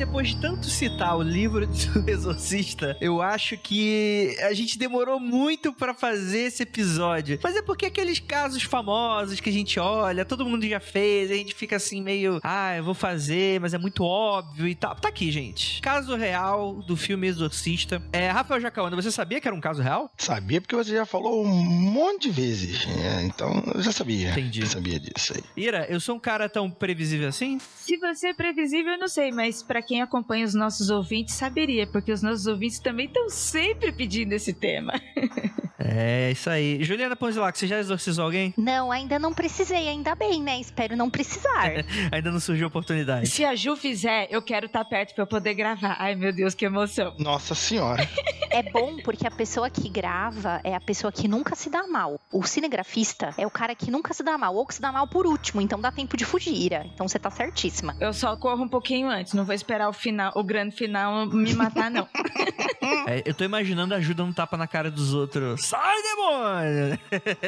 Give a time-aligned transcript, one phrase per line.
[0.00, 5.74] Depois de tanto citar o livro do Exorcista, eu acho que a gente demorou muito
[5.74, 7.38] para fazer esse episódio.
[7.42, 11.34] Mas é porque aqueles casos famosos que a gente olha, todo mundo já fez, a
[11.34, 14.94] gente fica assim meio, ah, eu vou fazer, mas é muito óbvio e tal.
[14.94, 15.82] Tá aqui, gente.
[15.82, 18.02] Caso real do filme Exorcista.
[18.10, 20.10] É, Rafael Jacaúna, você sabia que era um caso real?
[20.16, 22.86] Sabia porque você já falou um monte de vezes.
[22.88, 24.30] É, então eu já sabia.
[24.30, 24.62] Entendi.
[24.62, 25.44] Eu sabia disso aí.
[25.54, 27.58] Ira, eu sou um cara tão previsível assim?
[27.60, 31.84] Se você é previsível, eu não sei, mas para quem acompanha os nossos ouvintes, saberia,
[31.84, 34.92] porque os nossos ouvintes também estão sempre pedindo esse tema.
[35.92, 36.84] É, isso aí.
[36.84, 38.54] Juliana Ponzilac, você já exorcizou alguém?
[38.56, 40.60] Não, ainda não precisei, ainda bem, né?
[40.60, 41.84] Espero não precisar.
[42.12, 43.28] ainda não surgiu oportunidade.
[43.28, 45.96] Se a Ju fizer, eu quero estar tá perto pra eu poder gravar.
[45.98, 47.14] Ai, meu Deus, que emoção.
[47.18, 48.06] Nossa senhora.
[48.52, 52.20] é bom porque a pessoa que grava é a pessoa que nunca se dá mal.
[52.30, 55.08] O cinegrafista é o cara que nunca se dá mal, ou que se dá mal
[55.08, 56.72] por último, então dá tempo de fugir.
[56.94, 57.96] Então você tá certíssima.
[57.98, 61.54] Eu só corro um pouquinho antes, não vou esperar o final, o grande final me
[61.54, 62.08] matar, não.
[63.06, 65.64] é, eu tô imaginando a ajuda um tapa na cara dos outros.
[65.64, 66.98] Sai, demônio!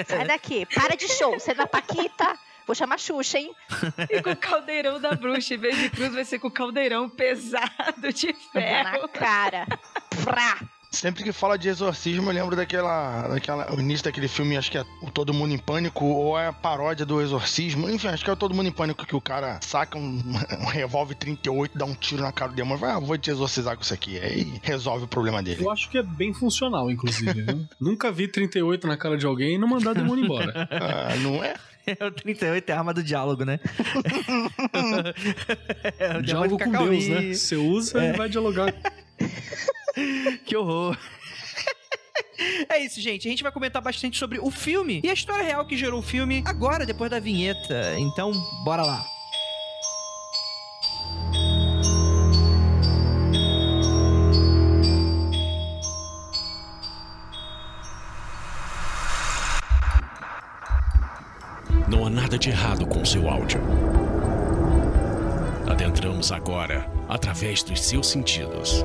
[0.07, 2.39] Sai daqui, para de show, você é da Paquita.
[2.67, 3.53] Vou chamar Xuxa, hein?
[4.09, 7.09] E com o caldeirão da bruxa, em vez de cruz, vai ser com o caldeirão
[7.11, 9.03] pesado de ferro.
[9.03, 9.67] Na cara.
[10.23, 10.59] Frá.
[10.93, 13.75] Sempre que fala de exorcismo, eu lembro daquela, daquela.
[13.75, 16.53] O início daquele filme, acho que é o Todo Mundo em Pânico, ou é a
[16.53, 17.89] paródia do exorcismo.
[17.89, 20.23] Enfim, acho que é o Todo Mundo em Pânico que o cara saca um,
[20.61, 23.75] um revólver 38, dá um tiro na cara do demônio vai, ah, vou te exorcizar
[23.75, 24.19] com isso aqui.
[24.19, 25.65] Aí resolve o problema dele.
[25.65, 27.67] Eu acho que é bem funcional, inclusive.
[27.81, 30.69] Nunca vi 38 na cara de alguém e não mandar o demônio embora.
[30.71, 31.55] ah, não é?
[31.87, 33.59] É o 38 é a arma do diálogo, né?
[35.99, 37.35] é, o diálogo com Deus, né?
[37.35, 38.11] Você usa é.
[38.11, 38.73] e vai dialogar.
[40.45, 40.97] que horror.
[42.69, 43.27] É isso, gente.
[43.29, 46.03] A gente vai comentar bastante sobre o filme e a história real que gerou o
[46.03, 47.95] filme agora, depois da vinheta.
[47.99, 48.33] Então,
[48.65, 49.07] bora lá.
[61.89, 63.61] Não há nada de errado com seu áudio.
[65.69, 68.85] Adentramos agora através dos seus sentidos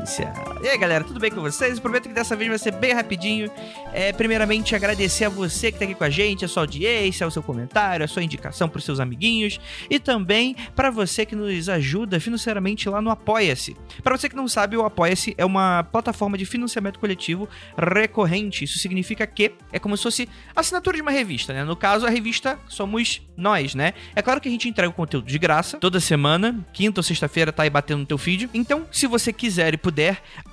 [0.00, 0.60] Confidencial.
[0.62, 1.78] E aí, galera, tudo bem com vocês?
[1.78, 3.50] prometo que dessa vez vai ser bem rapidinho.
[3.92, 7.30] É, primeiramente, agradecer a você que tá aqui com a gente, a sua audiência, o
[7.30, 12.20] seu comentário, a sua indicação pros seus amiguinhos e também para você que nos ajuda
[12.20, 13.76] financeiramente lá no Apoia-se.
[14.02, 18.64] Para você que não sabe, o Apoia-se é uma plataforma de financiamento coletivo recorrente.
[18.64, 21.64] Isso significa que é como se fosse assinatura de uma revista, né?
[21.64, 23.94] No caso, a revista somos nós, né?
[24.14, 27.52] É claro que a gente entrega o conteúdo de graça toda semana, quinta ou sexta-feira
[27.52, 28.50] tá aí batendo no teu feed.
[28.52, 29.89] Então, se você quiser e puder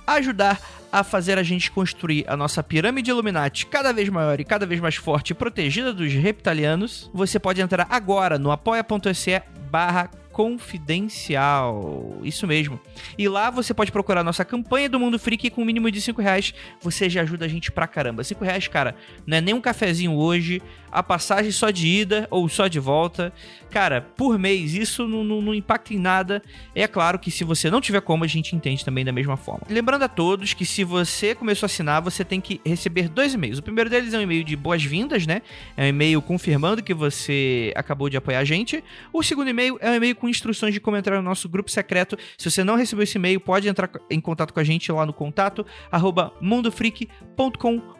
[0.06, 0.60] ajudar
[0.90, 4.80] a fazer a gente construir a nossa pirâmide Illuminati cada vez maior e cada vez
[4.80, 12.20] mais forte e protegida dos reptilianos, você pode entrar agora no apoia.se barra confidencial.
[12.22, 12.80] Isso mesmo.
[13.18, 16.22] E lá você pode procurar nossa campanha do Mundo Freak com um mínimo de 5
[16.22, 16.54] reais.
[16.80, 18.22] Você já ajuda a gente pra caramba.
[18.22, 18.94] 5 reais, cara,
[19.26, 23.32] não é nem um cafezinho hoje, a passagem só de ida ou só de volta.
[23.70, 26.42] Cara, por mês, isso não, não, não impacta em nada.
[26.74, 29.62] É claro que se você não tiver como, a gente entende também da mesma forma.
[29.68, 33.58] Lembrando a todos que se você começou a assinar, você tem que receber dois e-mails.
[33.58, 35.42] O primeiro deles é um e-mail de boas-vindas, né?
[35.76, 38.82] É um e-mail confirmando que você acabou de apoiar a gente.
[39.12, 42.16] O segundo e-mail é um e-mail com instruções de comentário no nosso grupo secreto.
[42.38, 45.12] Se você não recebeu esse e-mail, pode entrar em contato com a gente lá no
[45.12, 47.97] contato arroba mundofreak.com.br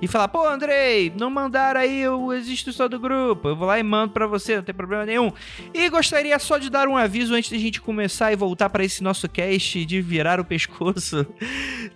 [0.00, 3.48] e falar, pô, Andrei, não mandaram aí o Existe Só do Grupo.
[3.48, 5.32] Eu vou lá e mando para você, não tem problema nenhum.
[5.74, 8.84] E gostaria só de dar um aviso antes de a gente começar e voltar para
[8.84, 11.26] esse nosso cast de virar o pescoço.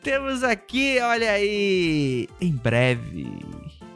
[0.02, 3.28] Temos aqui, olha aí, em breve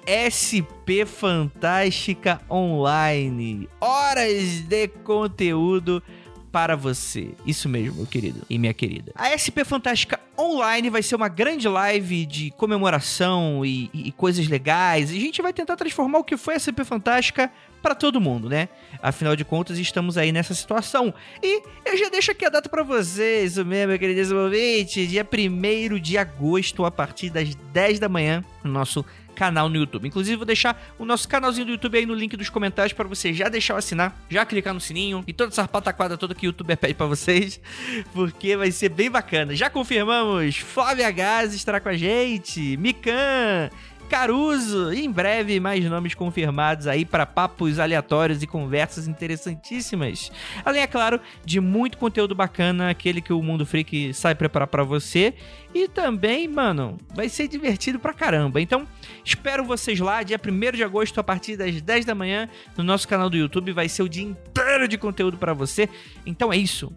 [0.08, 3.68] SP Fantástica Online.
[3.78, 6.02] Horas de conteúdo
[6.50, 7.30] para você.
[7.46, 9.12] Isso mesmo, meu querido e minha querida.
[9.14, 14.46] A SP Fantástica Online vai ser uma grande live de comemoração e, e, e coisas
[14.46, 15.10] legais.
[15.10, 17.50] E a gente vai tentar transformar o que foi a SP Fantástica
[17.82, 18.68] para todo mundo, né?
[19.02, 21.12] Afinal de contas, estamos aí nessa situação.
[21.42, 25.26] E eu já deixo aqui a data para vocês, o mesmo, meu queridíssimo ouvinte, dia
[25.26, 29.04] 1 de agosto, a partir das 10 da manhã, no nosso
[29.38, 30.08] canal no YouTube.
[30.08, 33.32] Inclusive, vou deixar o nosso canalzinho do YouTube aí no link dos comentários para você
[33.32, 36.48] já deixar o assinar, já clicar no sininho e toda essa pataquada toda que o
[36.48, 37.60] YouTube pede para vocês,
[38.12, 39.54] porque vai ser bem bacana.
[39.54, 43.70] Já confirmamos, Flávia Gás estará com a gente, Mikan,
[44.08, 44.92] Caruso.
[44.92, 50.32] E em breve, mais nomes confirmados aí para papos aleatórios e conversas interessantíssimas.
[50.64, 54.82] Além, é claro, de muito conteúdo bacana, aquele que o Mundo Freak sai preparar para
[54.82, 55.34] você.
[55.74, 58.60] E também, mano, vai ser divertido pra caramba.
[58.60, 58.86] Então,
[59.24, 63.06] espero vocês lá, dia 1 de agosto, a partir das 10 da manhã, no nosso
[63.06, 63.72] canal do YouTube.
[63.72, 65.88] Vai ser o dia inteiro de conteúdo para você.
[66.24, 66.92] Então é isso.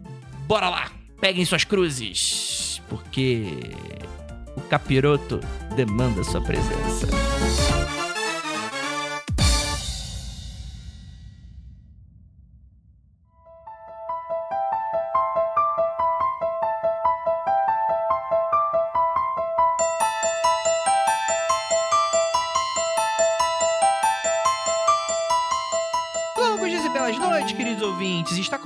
[0.46, 0.90] Bora lá!
[1.20, 3.46] Peguem suas cruzes, porque
[4.56, 5.40] o capiroto
[5.76, 7.08] demanda sua presença.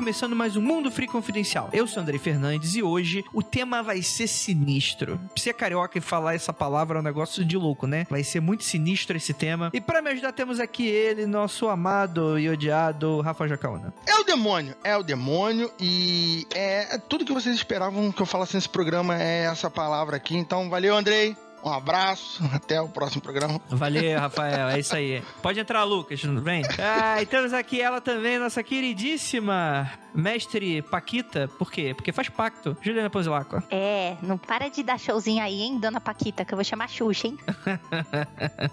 [0.06, 1.68] Começando mais um Mundo Free Confidencial.
[1.72, 5.20] Eu sou Andrei Fernandes e hoje o tema vai ser sinistro.
[5.34, 8.06] Ser carioca e falar essa palavra é um negócio de louco, né?
[8.08, 9.68] Vai ser muito sinistro esse tema.
[9.74, 13.92] E para me ajudar temos aqui ele, nosso amado e odiado Rafa Jacaúna.
[14.06, 18.54] É o demônio, é o demônio e é tudo que vocês esperavam que eu falasse
[18.54, 20.36] nesse programa é essa palavra aqui.
[20.36, 21.36] Então, valeu, Andrei.
[21.66, 23.60] Um abraço, até o próximo programa.
[23.68, 25.20] Valeu, Rafael, é isso aí.
[25.42, 26.62] Pode entrar, Lucas, tudo bem?
[26.78, 31.48] Ah, e temos aqui ela também, nossa queridíssima mestre Paquita.
[31.58, 31.94] Por quê?
[31.94, 32.76] Porque faz pacto.
[32.80, 33.60] Juliana Pozilaco.
[33.70, 37.26] É, não para de dar showzinho aí, hein, dona Paquita, que eu vou chamar Xuxa,
[37.28, 37.38] hein?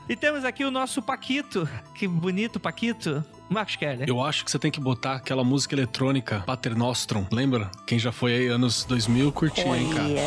[0.08, 1.68] E temos aqui o nosso Paquito.
[1.96, 3.24] Que bonito Paquito.
[3.50, 4.08] Marcos Keller.
[4.08, 7.72] Eu acho que você tem que botar aquela música eletrônica Pater Nostrum, lembra?
[7.86, 10.10] Quem já foi aí anos 2000 curtiu, hein, cara?
[10.10, 10.24] Olha.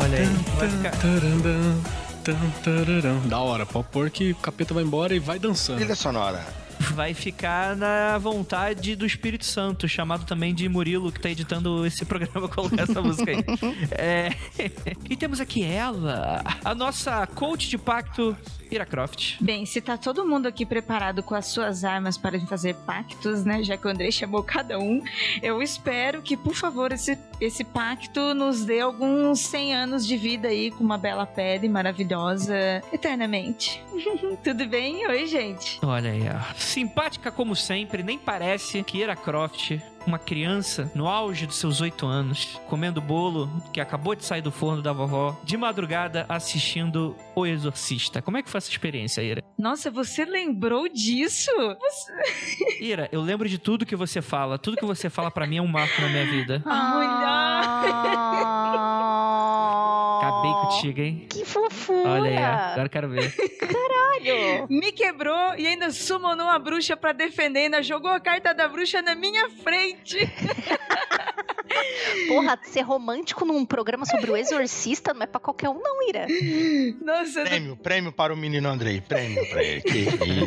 [0.00, 0.26] Olha aí.
[0.58, 0.92] Vai ficar...
[3.28, 5.78] Da hora, pode pôr que o capeta vai embora e vai dançando.
[5.78, 6.44] Trilha sonora.
[6.90, 12.04] Vai ficar na vontade do Espírito Santo, chamado também de Murilo, que tá editando esse
[12.06, 13.44] programa, colocar essa música aí.
[13.92, 14.30] É...
[15.08, 18.36] E temos aqui ela, a nossa coach de pacto,
[18.70, 19.36] Ira Croft.
[19.40, 23.62] Bem, se tá todo mundo aqui preparado com as suas armas para fazer pactos, né?
[23.62, 25.02] Já que o André chamou cada um,
[25.42, 30.48] eu espero que, por favor, esse, esse pacto nos dê alguns 100 anos de vida
[30.48, 32.54] aí com uma bela pele maravilhosa
[32.92, 33.82] eternamente.
[34.42, 35.06] Tudo bem?
[35.06, 35.78] Oi, gente.
[35.82, 36.54] Olha aí, ó.
[36.72, 42.06] Simpática como sempre, nem parece que Ira Croft, uma criança no auge dos seus oito
[42.06, 47.44] anos, comendo bolo que acabou de sair do forno da vovó, de madrugada assistindo O
[47.44, 48.22] Exorcista.
[48.22, 49.44] Como é que foi essa experiência, Ira?
[49.58, 51.50] Nossa, você lembrou disso?
[51.78, 52.80] Você...
[52.82, 54.56] Ira, eu lembro de tudo que você fala.
[54.58, 56.62] Tudo que você fala pra mim é um marco na minha vida.
[60.22, 61.26] Acabei contigo, hein?
[61.28, 62.08] Que fofura!
[62.12, 63.34] Olha aí, agora eu quero ver.
[64.68, 69.02] Me quebrou e ainda summonou a bruxa pra defender, ainda jogou a carta da bruxa
[69.02, 70.18] na minha frente.
[72.28, 76.26] Porra, ser romântico num programa sobre o exorcista não é pra qualquer um, não, Ira.
[77.00, 79.00] Nossa, Prêmio, prêmio para o menino Andrei.
[79.00, 79.80] Prêmio pra ele.
[79.80, 79.98] Que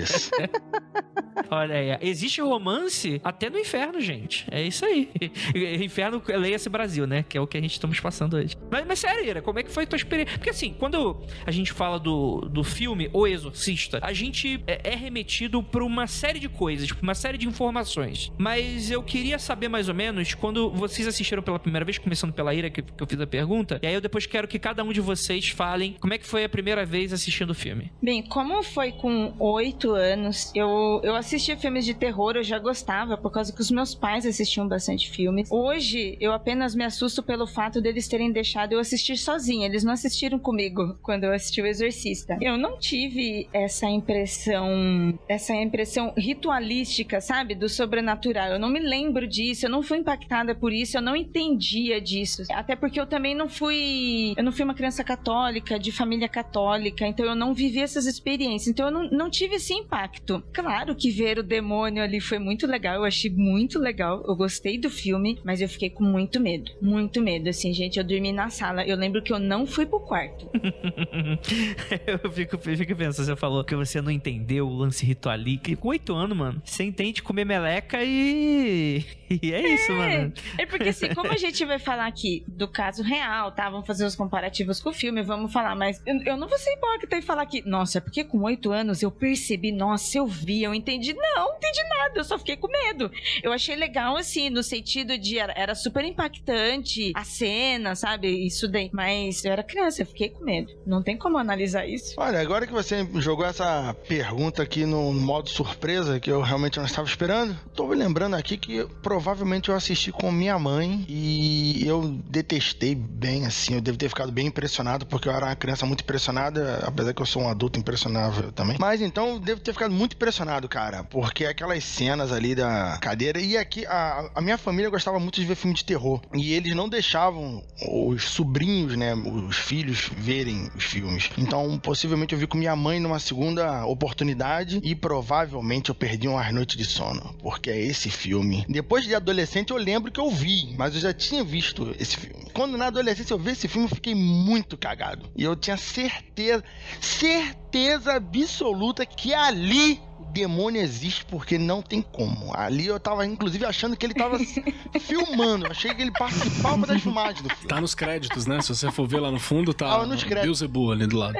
[0.01, 0.31] isso.
[1.49, 4.45] Olha aí, existe romance até no inferno, gente.
[4.51, 5.09] É isso aí.
[5.83, 7.23] Inferno, leia-se Brasil, né?
[7.27, 8.55] Que é o que a gente estamos passando hoje.
[8.69, 10.37] Mas, mas sério, Ira, como é que foi a tua experiência?
[10.37, 14.95] Porque assim, quando a gente fala do, do filme O Exorcista, a gente é, é
[14.95, 18.31] remetido pra uma série de coisas, pra uma série de informações.
[18.37, 22.53] Mas eu queria saber mais ou menos, quando vocês assistiram pela primeira vez, começando pela
[22.53, 24.91] Ira, que, que eu fiz a pergunta, e aí eu depois quero que cada um
[24.91, 27.91] de vocês falem como é que foi a primeira vez assistindo o filme.
[28.01, 33.17] Bem, como foi com oito anos, eu, eu assistia filmes de terror, eu já gostava,
[33.17, 35.49] por causa que os meus pais assistiam bastante filmes.
[35.51, 39.65] Hoje, eu apenas me assusto pelo fato deles terem deixado eu assistir sozinha.
[39.65, 42.37] Eles não assistiram comigo quando eu assisti o Exorcista.
[42.39, 47.55] Eu não tive essa impressão, essa impressão ritualística, sabe?
[47.55, 48.49] Do sobrenatural.
[48.49, 52.43] Eu não me lembro disso, eu não fui impactada por isso, eu não entendia disso.
[52.51, 54.33] Até porque eu também não fui.
[54.37, 58.67] Eu não fui uma criança católica, de família católica, então eu não vivi essas experiências.
[58.67, 60.43] Então eu não, não tive esse impacto.
[60.53, 64.23] Claro que ver o demônio ali foi muito legal, eu achei muito legal.
[64.27, 66.71] Eu gostei do filme, mas eu fiquei com muito medo.
[66.81, 67.97] Muito medo, assim, gente.
[67.97, 68.85] Eu dormi na sala.
[68.85, 70.49] Eu lembro que eu não fui pro quarto.
[72.23, 75.81] eu, fico, eu fico pensando, você falou que você não entendeu o lance ritualístico.
[75.81, 79.05] Com oito anos, mano, você entende comer meleca e.
[79.29, 80.33] E é isso, mano.
[80.57, 83.69] É porque assim, como a gente vai falar aqui do caso real, tá?
[83.69, 86.73] Vamos fazer os comparativos com o filme, vamos falar, mas eu, eu não vou ser
[86.73, 90.63] hipócrita e falar que, nossa, é porque com oito anos eu percebi, nossa, eu vi,
[90.63, 91.15] eu entendi entendi.
[91.35, 92.19] Não, entendi nada.
[92.19, 93.11] Eu só fiquei com medo.
[93.43, 98.45] Eu achei legal, assim, no sentido de era, era super impactante a cena, sabe?
[98.45, 98.89] Isso daí.
[98.93, 100.71] Mas eu era criança, eu fiquei com medo.
[100.85, 102.15] Não tem como analisar isso.
[102.17, 106.85] Olha, agora que você jogou essa pergunta aqui no modo surpresa, que eu realmente não
[106.85, 112.01] estava esperando, tô me lembrando aqui que provavelmente eu assisti com minha mãe e eu
[112.29, 116.01] detestei bem, assim, eu devo ter ficado bem impressionado, porque eu era uma criança muito
[116.01, 118.77] impressionada, apesar que eu sou um adulto impressionável também.
[118.79, 123.39] Mas então eu devo ter ficado muito impressionado, cara, porque aquelas cenas ali da cadeira,
[123.39, 126.75] e aqui a, a minha família gostava muito de ver filme de terror, e eles
[126.75, 131.29] não deixavam os sobrinhos, né, os filhos verem os filmes.
[131.37, 136.53] Então, possivelmente eu vi com minha mãe numa segunda oportunidade e provavelmente eu perdi umas
[136.53, 138.65] noites de sono, porque é esse filme.
[138.69, 142.45] Depois de adolescente eu lembro que eu vi, mas eu já tinha visto esse filme.
[142.53, 145.29] Quando na adolescência eu vi esse filme, eu fiquei muito cagado.
[145.35, 146.63] E eu tinha certeza,
[147.01, 150.01] certeza absoluta que ali
[150.35, 152.51] demônio existe porque não tem como.
[152.55, 154.37] Ali eu tava, inclusive, achando que ele tava
[154.99, 155.65] filmando.
[155.67, 157.67] Achei que ele participava das filmagens do filme.
[157.67, 158.61] Tá nos créditos, né?
[158.61, 160.43] Se você for ver lá no fundo, tá Tava nos créditos.
[160.59, 161.35] Beelzebub ali do lado.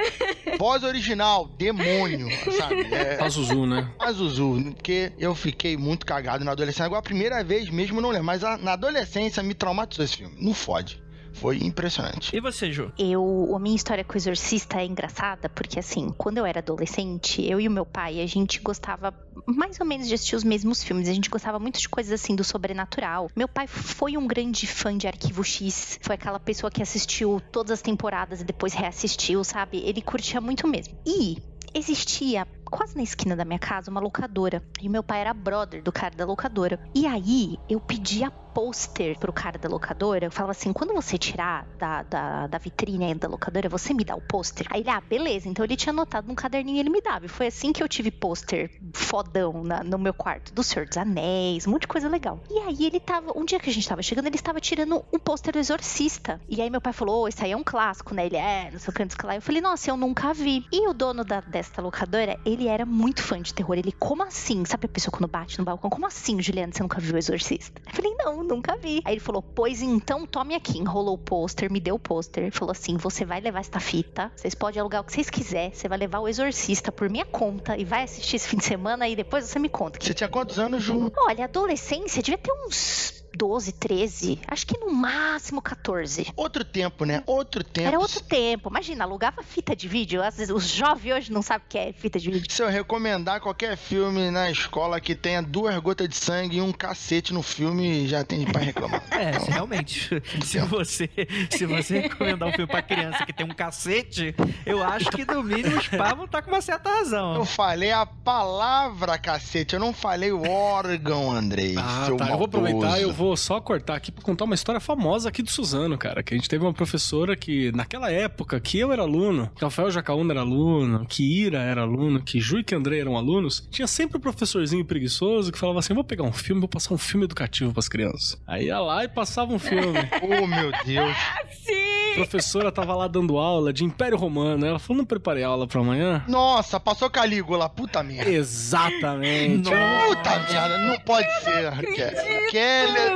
[0.57, 2.81] Voz original, demônio, sabe?
[2.93, 3.91] É, Pazuzu, né?
[3.99, 6.85] Azuzu, porque eu fiquei muito cagado na adolescência.
[6.85, 10.17] Agora, a primeira vez mesmo, eu não lembro, mas a- na adolescência me traumatizou esse
[10.17, 10.35] filme.
[10.39, 11.03] Não fode.
[11.35, 12.35] Foi impressionante.
[12.35, 12.91] E você, Ju?
[12.97, 17.43] Eu, a minha história com o exorcista é engraçada porque assim, quando eu era adolescente,
[17.45, 19.13] eu e o meu pai, a gente gostava
[19.45, 21.09] mais ou menos de assistir os mesmos filmes.
[21.09, 23.29] A gente gostava muito de coisas assim do sobrenatural.
[23.35, 27.71] Meu pai foi um grande fã de Arquivo X, foi aquela pessoa que assistiu todas
[27.71, 29.77] as temporadas e depois reassistiu, sabe?
[29.79, 30.97] Ele curtia muito mesmo.
[31.05, 31.37] E
[31.73, 34.61] existia quase na esquina da minha casa uma locadora.
[34.81, 36.79] E meu pai era brother do cara da locadora.
[36.93, 40.25] E aí eu pedia pôster pro cara da locadora.
[40.27, 44.15] Eu falava assim: quando você tirar da, da, da vitrine da locadora, você me dá
[44.15, 44.65] o pôster.
[44.69, 45.49] Aí ele, ah, beleza.
[45.49, 47.25] Então ele tinha anotado num caderninho e ele me dava.
[47.25, 50.53] E foi assim que eu tive pôster fodão na- no meu quarto.
[50.53, 52.39] Do Senhor dos Anéis, um monte de coisa legal.
[52.49, 53.33] E aí ele tava.
[53.35, 56.39] Um dia que a gente tava chegando, ele estava tirando um pôster do Exorcista.
[56.47, 58.25] E aí meu pai falou: "Ô, esse aí é um clássico, né?
[58.25, 59.35] Ele é, não sei o que, não sei o que lá.
[59.35, 60.65] Eu falei, nossa, eu nunca vi.
[60.71, 63.77] E o dono da, desta locadora, ele era muito fã de terror.
[63.77, 64.63] Ele, como assim?
[64.65, 65.89] Sabe a pessoa quando bate no balcão?
[65.89, 67.81] Como assim, Juliana, você nunca viu o Exorcista?
[67.85, 69.01] Eu falei, não, nunca vi.
[69.03, 70.77] Aí ele falou, pois então tome aqui.
[70.77, 72.51] Enrolou o pôster, me deu o pôster.
[72.51, 75.73] Falou assim: você vai levar esta fita, vocês podem alugar o que vocês quiserem.
[75.73, 79.07] Você vai levar o Exorcista por minha conta e vai assistir esse fim de semana
[79.07, 79.99] e depois você me conta.
[80.01, 81.11] Você tinha quantos anos, Ju?
[81.17, 84.39] Olha, adolescência devia ter uns 12, 13.
[84.47, 86.27] Acho que no máximo 14.
[86.35, 87.21] Outro tempo, né?
[87.25, 87.87] Outro tempo.
[87.87, 88.69] Era outro tempo.
[88.69, 90.23] Imagina, alugava fita de vídeo.
[90.23, 92.51] Às vezes os jovens hoje não sabem o que é fita de vídeo.
[92.51, 96.71] Se eu recomendar qualquer filme na escola que tenha duas gotas de sangue e um
[96.71, 99.03] cacete no filme, já tem pra reclamar.
[99.15, 100.21] É, se realmente.
[100.43, 101.09] Se você,
[101.49, 105.41] se você recomendar um filme pra criança que tem um cacete, eu acho que no
[105.41, 107.45] mínimo os pais vão estar com uma certa Eu razão.
[107.45, 111.75] falei a palavra cacete, eu não falei o órgão, Andrei.
[111.77, 112.29] Ah, seu tá.
[112.29, 115.41] Eu vou aproveitar e eu vou só cortar aqui pra contar uma história famosa aqui
[115.41, 116.21] do Suzano, cara.
[116.21, 119.89] Que a gente teve uma professora que, naquela época, que eu era aluno, que Rafael
[119.89, 123.87] Jacaúna era aluno, que Ira era aluno, que Ju e que André eram alunos, tinha
[123.87, 127.23] sempre um professorzinho preguiçoso que falava assim: vou pegar um filme, vou passar um filme
[127.25, 128.37] educativo pras crianças.
[128.45, 129.85] Aí ia lá e passava um filme.
[130.25, 131.15] Oh, meu Deus.
[131.63, 132.11] Sim!
[132.11, 134.65] A professora tava lá dando aula de Império Romano.
[134.65, 136.23] Ela falou: não preparei aula pra amanhã?
[136.27, 138.29] Nossa, passou Calígula, puta merda.
[138.31, 139.69] Exatamente.
[139.69, 141.71] Puta merda, não pode ser.
[141.93, 142.51] Ke-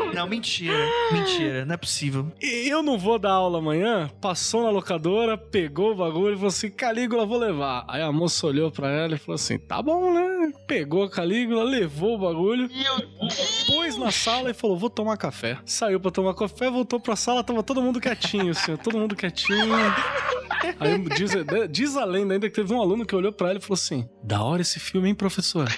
[0.13, 0.85] Não, mentira.
[1.11, 2.31] Mentira, não é possível.
[2.41, 4.09] Eu não vou dar aula amanhã.
[4.19, 7.85] Passou na locadora, pegou o bagulho e falou assim: Calígula, vou levar.
[7.87, 10.51] Aí a moça olhou pra ela e falou assim: tá bom, né?
[10.67, 12.69] Pegou a Calígula, levou o bagulho,
[13.67, 15.57] pôs na sala e falou: vou tomar café.
[15.65, 19.75] Saiu pra tomar café, voltou pra sala, tava todo mundo quietinho, assim, todo mundo quietinho.
[20.79, 21.31] Aí diz,
[21.69, 24.07] diz a lenda ainda que teve um aluno que olhou pra ela e falou assim:
[24.23, 25.69] da hora esse filme, hein, professor?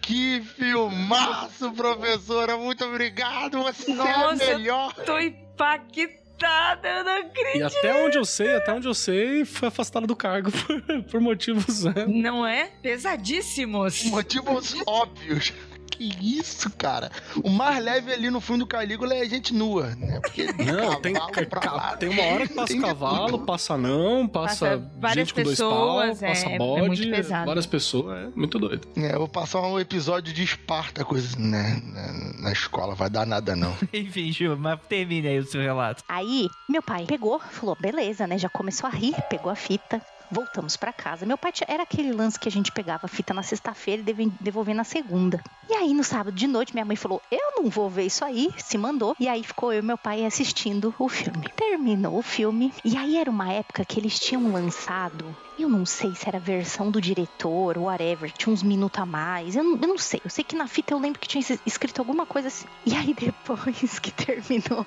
[0.00, 2.56] Que filmaço, professora.
[2.56, 3.62] Muito obrigado.
[3.62, 4.92] Você Nossa, é a melhor.
[4.94, 7.56] Tô impactada, eu não acredito.
[7.58, 11.20] E até onde eu sei, até onde eu sei, foi afastada do cargo por, por
[11.20, 11.84] motivos.
[11.84, 12.06] né?
[12.06, 12.70] Não é?
[12.82, 14.04] Pesadíssimos.
[14.04, 15.52] Motivos óbvios.
[15.96, 17.10] Que isso, cara?
[17.42, 20.20] O mais leve ali no fundo do Calígula é gente nua, né?
[20.20, 25.34] Porque Não, tem, lá, tem uma hora que passa cavalo, passa não, passa, Passa gente
[25.34, 27.46] com dois pessoas, pau, passa é- é bode, pesado.
[27.46, 28.88] várias pessoas, é muito doido.
[28.96, 33.54] É, eu vou passar um episódio de Espartacus né, na, na escola, vai dar nada
[33.54, 33.74] não.
[33.92, 36.02] Enfim, Ju, mas termine aí o seu relato.
[36.08, 38.36] Aí, meu pai pegou, falou, beleza, né?
[38.38, 41.26] Já começou a rir, pegou a fita, Voltamos para casa.
[41.26, 44.74] Meu pai era aquele lance que a gente pegava a fita na sexta-feira e devolvia
[44.74, 45.42] na segunda.
[45.68, 48.50] E aí, no sábado de noite, minha mãe falou: Eu não vou ver isso aí.
[48.58, 49.14] Se mandou.
[49.18, 51.48] E aí ficou eu e meu pai assistindo o filme.
[51.56, 52.72] Terminou o filme.
[52.84, 56.40] E aí era uma época que eles tinham lançado eu não sei se era a
[56.40, 59.54] versão do diretor, whatever, tinha uns minutos a mais.
[59.54, 60.20] Eu não, eu não, sei.
[60.24, 62.66] Eu sei que na fita eu lembro que tinha escrito alguma coisa assim.
[62.84, 64.86] E aí depois que terminou,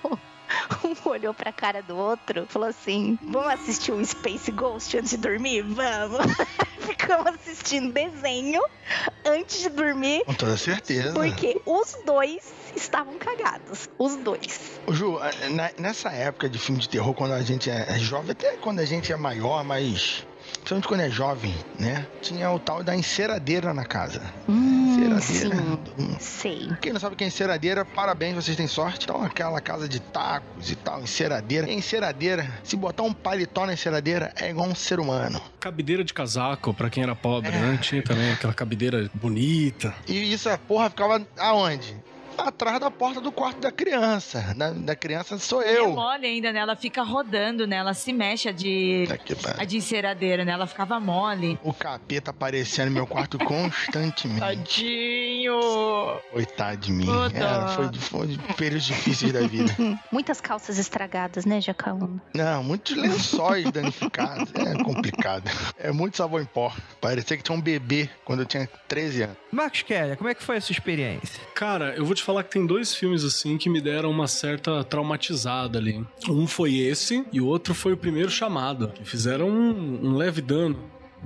[0.83, 5.17] um olhou pra cara do outro, falou assim: Vamos assistir o Space Ghost antes de
[5.17, 5.61] dormir?
[5.63, 6.25] Vamos!
[6.79, 8.61] Ficamos assistindo desenho
[9.25, 10.23] antes de dormir.
[10.25, 11.13] Com toda certeza.
[11.13, 13.89] Porque os dois estavam cagados.
[13.97, 14.79] Os dois.
[14.89, 15.19] Ju,
[15.77, 19.11] nessa época de filme de terror, quando a gente é jovem, até quando a gente
[19.11, 22.05] é maior, mas principalmente quando é jovem, né?
[22.21, 24.21] Tinha o tal da enceradeira na casa.
[24.47, 25.57] Hum, enceradeira.
[25.57, 26.15] Sim, hum.
[26.19, 26.69] sei.
[26.81, 29.03] Quem não sabe o que é enceradeira, parabéns, vocês têm sorte.
[29.03, 31.69] Então, aquela casa de tacos e tal, enceradeira.
[31.69, 35.41] E enceradeira, se botar um paletó na enceradeira, é igual um ser humano.
[35.59, 37.59] Cabideira de casaco, pra quem era pobre, é.
[37.59, 37.79] né?
[37.81, 39.93] Tinha também aquela cabideira bonita.
[40.07, 41.95] E isso, a porra, ficava aonde?
[42.37, 44.53] Atrás da porta do quarto da criança.
[44.55, 45.85] Da, da criança sou eu.
[45.85, 46.59] É mole ainda, né?
[46.59, 47.77] Ela fica rodando, né?
[47.77, 49.05] Ela se mexe a de,
[49.57, 50.51] a de enceradeira, né?
[50.51, 51.59] Ela ficava mole.
[51.63, 54.39] O capeta aparecendo no meu quarto constantemente.
[54.39, 55.59] Tadinho!
[56.31, 57.07] Coitado de mim.
[57.33, 59.73] É, foi, foi períodos difíceis da vida.
[60.11, 62.21] Muitas calças estragadas, né, Jacaúna?
[62.33, 64.51] Não, muitos lençóis danificados.
[64.55, 65.49] É complicado.
[65.77, 66.71] É muito sabor em pó.
[67.01, 69.37] Parecia que tinha um bebê quando eu tinha 13 anos.
[69.51, 71.39] Marcos Keller, como é que foi a sua experiência?
[71.55, 74.83] Cara, eu vou te falar que tem dois filmes assim que me deram uma certa
[74.83, 76.05] traumatizada ali.
[76.27, 80.41] Um foi esse e o outro foi o primeiro chamado, que fizeram um, um leve
[80.41, 80.77] dano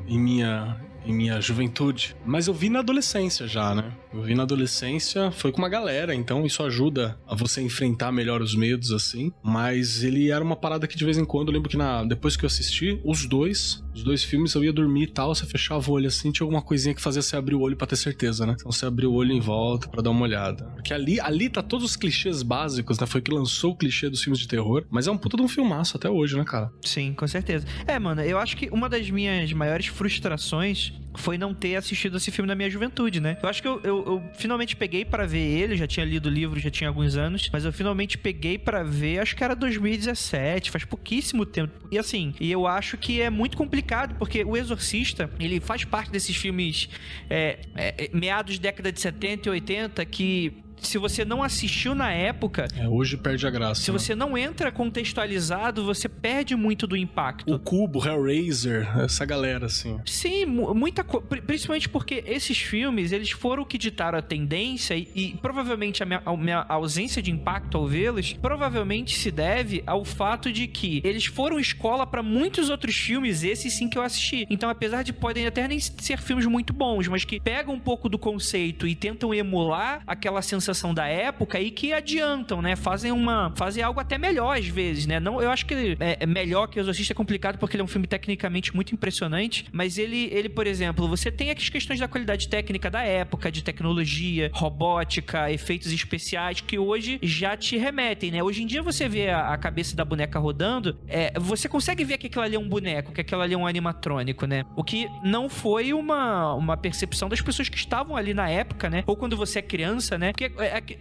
[0.08, 2.16] em minha em minha juventude.
[2.26, 3.92] Mas eu vi na adolescência já, né?
[4.14, 8.42] Eu vi na adolescência, foi com uma galera, então isso ajuda a você enfrentar melhor
[8.42, 9.32] os medos, assim.
[9.42, 12.36] Mas ele era uma parada que de vez em quando, eu lembro que na, depois
[12.36, 15.90] que eu assisti, os dois, os dois filmes, eu ia dormir e tal, você fechava
[15.90, 18.46] o olho assim, tinha alguma coisinha que fazia você abrir o olho para ter certeza,
[18.46, 18.56] né?
[18.60, 20.66] Então você abria o olho em volta para dar uma olhada.
[20.76, 23.08] Porque ali, ali tá todos os clichês básicos, né?
[23.08, 25.48] Foi que lançou o clichê dos filmes de terror, mas é um puta de um
[25.48, 26.72] filmaço até hoje, né, cara?
[26.84, 27.66] Sim, com certeza.
[27.88, 32.32] É, mano, eu acho que uma das minhas maiores frustrações foi não ter assistido esse
[32.32, 33.38] filme na minha juventude, né?
[33.42, 36.30] Eu acho que eu, eu, eu finalmente peguei para ver ele, já tinha lido o
[36.30, 40.72] livro, já tinha alguns anos, mas eu finalmente peguei para ver, acho que era 2017,
[40.72, 41.88] faz pouquíssimo tempo.
[41.92, 46.12] E assim, e eu acho que é muito complicado, porque O Exorcista, ele faz parte
[46.12, 46.90] desses filmes
[47.30, 52.68] é, é, meados década de 70 e 80 que se você não assistiu na época.
[52.76, 53.82] É, hoje perde a graça.
[53.82, 53.98] Se né?
[53.98, 57.54] você não entra contextualizado, você perde muito do impacto.
[57.54, 60.00] O Cubo, Hellraiser, essa galera, assim.
[60.06, 61.26] Sim, muita coisa.
[61.42, 66.06] Principalmente porque esses filmes, eles foram o que ditaram a tendência e, e provavelmente a
[66.06, 71.02] minha, a minha, ausência de impacto ao vê-los provavelmente se deve ao fato de que
[71.04, 74.48] eles foram escola para muitos outros filmes, esses sim que eu assisti.
[74.50, 78.10] Então, apesar de podem até nem ser filmes muito bons, mas que pegam um pouco
[78.10, 82.76] do conceito e tentam emular aquela sensação sensação da época e que adiantam, né?
[82.76, 83.54] Fazem uma.
[83.56, 85.20] Fazem algo até melhor às vezes, né?
[85.20, 87.84] Não, eu acho que é, é melhor que o Exorcista é complicado porque ele é
[87.84, 92.08] um filme tecnicamente muito impressionante, mas ele, ele, por exemplo, você tem as questões da
[92.08, 98.42] qualidade técnica da época, de tecnologia, robótica, efeitos especiais, que hoje já te remetem, né?
[98.42, 102.18] Hoje em dia você vê a, a cabeça da boneca rodando, é, você consegue ver
[102.18, 104.64] que aquilo ali é um boneco, que aquilo ali é um animatrônico, né?
[104.76, 109.04] O que não foi uma, uma percepção das pessoas que estavam ali na época, né?
[109.06, 110.32] Ou quando você é criança, né?
[110.32, 110.52] Porque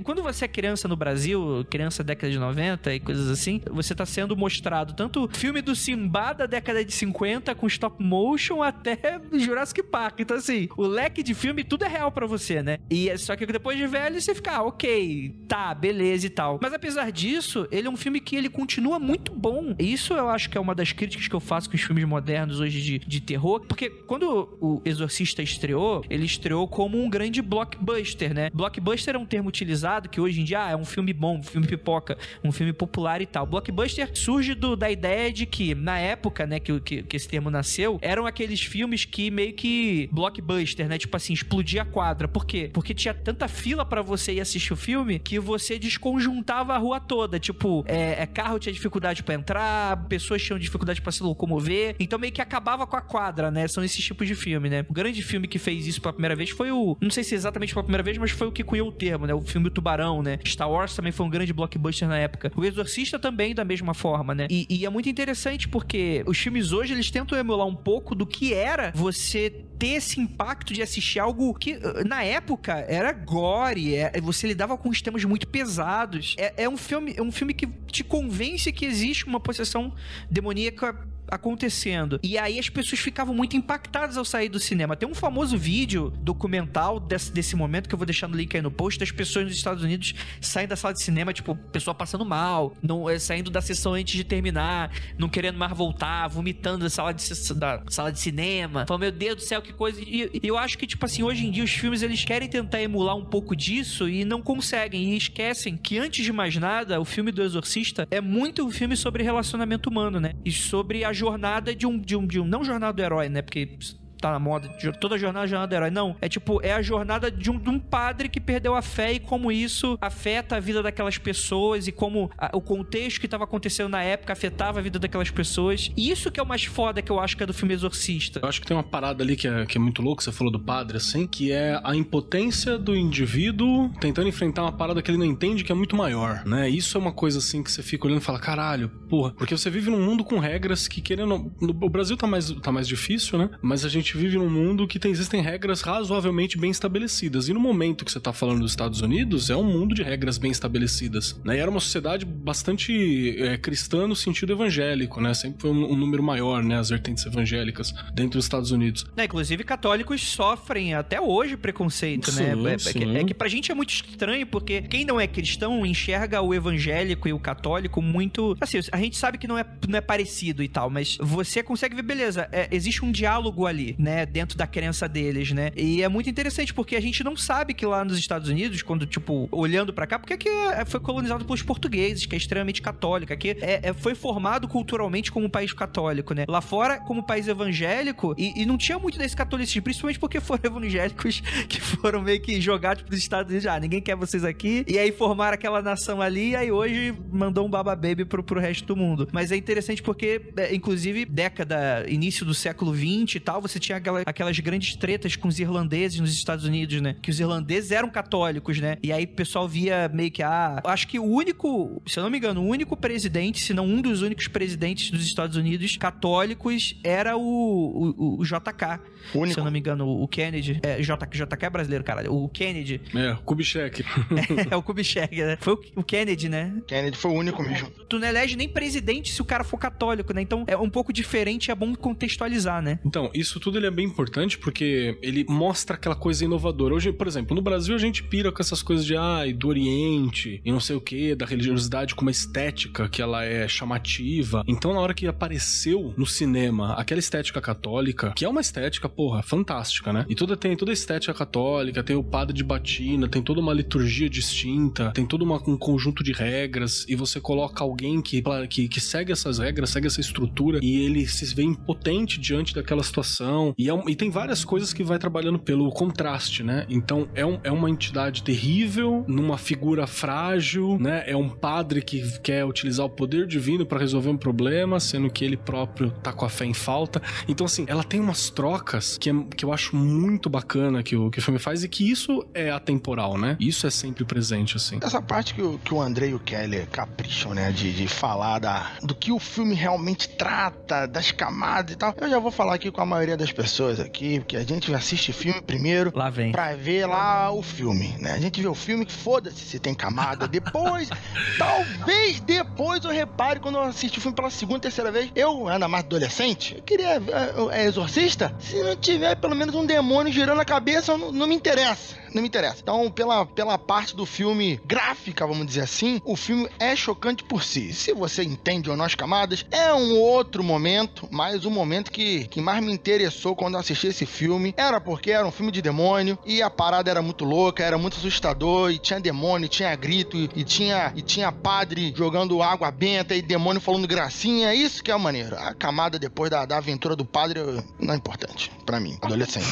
[0.03, 3.95] quando você é criança no Brasil, criança da década de 90 e coisas assim, você
[3.95, 9.21] tá sendo mostrado tanto filme do Simba da década de 50 com stop motion até
[9.33, 10.21] Jurassic Park.
[10.21, 12.79] Então, assim, o leque de filme, tudo é real para você, né?
[12.91, 16.59] E é só que depois de velho, você fica, ah, ok, tá, beleza e tal.
[16.63, 19.75] Mas apesar disso, ele é um filme que ele continua muito bom.
[19.79, 22.61] Isso eu acho que é uma das críticas que eu faço com os filmes modernos
[22.61, 28.35] hoje de, de terror, porque quando o Exorcista estreou, ele estreou como um grande blockbuster,
[28.35, 28.51] né?
[28.53, 31.43] Blockbuster é um termo utilizado, que hoje em dia ah, é um filme bom, um
[31.43, 33.47] filme pipoca, um filme popular e tal.
[33.47, 37.51] Blockbuster surge do, da ideia de que, na época, né, que, que, que, esse termo
[37.51, 40.97] nasceu, eram aqueles filmes que meio que blockbuster, né?
[40.97, 42.27] Tipo assim, explodia a quadra.
[42.27, 42.71] Por quê?
[42.73, 47.01] Porque tinha tanta fila para você ir assistir o filme que você desconjuntava a rua
[47.01, 47.39] toda.
[47.39, 51.97] Tipo, é, é carro tinha dificuldade para entrar, pessoas tinham dificuldade para se locomover.
[51.99, 53.67] Então meio que acabava com a quadra, né?
[53.69, 54.85] São esses tipos de filme, né?
[54.89, 56.97] O grande filme que fez isso pela primeira vez foi o.
[57.01, 59.35] Não sei se exatamente pela primeira vez, mas foi o que cunhou o termo, né?
[59.41, 60.39] O filme Tubarão, né?
[60.47, 62.53] Star Wars também foi um grande blockbuster na época.
[62.55, 64.47] O Exorcista também da mesma forma, né?
[64.51, 68.27] E, e é muito interessante porque os filmes hoje eles tentam emular um pouco do
[68.27, 74.21] que era você ter esse impacto de assistir algo que na época era gore, é,
[74.21, 76.35] você lidava com temas muito pesados.
[76.39, 79.93] É, é um filme, é um filme que te convence que existe uma possessão
[80.31, 80.95] demoníaca
[81.31, 82.19] acontecendo.
[82.23, 84.97] E aí as pessoas ficavam muito impactadas ao sair do cinema.
[84.97, 88.63] Tem um famoso vídeo documental desse, desse momento que eu vou deixar no link aí
[88.63, 92.25] no post das pessoas nos Estados Unidos saindo da sala de cinema, tipo, pessoa passando
[92.25, 96.91] mal, não, é, saindo da sessão antes de terminar, não querendo mais voltar, vomitando da
[96.91, 98.85] sala de, da sala de cinema.
[98.87, 100.01] Falando, meu Deus do céu, que coisa.
[100.01, 103.17] E eu acho que, tipo assim, hoje em dia os filmes eles querem tentar emular
[103.17, 105.13] um pouco disso e não conseguem.
[105.13, 108.97] E esquecem que, antes de mais nada, o filme do Exorcista é muito um filme
[108.97, 110.33] sobre relacionamento humano, né?
[110.45, 111.99] E sobre a jornada de um.
[111.99, 113.43] De um, de um não jornada do herói, né?
[113.43, 113.79] Porque
[114.21, 114.69] tá na moda,
[115.01, 115.91] toda jornada é jornada do herói.
[115.91, 119.15] Não, é tipo, é a jornada de um, de um, padre que perdeu a fé
[119.15, 123.45] e como isso afeta a vida daquelas pessoas e como a, o contexto que tava
[123.45, 125.91] acontecendo na época afetava a vida daquelas pessoas.
[125.97, 128.41] E isso que é o mais foda que eu acho que é do filme Exorcista.
[128.43, 130.53] Eu acho que tem uma parada ali que é, que é muito louca, você falou
[130.53, 135.19] do padre, assim, que é a impotência do indivíduo tentando enfrentar uma parada que ele
[135.19, 136.69] não entende que é muito maior, né?
[136.69, 139.71] Isso é uma coisa assim que você fica olhando e fala, caralho, porra, porque você
[139.71, 141.51] vive num mundo com regras que querendo.
[141.61, 143.51] O Brasil tá mais, tá mais difícil, né?
[143.63, 147.49] Mas a gente gente vive num mundo que tem, existem regras razoavelmente bem estabelecidas.
[147.49, 150.39] E no momento que você está falando dos Estados Unidos, é um mundo de regras
[150.39, 151.39] bem estabelecidas.
[151.45, 151.57] Né?
[151.57, 155.33] E era uma sociedade bastante é, cristã no sentido evangélico, né?
[155.35, 156.79] Sempre foi um, um, número maior, né?
[156.79, 159.07] As vertentes evangélicas dentro dos Estados Unidos.
[159.17, 162.75] É, inclusive, católicos sofrem até hoje preconceito, sim, né?
[162.75, 162.89] É, sim.
[162.89, 166.41] É, que, é que pra gente é muito estranho, porque quem não é cristão enxerga
[166.41, 168.57] o evangélico e o católico muito.
[168.61, 171.95] Assim, a gente sabe que não é, não é parecido e tal, mas você consegue
[171.95, 175.71] ver, beleza, é, existe um diálogo ali né, dentro da crença deles, né?
[175.77, 179.07] E é muito interessante porque a gente não sabe que lá nos Estados Unidos, quando,
[179.07, 183.35] tipo, olhando para cá, porque aqui é, foi colonizado pelos portugueses, que é extremamente católica,
[183.35, 186.45] aqui é, é, foi formado culturalmente como um país católico, né?
[186.49, 190.63] Lá fora, como país evangélico, e, e não tinha muito desse catolicismo, principalmente porque foram
[190.65, 194.99] evangélicos que foram meio que jogados pros Estados Unidos, ah, ninguém quer vocês aqui, e
[194.99, 198.87] aí formaram aquela nação ali, e aí hoje mandou um baba baby pro, pro resto
[198.87, 199.29] do mundo.
[199.33, 203.90] Mas é interessante porque, é, inclusive, década, início do século 20 e tal, você tinha
[203.91, 207.17] tinha aquela, aquelas grandes tretas com os irlandeses nos Estados Unidos, né?
[207.21, 208.97] Que os irlandeses eram católicos, né?
[209.03, 212.31] E aí o pessoal via meio que, ah, acho que o único, se eu não
[212.31, 216.97] me engano, o único presidente, se não um dos únicos presidentes dos Estados Unidos católicos
[217.03, 219.01] era o, o, o JK.
[219.35, 219.55] Único.
[219.55, 220.81] Se eu não me engano, o Kennedy.
[220.83, 222.33] É, JK, JK é brasileiro, caralho.
[222.33, 223.01] O Kennedy.
[223.15, 224.03] É, Kubitschek.
[224.03, 225.59] é, é, o Kubitschek, né?
[225.61, 226.75] Foi o, o, Kennedy, né?
[226.87, 227.91] Kennedy foi o único mesmo.
[228.09, 230.43] Tu não elege nem presidente se o cara for católico, né?
[230.43, 232.99] Então é um pouco diferente, é bom contextualizar, né?
[233.05, 236.95] Então, isso tudo ele é bem importante porque ele mostra aquela coisa inovadora.
[236.95, 240.61] Hoje, por exemplo, no Brasil a gente pira com essas coisas de ai, do Oriente
[240.65, 244.63] e não sei o que, da religiosidade com uma estética que ela é chamativa.
[244.67, 249.43] Então, na hora que apareceu no cinema aquela estética católica, que é uma estética, porra,
[249.43, 250.27] fantástica, né?
[250.29, 253.73] E toda tem toda a estética católica, tem o padre de batina, tem toda uma
[253.73, 258.89] liturgia distinta, tem todo uma, um conjunto de regras e você coloca alguém que, que,
[258.89, 263.70] que segue essas regras, segue essa estrutura e ele se vê impotente diante daquela situação
[263.77, 266.87] e, é um, e tem várias coisas que vai trabalhando pelo contraste, né?
[266.89, 271.25] Então é, um, é uma entidade terrível, numa figura frágil, né?
[271.27, 275.45] É um padre que quer utilizar o poder divino para resolver um problema, sendo que
[275.45, 277.23] ele próprio tá com a fé em falta.
[277.49, 281.31] Então, assim, ela tem umas trocas que, é, que eu acho muito bacana que o,
[281.31, 283.57] que o filme faz e que isso é atemporal, né?
[283.61, 284.99] Isso é sempre presente, assim.
[285.03, 287.73] Essa parte que o, que o André e o Kelly capricham, né?
[287.73, 292.15] De, de falar da, do que o filme realmente trata, das camadas e tal.
[292.21, 294.93] Eu já vou falar aqui com a maioria das pessoas pessoas aqui, porque a gente
[294.95, 296.51] assiste filme primeiro lá vem.
[296.51, 298.33] pra ver lá o filme, né?
[298.33, 300.49] A gente vê o filme que foda-se se tem camada.
[300.61, 301.11] Depois,
[301.59, 305.31] talvez depois eu repare quando eu assisto o filme pela segunda, terceira vez.
[305.35, 307.17] Eu, ainda mais adolescente, eu queria.
[307.17, 308.55] É, é exorcista?
[308.59, 312.43] Se não tiver pelo menos um demônio girando a cabeça, não, não me interessa não
[312.43, 312.79] me interessa.
[312.83, 317.63] Então, pela, pela parte do filme gráfica, vamos dizer assim, o filme é chocante por
[317.63, 317.93] si.
[317.93, 322.47] Se você entende ou não as camadas, é um outro momento, mas o momento que,
[322.49, 325.83] que mais me interessou quando eu assisti esse filme era porque era um filme de
[325.83, 330.37] demônio e a parada era muito louca, era muito assustador e tinha demônio, tinha grito
[330.37, 334.75] e, e tinha e tinha padre jogando água benta e demônio falando gracinha.
[334.75, 335.57] Isso que é maneiro.
[335.57, 337.61] A camada depois da, da aventura do padre
[337.99, 339.67] não é importante para mim, adolescente.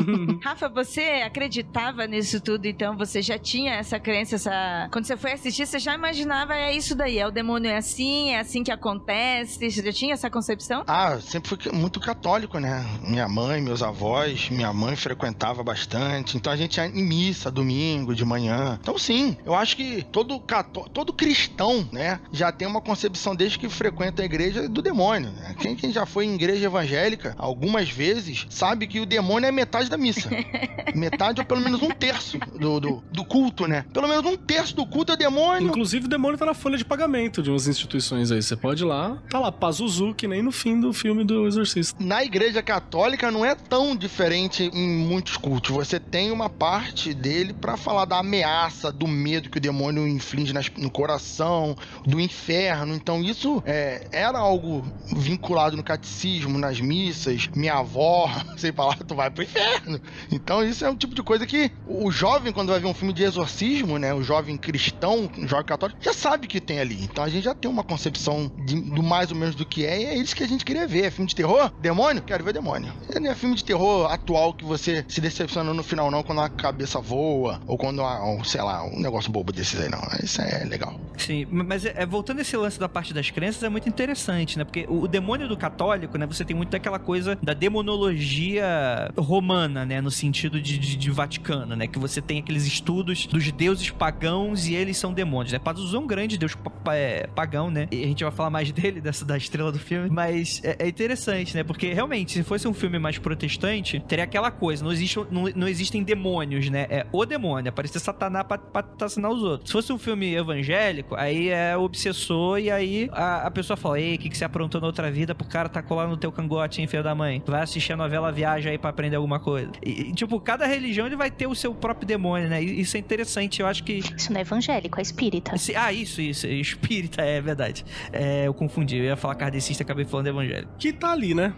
[0.42, 4.88] Rafa, você acreditava acreditava nisso tudo, então você já tinha essa crença, essa.
[4.90, 8.30] Quando você foi assistir, você já imaginava, é isso daí, é o demônio é assim,
[8.30, 9.70] é assim que acontece.
[9.70, 10.84] Você já tinha essa concepção?
[10.86, 12.84] Ah, sempre fui muito católico, né?
[13.02, 16.36] Minha mãe, meus avós, minha mãe frequentava bastante.
[16.36, 18.78] Então a gente ia em missa domingo, de manhã.
[18.80, 23.58] Então, sim, eu acho que todo, cató todo cristão, né, já tem uma concepção desde
[23.58, 25.30] que frequenta a igreja do demônio.
[25.30, 25.54] Né?
[25.58, 29.88] Quem, quem já foi em igreja evangélica algumas vezes sabe que o demônio é metade
[29.88, 30.30] da missa.
[30.94, 33.84] metade ou pelo menos um terço do, do, do, culto, né?
[33.92, 35.68] Pelo menos um terço do culto é demônio.
[35.68, 38.42] Inclusive, o demônio tá na folha de pagamento de umas instituições aí.
[38.42, 42.02] Você pode ir lá, tá lá, Pazuzu, que nem no fim do filme do Exorcista.
[42.02, 45.70] Na igreja católica não é tão diferente em muitos cultos.
[45.70, 50.52] Você tem uma parte dele para falar da ameaça, do medo que o demônio inflige
[50.52, 51.76] nas, no coração,
[52.06, 52.94] do inferno.
[52.94, 54.84] Então, isso é, era algo
[55.16, 57.48] vinculado no catecismo, nas missas.
[57.54, 60.00] Minha avó, sei falar, tu vai pro inferno.
[60.30, 63.12] Então, isso é um tipo de coisa que o jovem, quando vai ver um filme
[63.12, 64.14] de exorcismo, né?
[64.14, 67.02] O jovem cristão, o jovem católico, já sabe que tem ali.
[67.02, 70.00] Então a gente já tem uma concepção de, do mais ou menos do que é,
[70.00, 71.04] e é isso que a gente queria ver.
[71.04, 71.72] É filme de terror?
[71.80, 72.22] Demônio?
[72.22, 72.92] Quero ver demônio.
[73.20, 76.48] Não é filme de terror atual que você se decepciona no final, não, quando a
[76.48, 80.00] cabeça voa, ou quando, há, sei lá, um negócio bobo desses aí, não.
[80.22, 80.98] Isso é legal.
[81.16, 84.64] Sim, mas é, é, voltando esse lance da parte das crenças, é muito interessante, né?
[84.64, 86.26] Porque o, o demônio do católico, né?
[86.26, 90.00] Você tem muito daquela coisa da demonologia romana, né?
[90.00, 91.79] No sentido de, de, de Vaticano, né?
[91.86, 95.58] Que você tem aqueles estudos dos deuses pagãos e eles são demônios, né?
[95.58, 96.56] Pazuzu é um grande deus
[96.88, 97.88] é, pagão, né?
[97.90, 100.08] E a gente vai falar mais dele, dessa da estrela do filme.
[100.10, 101.62] Mas é, é, interessante, né?
[101.62, 105.68] Porque realmente, se fosse um filme mais protestante, teria aquela coisa: não, existe, não, não
[105.68, 106.86] existem demônios, né?
[106.90, 109.70] É o demônio, aparecer Satanás pra, pra os outros.
[109.70, 114.00] Se fosse um filme evangélico, aí é o obsessor e aí a, a pessoa fala:
[114.00, 116.32] Ei, o que, que você aprontou na outra vida pro cara tá colado no teu
[116.32, 117.42] cangote, hein, filho da mãe?
[117.46, 119.72] Vai assistir a novela Viagem aí pra aprender alguma coisa.
[119.82, 122.62] E, tipo, cada religião ele vai ter o seu próprio demônio, né?
[122.62, 123.98] Isso é interessante, eu acho que.
[124.16, 125.52] Isso não é evangélico, é espírita.
[125.76, 126.46] Ah, isso, isso.
[126.46, 127.84] Espírita, é verdade.
[128.12, 128.96] É, eu confundi.
[128.96, 130.72] Eu ia falar kardecista, acabei falando evangélico.
[130.78, 131.54] Que tá ali, né?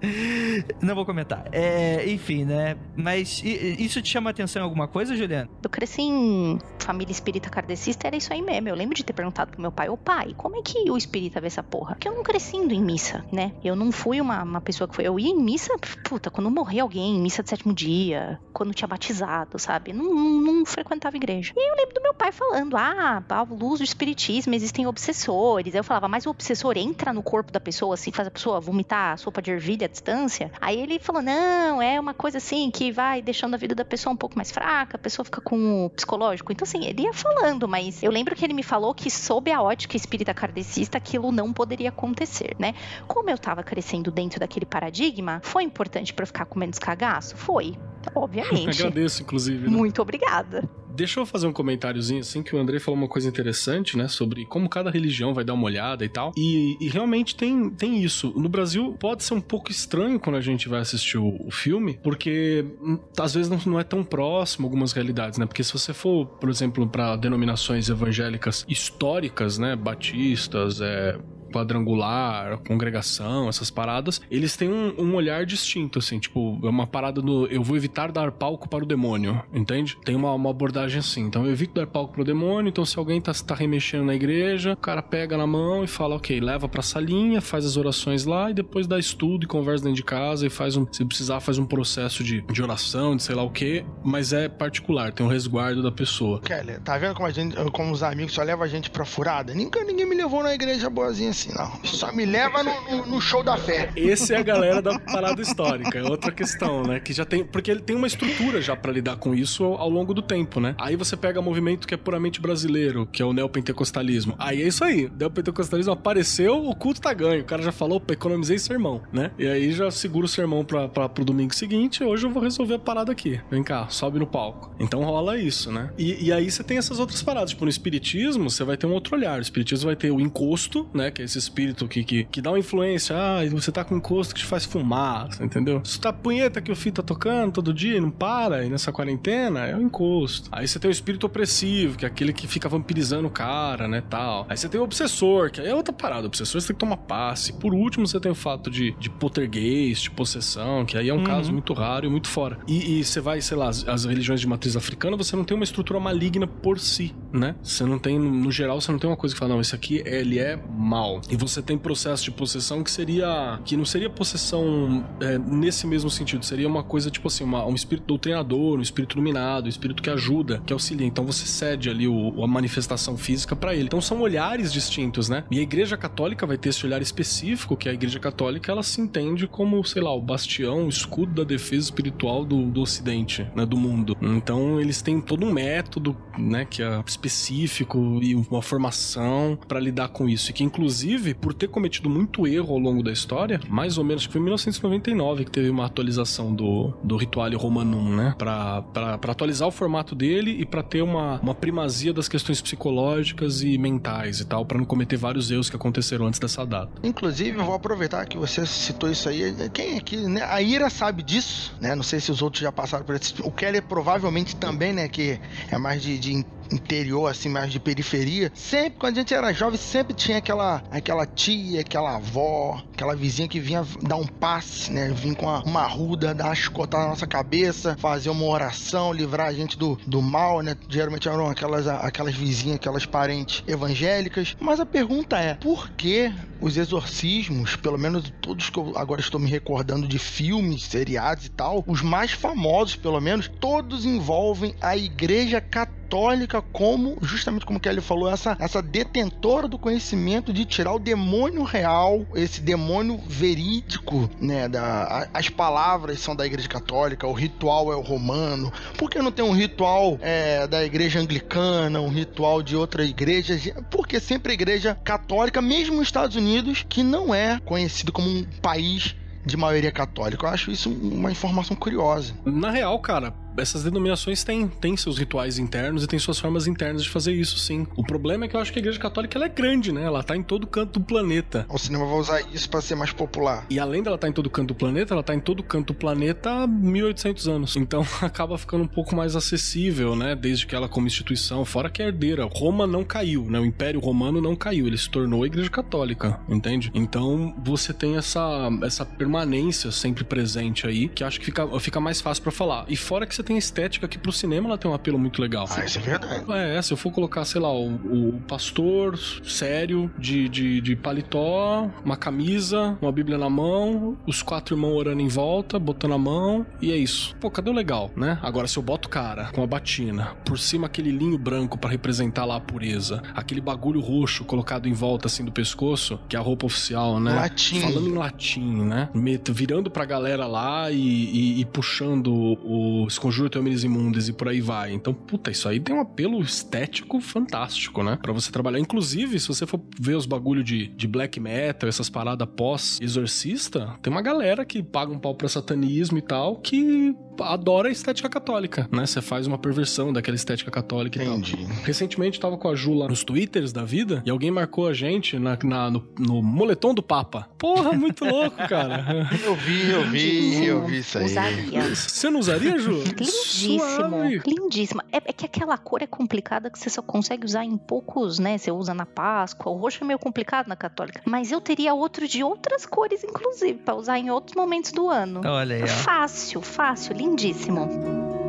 [0.82, 1.44] não vou comentar.
[1.52, 2.76] É, enfim, né?
[2.94, 5.48] Mas isso te chama atenção em alguma coisa, Juliana?
[5.62, 8.68] Eu cresci em família espírita kardecista, era isso aí mesmo.
[8.68, 11.40] Eu lembro de ter perguntado pro meu pai, ô pai, como é que o espírita
[11.40, 11.94] vê essa porra?
[11.94, 13.52] Porque eu não cresci indo em missa, né?
[13.64, 15.06] Eu não fui uma, uma pessoa que foi.
[15.06, 19.58] Eu ia em missa, puta, quando morria alguém, missa de sétimo dia, quando tinha batizado,
[19.58, 19.92] sabe?
[19.92, 21.52] Não, não, não frequentava igreja.
[21.56, 25.74] E eu lembro do meu pai falando, ah, a luz do espiritismo existem obsessores.
[25.74, 28.60] Aí eu falava, mas o obsessor entra no corpo da pessoa, assim, faz a pessoa
[28.60, 30.50] vomitar sopa de ervilha à distância?
[30.60, 34.12] Aí ele falou, não, é uma coisa assim que vai deixando a vida da pessoa
[34.12, 36.52] um pouco mais fraca, a pessoa fica com o psicológico.
[36.52, 39.62] Então, assim, ele ia falando, mas eu lembro que ele me falou que, sob a
[39.62, 42.74] ótica espírita kardecista, aquilo não poderia acontecer, né?
[43.06, 47.36] Como eu tava crescendo dentro daquele paradigma, foi importante para ficar com menos cagaço?
[47.36, 47.76] Foi,
[48.14, 48.68] obviamente.
[48.80, 49.68] Agradeço, inclusive.
[49.68, 49.76] Né?
[49.76, 50.68] Muito obrigada.
[50.96, 54.08] Deixa eu fazer um comentáriozinho assim, que o André falou uma coisa interessante, né?
[54.08, 56.32] Sobre como cada religião vai dar uma olhada e tal.
[56.34, 58.32] E, e realmente tem, tem isso.
[58.34, 62.00] No Brasil pode ser um pouco estranho quando a gente vai assistir o, o filme,
[62.02, 65.44] porque hum, às vezes não, não, é tão próximo algumas realidades, né?
[65.44, 69.76] Porque se você for, por exemplo, para denominações evangélicas históricas, né?
[69.76, 71.18] Batistas, é,
[71.52, 77.20] quadrangular, congregação, essas paradas, eles têm um, um, olhar distinto, assim, tipo, é uma parada
[77.20, 79.96] do eu vou evitar dar palco para o demônio, entende?
[80.04, 82.98] Tem uma, uma abordagem assim, então eu evito dar palco para o demônio, então se
[82.98, 86.68] alguém tá, tá remexendo na igreja, o cara pega na mão e fala, ok, leva
[86.68, 90.46] pra salinha, faz as orações lá e depois dá estudo e conversa dentro de casa
[90.46, 93.50] e faz um, se precisar, faz um processo de, de oração, de sei lá o
[93.50, 96.40] que, mas é particular, tem um resguardo da pessoa.
[96.40, 99.54] Kelly, tá vendo como a gente, como os amigos só levam a gente pra furada?
[99.54, 101.84] Nunca ninguém me levou na igreja boazinha assim, não.
[101.84, 103.90] Só me leva no, no, show da fé.
[103.94, 105.98] Esse é a galera da parada histórica.
[105.98, 106.98] É outra questão, né?
[106.98, 107.44] Que já tem.
[107.44, 110.74] Porque ele tem uma estrutura já para lidar com isso ao, longo do tempo, né?
[110.78, 114.34] Aí você pega movimento que é puramente brasileiro, que é o neopentecostalismo.
[114.38, 115.06] Aí é isso aí.
[115.06, 117.42] O neopentecostalismo apareceu, o culto tá ganho.
[117.42, 119.30] O cara já falou, opa, economizei sermão, né?
[119.38, 122.02] E aí já segura o sermão pra, pra, pro domingo seguinte.
[122.02, 123.40] Hoje eu vou resolver a parada aqui.
[123.50, 124.74] Vem cá, sobe no palco.
[124.80, 125.90] Então rola isso, né?
[125.98, 127.50] E, e aí você tem essas outras paradas.
[127.50, 129.38] Tipo, no espiritismo, você vai ter um outro olhar.
[129.38, 131.10] O espiritismo vai ter o encosto, né?
[131.10, 133.16] Que é esse espírito que, que, que dá uma influência.
[133.16, 135.80] Ah, você tá com encosto que te faz fumar, entendeu?
[135.84, 138.92] Se tá punheta que o filho tá tocando todo dia e não para, e nessa
[138.92, 140.48] quarentena, é o encosto.
[140.52, 144.02] Aí você tem o espírito opressivo, que é aquele que fica vampirizando o cara, né,
[144.08, 144.46] tal.
[144.48, 146.22] Aí você tem o obsessor, que aí é outra parada.
[146.22, 147.52] O obsessor você tem que tomar passe.
[147.52, 151.18] Por último, você tem o fato de, de poltergeist, de possessão, que aí é um
[151.18, 151.24] uhum.
[151.24, 152.58] caso muito raro e muito fora.
[152.66, 155.56] E, e você vai, sei lá, as, as, religiões de matriz africana, você não tem
[155.56, 157.54] uma estrutura maligna por si, né?
[157.62, 160.02] Você não tem, no geral, você não tem uma coisa que fala, não, esse aqui,
[160.04, 161.15] ele é mal.
[161.30, 163.60] E você tem processo de possessão que seria.
[163.64, 167.74] que não seria possessão é, nesse mesmo sentido, seria uma coisa tipo assim, uma, um
[167.74, 171.06] espírito doutrinador, um espírito iluminado, um espírito que ajuda, que auxilia.
[171.06, 173.84] Então você cede ali o, a manifestação física para ele.
[173.84, 175.44] Então são olhares distintos, né?
[175.50, 179.00] E a igreja católica vai ter esse olhar específico, que a igreja católica ela se
[179.00, 183.64] entende como, sei lá, o bastião, o escudo da defesa espiritual do, do ocidente, né?
[183.64, 184.16] Do mundo.
[184.20, 186.64] Então eles têm todo um método, né?
[186.64, 190.50] Que é específico e uma formação para lidar com isso.
[190.50, 194.04] E que inclusive inclusive, por ter cometido muito erro ao longo da história, mais ou
[194.04, 198.34] menos que foi em 1999 que teve uma atualização do, do Rituale Romanum, né?
[198.36, 202.60] Pra, pra, pra atualizar o formato dele e para ter uma, uma primazia das questões
[202.60, 206.90] psicológicas e mentais e tal, para não cometer vários erros que aconteceram antes dessa data.
[207.02, 209.54] Inclusive, eu vou aproveitar que você citou isso aí.
[209.72, 210.42] Quem aqui, né?
[210.42, 211.94] A Ira sabe disso, né?
[211.94, 213.34] Não sei se os outros já passaram por isso.
[213.44, 215.08] O Kelly provavelmente também, né?
[215.08, 215.38] Que
[215.70, 219.78] é mais de, de interior, assim, mais de periferia, sempre, quando a gente era jovem,
[219.78, 225.10] sempre tinha aquela, aquela tia, aquela avó, aquela vizinha que vinha dar um passe, né?
[225.10, 229.48] Vinha com uma, uma ruda, dar uma chicotada na nossa cabeça, fazer uma oração, livrar
[229.48, 230.76] a gente do, do mal, né?
[230.88, 234.56] Geralmente eram aquelas, aquelas vizinhas, aquelas parentes evangélicas.
[234.60, 239.38] Mas a pergunta é, por que os exorcismos, pelo menos todos que eu agora estou
[239.38, 244.96] me recordando de filmes, seriados e tal, os mais famosos, pelo menos, todos envolvem a
[244.96, 250.64] igreja católica católica como, justamente como que ele falou, essa, essa detentora do conhecimento de
[250.64, 254.68] tirar o demônio real, esse demônio verídico, né?
[254.68, 258.72] Da, a, as palavras são da igreja católica, o ritual é o romano.
[258.96, 263.58] Por que não tem um ritual é, da igreja anglicana, um ritual de outra igreja?
[263.90, 268.44] Porque sempre a igreja católica, mesmo nos Estados Unidos, que não é conhecido como um
[268.62, 270.46] país de maioria católica.
[270.46, 272.34] Eu acho isso uma informação curiosa.
[272.44, 277.02] Na real, cara, essas denominações têm, têm seus rituais internos e têm suas formas internas
[277.02, 277.86] de fazer isso, sim.
[277.96, 280.04] O problema é que eu acho que a Igreja Católica ela é grande, né?
[280.04, 281.66] Ela tá em todo canto do planeta.
[281.68, 283.66] O cinema vai usar isso para ser mais popular.
[283.70, 285.92] E além dela estar tá em todo canto do planeta, ela tá em todo canto
[285.92, 287.76] do planeta há 1800 anos.
[287.76, 290.34] Então acaba ficando um pouco mais acessível, né?
[290.34, 292.44] Desde que ela como instituição, fora que é herdeira.
[292.44, 293.58] Roma não caiu, né?
[293.58, 296.90] O Império Romano não caiu, ele se tornou a Igreja Católica, entende?
[296.94, 302.20] Então você tem essa, essa permanência sempre presente aí, que acho que fica, fica mais
[302.20, 302.84] fácil para falar.
[302.88, 305.66] E fora que você tem estética que pro cinema ela tem um apelo muito legal.
[305.70, 306.44] Ah, isso é verdade.
[306.52, 311.88] É, se eu for colocar, sei lá, o, o pastor sério de, de, de, paletó,
[312.04, 316.66] uma camisa, uma bíblia na mão, os quatro irmãos orando em volta, botando a mão,
[316.82, 317.36] e é isso.
[317.40, 318.38] Pô, cadê o legal, né?
[318.42, 321.90] Agora, se eu boto o cara com a batina, por cima aquele linho branco para
[321.90, 326.38] representar lá a pureza, aquele bagulho roxo colocado em volta assim do pescoço, que é
[326.38, 327.34] a roupa oficial, né?
[327.34, 327.80] Latim.
[327.80, 329.08] Falando em latim, né?
[329.50, 332.32] Virando pra galera lá e, e, e puxando
[332.64, 334.92] o esconjuro Conjuro Teu Imundes e por aí vai.
[334.92, 338.18] Então, puta, isso aí tem um apelo estético fantástico, né?
[338.22, 338.78] Pra você trabalhar.
[338.78, 344.10] Inclusive, se você for ver os bagulho de, de black metal, essas paradas pós-exorcista, tem
[344.10, 348.88] uma galera que paga um pau pra satanismo e tal, que adora a estética católica,
[348.90, 349.06] né?
[349.06, 351.54] Você faz uma perversão daquela estética católica Entendi.
[351.54, 351.76] e tal.
[351.84, 355.38] Recentemente tava com a Ju lá nos twitters da vida e alguém marcou a gente
[355.38, 357.48] na, na no, no, moletom do Papa.
[357.58, 359.28] Porra, muito louco, cara.
[359.44, 361.26] Eu vi, eu vi, eu vi isso aí.
[361.26, 361.94] Usaria.
[361.94, 363.02] Você não usaria, Ju?
[363.02, 364.42] Lindíssimo, Suave.
[364.46, 365.02] lindíssimo.
[365.12, 368.58] É, é, que aquela cor é complicada que você só consegue usar em poucos, né?
[368.58, 369.72] Você usa na Páscoa.
[369.72, 371.22] O roxo é meio complicado na católica.
[371.24, 375.40] Mas eu teria outro de outras cores, inclusive, para usar em outros momentos do ano.
[375.44, 375.86] Olha aí, ó.
[375.86, 378.45] Fácil, fácil, lindíssimo lindíssimo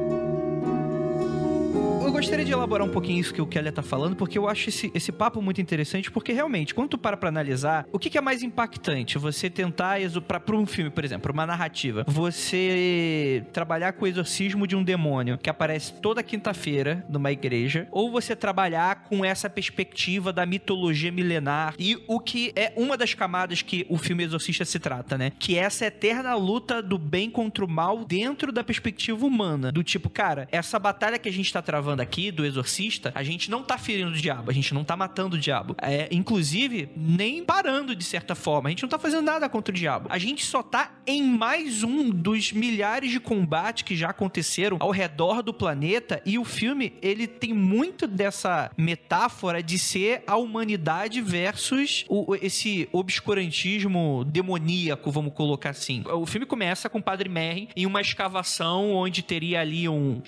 [2.08, 4.70] eu gostaria de elaborar um pouquinho isso que o Kelly tá falando, porque eu acho
[4.70, 8.18] esse, esse papo muito interessante, porque realmente, quando tu para pra analisar, o que, que
[8.18, 9.18] é mais impactante?
[9.18, 14.66] Você tentar, pra, pra um filme, por exemplo, uma narrativa, você trabalhar com o exorcismo
[14.66, 20.32] de um demônio que aparece toda quinta-feira numa igreja, ou você trabalhar com essa perspectiva
[20.32, 24.80] da mitologia milenar e o que é uma das camadas que o filme Exorcista se
[24.80, 25.34] trata, né?
[25.38, 29.74] Que é essa eterna luta do bem contra o mal dentro da perspectiva humana.
[29.74, 33.24] Do tipo, cara, essa batalha que a gente tá travando falando aqui do exorcista, a
[33.24, 35.76] gente não tá ferindo o diabo, a gente não tá matando o diabo.
[35.82, 38.70] É, inclusive, nem parando de certa forma.
[38.70, 40.08] A gente não tá fazendo nada contra o diabo.
[40.10, 44.92] A gente só tá em mais um dos milhares de combates que já aconteceram ao
[44.92, 51.22] redor do planeta e o filme, ele tem muito dessa metáfora de ser a humanidade
[51.22, 56.04] versus o, esse obscurantismo demoníaco, vamos colocar assim.
[56.06, 60.22] O filme começa com o Padre Merrin em uma escavação onde teria ali um,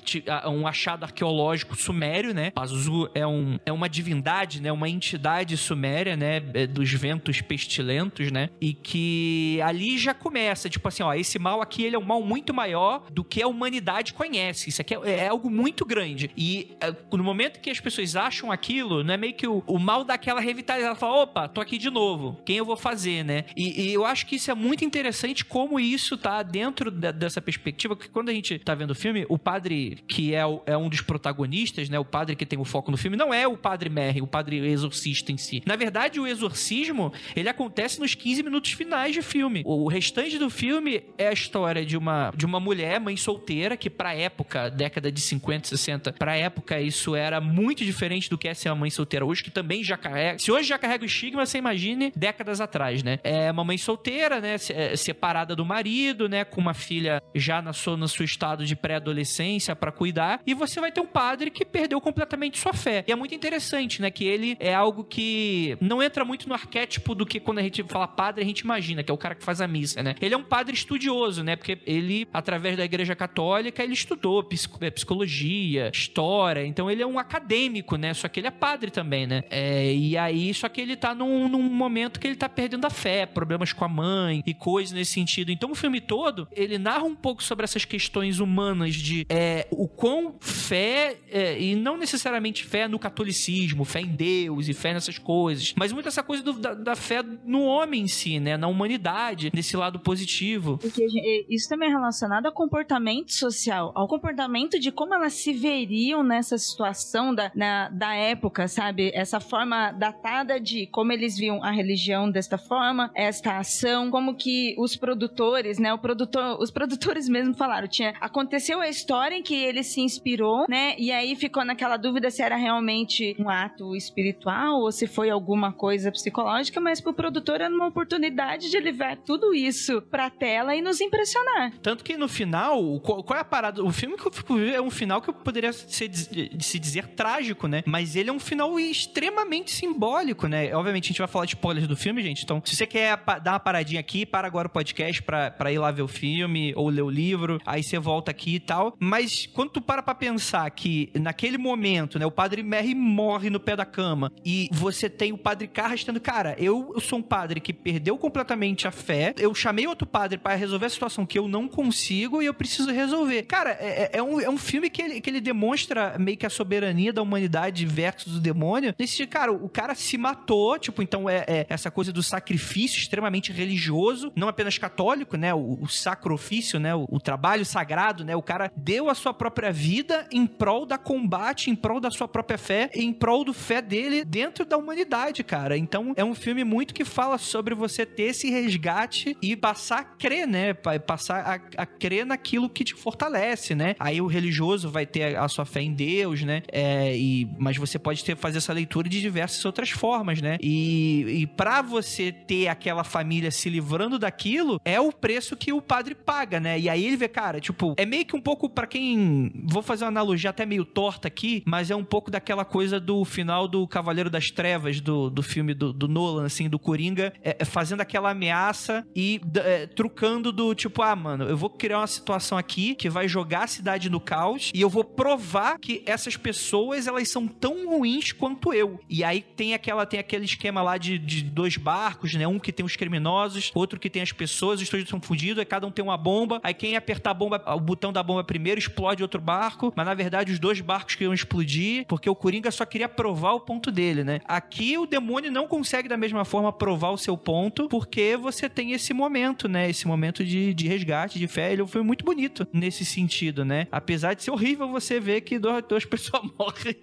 [0.47, 2.51] um achado arqueológico mitológico sumério, né?
[2.51, 4.71] Pazuzu é, um, é uma divindade, né?
[4.71, 6.41] Uma entidade suméria, né?
[6.53, 8.49] É dos ventos pestilentos, né?
[8.61, 12.21] E que ali já começa, tipo assim, ó, esse mal aqui, ele é um mal
[12.23, 14.69] muito maior do que a humanidade conhece.
[14.69, 16.31] Isso aqui é, é algo muito grande.
[16.37, 19.77] E é, no momento que as pessoas acham aquilo, não é meio que o, o
[19.77, 20.95] mal daquela revitalizada.
[20.95, 22.39] Fala, opa, tô aqui de novo.
[22.45, 23.45] Quem eu vou fazer, né?
[23.55, 27.95] E, e eu acho que isso é muito interessante como isso tá dentro dessa perspectiva,
[27.95, 30.89] que quando a gente tá vendo o filme, o padre, que é, o, é um
[30.89, 31.99] dos protagonistas protagonistas, né?
[31.99, 34.57] O padre que tem o foco no filme não é o padre Merry, o padre
[34.57, 35.61] exorcista em si.
[35.65, 39.63] Na verdade, o exorcismo, ele acontece nos 15 minutos finais de filme.
[39.65, 43.89] O restante do filme é a história de uma, de uma mulher, mãe solteira, que
[43.89, 48.53] pra época, década de 50, 60, pra época isso era muito diferente do que é
[48.53, 50.39] ser uma mãe solteira hoje, que também já carrega.
[50.39, 53.19] Se hoje já carrega o estigma, você imagine décadas atrás, né?
[53.23, 54.55] É uma mãe solteira, né?
[54.69, 56.43] É, separada do marido, né?
[56.43, 60.41] Com uma filha já na sua, no seu estado de pré-adolescência para cuidar.
[60.45, 63.03] E você vai ter um padre que perdeu completamente sua fé.
[63.07, 64.11] E é muito interessante, né?
[64.11, 67.83] Que ele é algo que não entra muito no arquétipo do que quando a gente
[67.83, 70.15] fala padre, a gente imagina, que é o cara que faz a missa, né?
[70.21, 71.55] Ele é um padre estudioso, né?
[71.55, 74.47] Porque ele, através da igreja católica, ele estudou
[74.81, 76.65] é, psicologia, história.
[76.65, 78.13] Então ele é um acadêmico, né?
[78.13, 79.43] Só que ele é padre também, né?
[79.49, 82.89] É, e aí, só que ele tá num, num momento que ele tá perdendo a
[82.89, 85.51] fé, problemas com a mãe e coisas nesse sentido.
[85.51, 89.87] Então o filme todo, ele narra um pouco sobre essas questões humanas de é, o
[89.87, 95.17] quão fé, é, e não necessariamente fé no catolicismo, fé em Deus e fé nessas
[95.17, 98.57] coisas, mas muito essa coisa do, da, da, fé no homem em si, né?
[98.57, 100.77] Na humanidade, nesse lado positivo.
[100.77, 101.05] Porque
[101.49, 106.57] isso também é relacionado ao comportamento social, ao comportamento de como elas se veriam nessa
[106.57, 109.11] situação da, na, da época, sabe?
[109.13, 114.75] Essa forma datada de como eles viam a religião desta forma, esta ação, como que
[114.77, 115.93] os produtores, né?
[115.93, 120.65] O produtor, os produtores mesmo falaram, tinha aconteceu a história em que ele se inspirou,
[120.69, 120.95] né?
[120.97, 125.71] E aí ficou naquela dúvida se era realmente um ato espiritual ou se foi alguma
[125.71, 130.81] coisa psicológica, mas pro produtor era uma oportunidade de levar tudo isso pra tela e
[130.81, 131.73] nos impressionar.
[131.81, 133.83] Tanto que no final, qual, é a parada?
[133.83, 137.83] O filme que eu fico é um final que poderia ser, se dizer trágico, né?
[137.85, 140.73] Mas ele é um final extremamente simbólico, né?
[140.75, 142.43] Obviamente a gente vai falar de spoilers do filme, gente.
[142.43, 145.77] Então, se você quer dar uma paradinha aqui, para agora o podcast pra, pra ir
[145.77, 148.95] lá ver o filme ou ler o livro, aí você volta aqui e tal.
[148.99, 153.59] Mas quando tu para pra pensar que naquele momento, né, o padre Merry morre no
[153.59, 157.21] pé da cama e você tem o padre Carras tendo, cara, eu, eu sou um
[157.23, 161.37] padre que perdeu completamente a fé, eu chamei outro padre para resolver a situação que
[161.37, 163.43] eu não consigo e eu preciso resolver.
[163.43, 166.45] Cara, é, é, é, um, é um filme que ele, que ele demonstra meio que
[166.45, 168.93] a soberania da humanidade versus o demônio.
[168.99, 173.51] Nesse, cara, o cara se matou, tipo, então é, é essa coisa do sacrifício extremamente
[173.51, 175.53] religioso, não apenas católico, né?
[175.53, 176.93] O, o sacrifício, né?
[176.93, 178.35] O, o, trabalho sagrado, né?
[178.35, 182.27] O cara deu a sua própria vida em prol da combate, em prol da sua
[182.27, 185.77] própria fé, em prol do fé dele dentro da humanidade, cara.
[185.77, 190.03] Então é um filme muito que fala sobre você ter esse resgate e passar a
[190.03, 190.73] crer, né?
[190.73, 193.95] Passar a, a crer naquilo que te fortalece, né?
[193.99, 196.61] Aí o religioso vai ter a, a sua fé em Deus, né?
[196.71, 200.57] É, e, mas você pode ter fazer essa leitura de diversas outras formas, né?
[200.61, 205.81] E, e para você ter aquela família se livrando daquilo, é o preço que o
[205.81, 206.79] padre paga, né?
[206.79, 209.51] E aí ele vê, cara, tipo, é meio que um pouco para quem.
[209.65, 213.23] Vou fazer uma analogia até meio torta aqui, mas é um pouco daquela coisa do
[213.23, 217.57] final do Cavaleiro das Trevas, do, do filme do, do Nolan, assim, do Coringa, é,
[217.59, 222.07] é fazendo aquela ameaça e é, trucando do tipo, ah, mano, eu vou criar uma
[222.07, 226.35] situação aqui que vai jogar a cidade no caos e eu vou provar que essas
[226.35, 228.99] pessoas elas são tão ruins quanto eu.
[229.09, 232.47] E aí tem aquela tem aquele esquema lá de, de dois barcos, né?
[232.47, 235.65] Um que tem os criminosos, outro que tem as pessoas, os dois são fudidos, aí
[235.65, 238.79] cada um tem uma bomba, aí quem apertar a bomba, o botão da bomba primeiro
[238.79, 242.71] explode outro barco, mas na verdade os dois barcos que iam explodir, porque o Coringa
[242.71, 244.39] só queria provar o ponto dele, né?
[244.45, 248.93] Aqui o demônio não consegue da mesma forma provar o seu ponto, porque você tem
[248.93, 249.89] esse momento, né?
[249.89, 251.73] Esse momento de, de resgate, de fé.
[251.73, 253.87] Ele foi muito bonito nesse sentido, né?
[253.91, 256.95] Apesar de ser horrível você ver que duas pessoas morrem.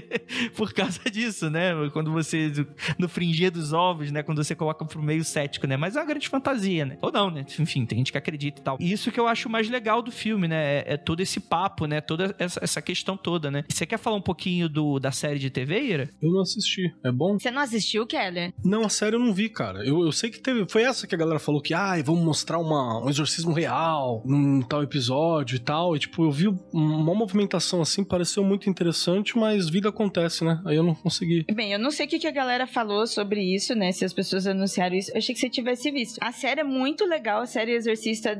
[0.56, 1.72] por causa disso, né?
[1.92, 2.52] Quando você.
[2.98, 4.22] No fringir dos ovos, né?
[4.22, 5.76] Quando você coloca pro meio cético, né?
[5.76, 6.98] Mas é uma grande fantasia, né?
[7.02, 7.44] Ou não, né?
[7.58, 8.76] Enfim, tem gente que acredita e tal.
[8.80, 10.78] E isso que eu acho mais legal do filme, né?
[10.78, 12.00] É, é todo esse papo, né?
[12.00, 13.64] Toda essa, essa, questão toda, né?
[13.68, 16.10] Você quer falar um pouquinho do, da série de TV, Ira?
[16.20, 16.94] Eu não assisti.
[17.02, 17.38] É bom?
[17.38, 18.52] Você não assistiu, Keller?
[18.64, 19.84] Não, a série eu não vi, cara.
[19.84, 20.66] Eu, eu sei que teve.
[20.68, 24.22] Foi essa que a galera falou que, ai, ah, vamos mostrar uma, um exorcismo real
[24.24, 25.96] num tal episódio e tal.
[25.96, 30.60] E, tipo, eu vi uma movimentação assim, pareceu muito interessante, mas vida acontece, né?
[30.64, 31.44] Aí eu não consegui.
[31.52, 33.92] Bem, eu não sei o que, que a galera falou sobre isso, né?
[33.92, 35.10] Se as pessoas anunciaram isso.
[35.12, 36.18] Eu achei que você tivesse visto.
[36.20, 38.36] A série é muito legal, a série Exorcista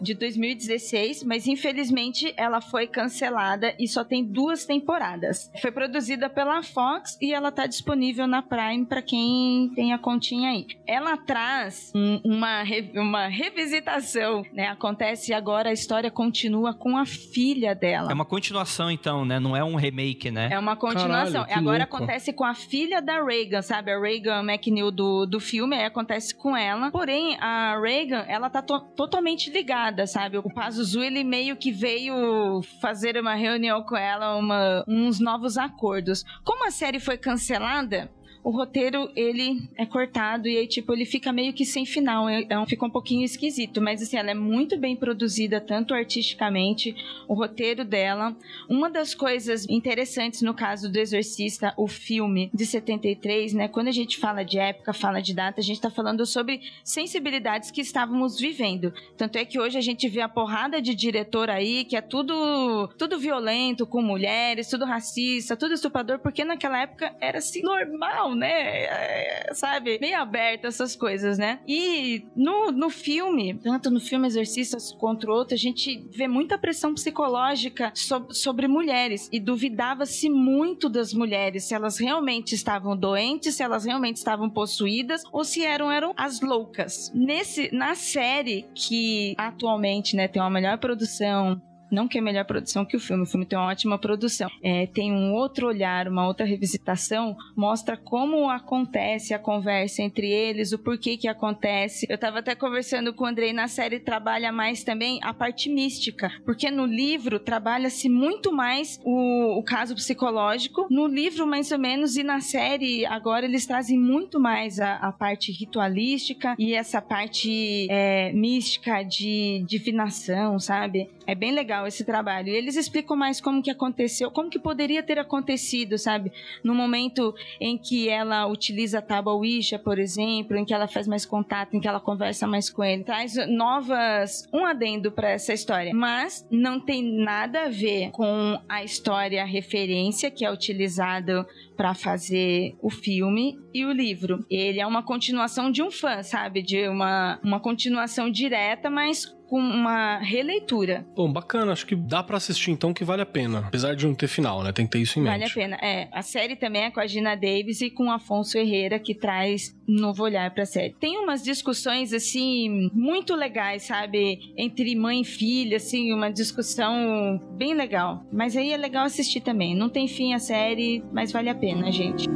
[0.00, 5.50] de 2016, mas infelizmente ela foi cancelada e só tem duas temporadas.
[5.60, 10.50] Foi produzida pela Fox e ela tá disponível na Prime para quem tem a continha
[10.50, 10.66] aí.
[10.86, 12.62] Ela traz um, uma,
[12.94, 14.68] uma revisitação, né?
[14.68, 18.10] Acontece agora, a história continua com a filha dela.
[18.10, 19.38] É uma continuação, então, né?
[19.38, 20.48] Não é um remake, né?
[20.50, 21.42] É uma uma continuação.
[21.44, 21.96] Caralho, Agora louco.
[21.96, 23.90] acontece com a filha da Reagan, sabe?
[23.92, 26.90] A Reagan McNeil do, do filme, aí acontece com ela.
[26.90, 30.38] Porém, a Reagan, ela tá to- totalmente ligada, sabe?
[30.38, 36.24] O Pazuzu, ele meio que veio fazer uma reunião com ela, uma, uns novos acordos.
[36.44, 38.10] Como a série foi cancelada,
[38.42, 42.26] o roteiro, ele é cortado e aí, tipo, ele fica meio que sem final.
[42.26, 43.80] Um- fica um pouquinho esquisito.
[43.80, 46.94] Mas, assim, ela é muito bem produzida, tanto artisticamente,
[47.28, 48.34] o roteiro dela.
[48.68, 53.68] Uma das coisas interessantes no caso do Exorcista, o filme de 73, né?
[53.68, 57.70] Quando a gente fala de época, fala de data, a gente tá falando sobre sensibilidades
[57.70, 58.92] que estávamos vivendo.
[59.16, 62.88] Tanto é que hoje a gente vê a porrada de diretor aí, que é tudo,
[62.98, 68.50] tudo violento com mulheres, tudo racista, tudo estuprador, porque naquela época era assim normal, né?
[68.84, 69.98] É, sabe?
[69.98, 71.60] Bem aberto essas coisas, né?
[71.66, 76.94] E no, no filme, tanto no filme Exorcistas quanto outro, a gente vê muita pressão
[76.94, 83.62] psicológica so- sobre mulheres e duvidava-se muito das mulheres, se elas realmente estavam doentes, se
[83.62, 87.10] elas realmente estavam possuídas ou se eram, eram as loucas.
[87.14, 91.60] Nesse, na série que atualmente, né, tem uma melhor produção,
[91.90, 94.50] não que é melhor produção que o filme, o filme tem uma ótima produção.
[94.62, 100.72] É, tem um outro olhar, uma outra revisitação, mostra como acontece a conversa entre eles,
[100.72, 102.06] o porquê que acontece.
[102.08, 106.30] Eu tava até conversando com o Andrei, na série trabalha mais também a parte mística,
[106.44, 112.16] porque no livro trabalha-se muito mais o, o caso psicológico, no livro mais ou menos,
[112.16, 117.86] e na série agora eles trazem muito mais a, a parte ritualística e essa parte
[117.90, 121.08] é, mística de divinação, sabe?
[121.26, 122.48] É bem legal esse trabalho.
[122.48, 126.32] E eles explicam mais como que aconteceu, como que poderia ter acontecido, sabe?
[126.62, 131.06] No momento em que ela utiliza a tábua Ouija, por exemplo, em que ela faz
[131.06, 133.04] mais contato, em que ela conversa mais com ele.
[133.04, 134.48] Traz novas...
[134.52, 135.92] um adendo pra essa história.
[135.94, 142.76] Mas não tem nada a ver com a história referência que é utilizado para fazer
[142.82, 144.44] o filme e o livro.
[144.50, 146.62] Ele é uma continuação de um fã, sabe?
[146.62, 151.04] De uma, uma continuação direta, mas com uma releitura.
[151.16, 151.72] Bom, bacana.
[151.72, 153.64] Acho que dá pra assistir então que vale a pena.
[153.66, 154.70] Apesar de não ter final, né?
[154.70, 155.54] Tem que ter isso em Vale a mente.
[155.54, 155.76] pena.
[155.82, 159.12] É, a série também é com a Gina Davis e com o Afonso Herrera, que
[159.12, 160.94] traz um novo olhar pra série.
[161.00, 164.38] Tem umas discussões, assim, muito legais, sabe?
[164.56, 168.24] Entre mãe e filha, assim, uma discussão bem legal.
[168.32, 169.74] Mas aí é legal assistir também.
[169.74, 172.28] Não tem fim a série, mas vale a pena, gente.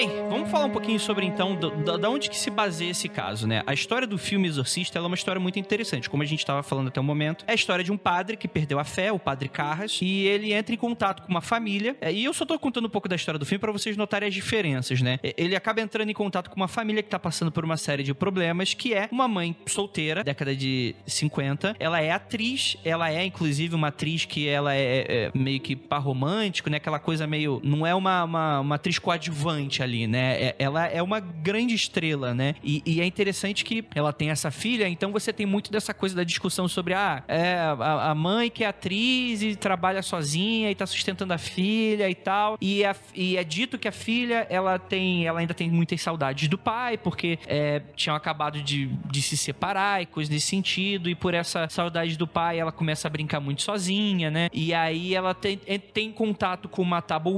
[0.00, 1.58] Bem, vamos falar um pouquinho sobre então
[2.00, 3.62] da onde que se baseia esse caso, né?
[3.66, 6.88] A história do filme Exorcista é uma história muito interessante, como a gente estava falando
[6.88, 7.44] até o momento.
[7.46, 10.54] É a história de um padre que perdeu a fé, o padre Carras, e ele
[10.54, 11.94] entra em contato com uma família.
[12.00, 14.26] É, E eu só tô contando um pouco da história do filme para vocês notarem
[14.26, 15.18] as diferenças, né?
[15.22, 18.02] É, Ele acaba entrando em contato com uma família que tá passando por uma série
[18.02, 21.76] de problemas, que é uma mãe solteira, década de 50.
[21.78, 26.00] Ela é atriz, ela é inclusive uma atriz que ela é, é meio que par
[26.00, 26.78] romântico, né?
[26.78, 27.60] Aquela coisa meio.
[27.62, 30.42] Não é uma, uma, uma atriz coadjuvante ali, né?
[30.42, 32.54] É- ela é uma grande estrela, né?
[32.62, 36.14] E, e é interessante que ela tem essa filha, então você tem muito dessa coisa
[36.14, 40.74] da discussão sobre ah, é, a, a mãe que é atriz e trabalha sozinha e
[40.74, 42.56] tá sustentando a filha e tal.
[42.60, 45.26] E, a- e é dito que a filha, ela tem.
[45.26, 50.02] Ela ainda tem muitas saudades do pai, porque é, tinham acabado de, de se separar
[50.02, 51.08] e coisas nesse sentido.
[51.08, 54.48] E por essa saudade do pai, ela começa a brincar muito sozinha, né?
[54.52, 57.30] E aí ela tem, tem contato com uma tábua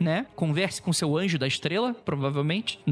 [0.00, 0.26] né?
[0.34, 2.78] Converse com seu anjo da estrela, provavelmente.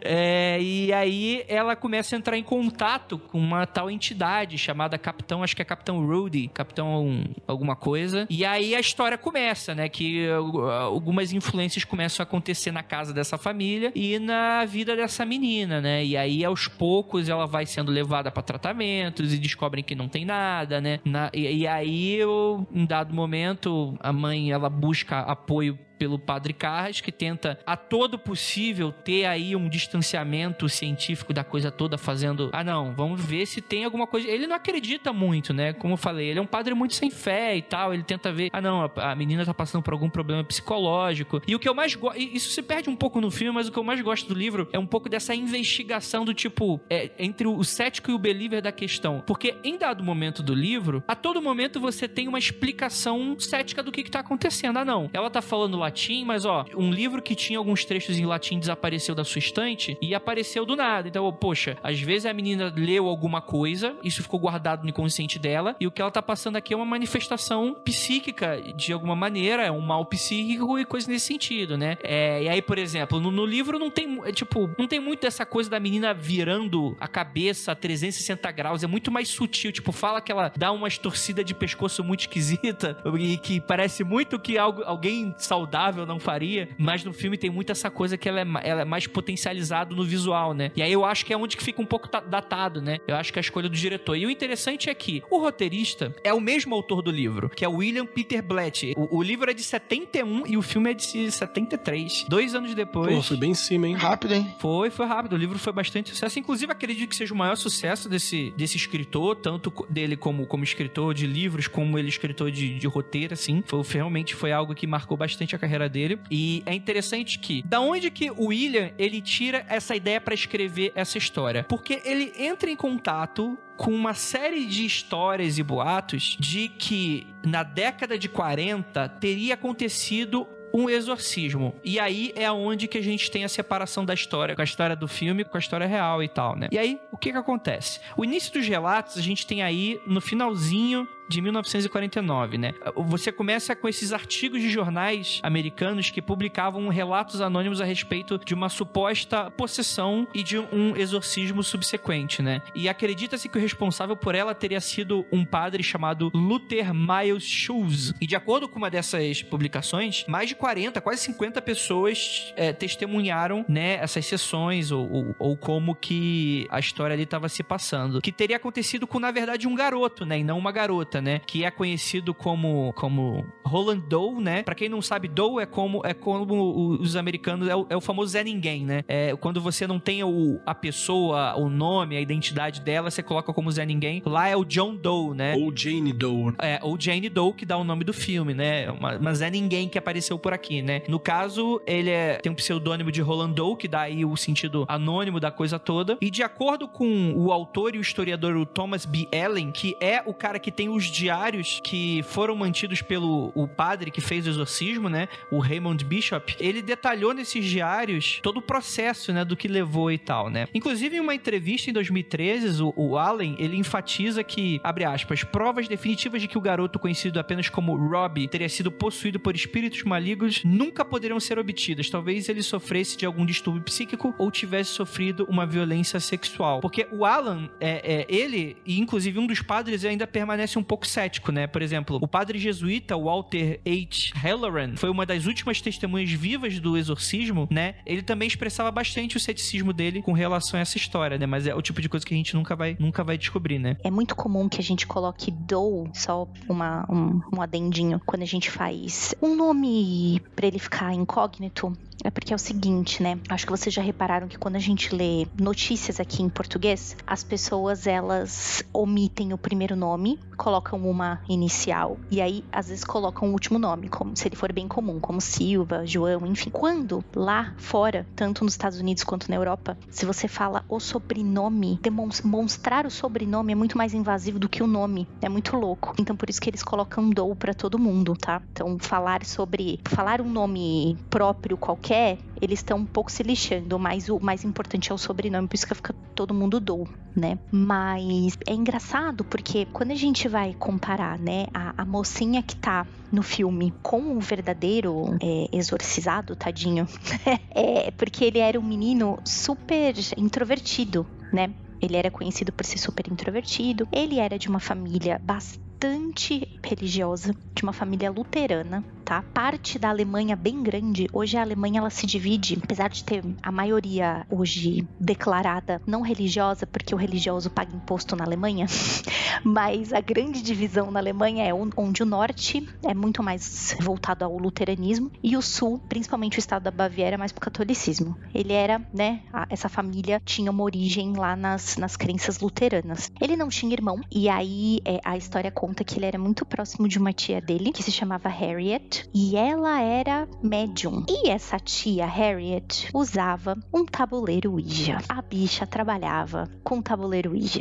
[0.00, 5.42] É, e aí ela começa a entrar em contato com uma tal entidade chamada Capitão,
[5.42, 8.26] acho que é Capitão Rudy, Capitão alguma coisa.
[8.28, 9.88] E aí a história começa, né?
[9.88, 15.24] Que uh, algumas influências começam a acontecer na casa dessa família e na vida dessa
[15.24, 16.04] menina, né?
[16.04, 20.24] E aí aos poucos ela vai sendo levada para tratamentos e descobrem que não tem
[20.24, 21.00] nada, né?
[21.04, 26.52] Na- e, e aí, eu, em dado momento, a mãe ela busca apoio pelo padre
[26.52, 32.50] Carras, que tenta a todo possível ter aí um distanciamento científico da coisa toda, fazendo.
[32.52, 34.26] Ah, não, vamos ver se tem alguma coisa.
[34.26, 35.72] Ele não acredita muito, né?
[35.72, 37.94] Como eu falei, ele é um padre muito sem fé e tal.
[37.94, 38.50] Ele tenta ver.
[38.52, 41.40] Ah, não, a, menina tá passando por algum problema psicológico.
[41.46, 42.18] E o que eu mais gosto.
[42.18, 44.68] Isso se perde um pouco no filme, mas o que eu mais gosto do livro
[44.72, 46.80] é um pouco dessa investigação do tipo.
[46.90, 49.22] é, entre o cético e o believer da questão.
[49.24, 53.92] Porque em dado momento do livro, a todo momento você tem uma explicação cética do
[53.92, 54.78] que, que tá acontecendo.
[54.78, 55.08] Ah, não.
[55.12, 58.58] Ela tá falando latim latim, mas ó, um livro que tinha alguns trechos em latim
[58.58, 61.06] desapareceu da sua estante e apareceu do nada.
[61.06, 65.76] Então, poxa, às vezes a menina leu alguma coisa, isso ficou guardado no inconsciente dela,
[65.78, 69.70] e o que ela tá passando aqui é uma manifestação psíquica de alguma maneira, é
[69.70, 71.98] um mal psíquico e coisa nesse sentido, né?
[72.02, 75.20] É, e aí, por exemplo, no, no livro não tem, é, tipo, não tem muito
[75.20, 79.92] dessa coisa da menina virando a cabeça a 360 graus, é muito mais sutil, tipo,
[79.92, 84.56] fala que ela dá uma torcida de pescoço muito esquisita e que parece muito que
[84.56, 85.34] algo, alguém
[85.72, 88.84] saudável não faria, mas no filme tem muito essa coisa que ela é, ela é
[88.84, 90.70] mais potencializado no visual, né?
[90.76, 92.98] E aí eu acho que é onde que fica um pouco datado, né?
[93.08, 94.14] Eu acho que é a escolha do diretor.
[94.16, 97.68] E o interessante é que o roteirista é o mesmo autor do livro, que é
[97.68, 98.92] William Peter Blatt.
[98.96, 102.26] O, o livro é de 71 e o filme é de 73.
[102.28, 103.14] Dois anos depois.
[103.14, 103.94] Pô, foi bem em cima, hein?
[103.94, 104.54] Rápido, hein?
[104.58, 105.32] Foi, foi rápido.
[105.32, 106.38] O livro foi bastante sucesso.
[106.38, 111.14] Inclusive, acredito que seja o maior sucesso desse, desse escritor, tanto dele como, como escritor
[111.14, 113.62] de livros, como ele escritor de, de roteiro, assim.
[113.66, 116.18] Foi, realmente foi algo que marcou bastante a carreira dele.
[116.30, 120.92] E é interessante que, da onde que o William, ele tira essa ideia para escrever
[120.94, 121.64] essa história?
[121.64, 127.62] Porque ele entra em contato com uma série de histórias e boatos de que na
[127.62, 131.74] década de 40 teria acontecido um exorcismo.
[131.84, 134.96] E aí é onde que a gente tem a separação da história, com a história
[134.96, 136.68] do filme, com a história real e tal, né?
[136.72, 138.00] E aí, o que que acontece?
[138.16, 142.74] O início dos relatos a gente tem aí no finalzinho de 1949, né?
[142.94, 148.54] Você começa com esses artigos de jornais americanos que publicavam relatos anônimos a respeito de
[148.54, 152.60] uma suposta possessão e de um exorcismo subsequente, né?
[152.74, 158.12] E acredita-se que o responsável por ela teria sido um padre chamado Luther Miles Schulz.
[158.20, 163.64] E de acordo com uma dessas publicações, mais de 40, quase 50 pessoas é, testemunharam,
[163.66, 168.20] né, essas sessões ou, ou, ou como que a história ali estava se passando.
[168.20, 170.38] Que teria acontecido com, na verdade, um garoto, né?
[170.38, 171.40] E não uma garota né?
[171.46, 174.62] Que é conhecido como, como Roland Doe, né?
[174.62, 178.00] Pra quem não sabe, Doe é como, é como os americanos, é o, é o
[178.00, 179.04] famoso Zé Ninguém, né?
[179.08, 183.52] É, quando você não tem o, a pessoa, o nome, a identidade dela, você coloca
[183.52, 184.22] como Zé Ninguém.
[184.24, 185.54] Lá é o John Doe, né?
[185.56, 186.54] Ou Jane Doe.
[186.58, 188.90] É, ou Jane Doe, que dá o nome do filme, né?
[188.90, 191.02] Uma Zé Ninguém que apareceu por aqui, né?
[191.08, 194.84] No caso, ele é, tem um pseudônimo de Roland Doe, que dá aí o sentido
[194.88, 196.18] anônimo da coisa toda.
[196.20, 199.28] E de acordo com o autor e o historiador o Thomas B.
[199.32, 204.10] Allen, que é o cara que tem os diários que foram mantidos pelo o padre
[204.10, 205.28] que fez o exorcismo, né?
[205.50, 206.54] O Raymond Bishop.
[206.60, 209.44] Ele detalhou nesses diários todo o processo, né?
[209.44, 210.68] Do que levou e tal, né?
[210.72, 215.88] Inclusive, em uma entrevista em 2013, o, o Allen, ele enfatiza que, abre aspas, provas
[215.88, 220.62] definitivas de que o garoto conhecido apenas como Robbie teria sido possuído por espíritos malignos
[220.64, 222.08] nunca poderiam ser obtidas.
[222.08, 226.80] Talvez ele sofresse de algum distúrbio psíquico ou tivesse sofrido uma violência sexual.
[226.80, 231.06] Porque o Alan, é, é, ele, e inclusive um dos padres, ainda permanece um pouco
[231.06, 231.66] cético, né?
[231.66, 234.38] Por exemplo, o padre jesuíta Walter H.
[234.38, 237.94] Halloran foi uma das últimas testemunhas vivas do exorcismo, né?
[238.04, 241.46] Ele também expressava bastante o ceticismo dele com relação a essa história, né?
[241.46, 243.96] Mas é o tipo de coisa que a gente nunca vai, nunca vai descobrir, né?
[244.04, 248.46] É muito comum que a gente coloque Doe, só uma, um, um adendinho, quando a
[248.46, 251.96] gente faz um nome para ele ficar incógnito.
[252.24, 253.38] É porque é o seguinte, né?
[253.48, 257.42] Acho que vocês já repararam que quando a gente lê notícias aqui em português, as
[257.42, 263.52] pessoas elas omitem o primeiro nome, colocam uma inicial e aí às vezes colocam o
[263.52, 266.70] último nome, como se ele for bem comum, como Silva, João, enfim.
[266.70, 271.98] Quando lá fora, tanto nos Estados Unidos quanto na Europa, se você fala o sobrenome,
[272.00, 275.26] demonstrar o sobrenome é muito mais invasivo do que o nome.
[275.40, 276.14] É muito louco.
[276.18, 278.62] Então por isso que eles colocam Dou para todo mundo, tá?
[278.72, 283.98] Então falar sobre falar um nome próprio qualquer quer, eles estão um pouco se lixando,
[283.98, 287.58] mas o mais importante é o sobrenome, por isso que fica todo mundo dou, né?
[287.70, 293.06] Mas é engraçado porque quando a gente vai comparar, né, a, a mocinha que tá
[293.32, 297.08] no filme com o verdadeiro é, exorcizado, tadinho,
[297.74, 301.72] é porque ele era um menino super introvertido, né?
[301.98, 304.06] Ele era conhecido por ser super introvertido.
[304.12, 309.42] Ele era de uma família bastante religiosa, de uma família luterana, tá?
[309.54, 313.72] Parte da Alemanha bem grande, hoje a Alemanha ela se divide, apesar de ter a
[313.72, 318.84] maioria hoje declarada não religiosa, porque o religioso paga imposto na Alemanha,
[319.64, 324.58] mas a grande divisão na Alemanha é onde o norte é muito mais voltado ao
[324.58, 328.36] luteranismo e o sul, principalmente o estado da Baviera, mais para o catolicismo.
[328.54, 333.30] Ele era, né, a, essa família tinha uma origem lá nas, nas crenças luteranas.
[333.40, 337.08] Ele não tinha irmão e aí é, a história conta que ele era muito próximo
[337.08, 341.24] de uma tia dele que se chamava Harriet e ela era médium.
[341.28, 345.18] E essa tia Harriet usava um tabuleiro Ouija.
[345.28, 347.80] A bicha trabalhava com tabuleiro Ouija.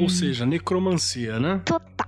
[0.00, 1.60] Ou seja, necromancia, né?
[1.64, 2.06] Total.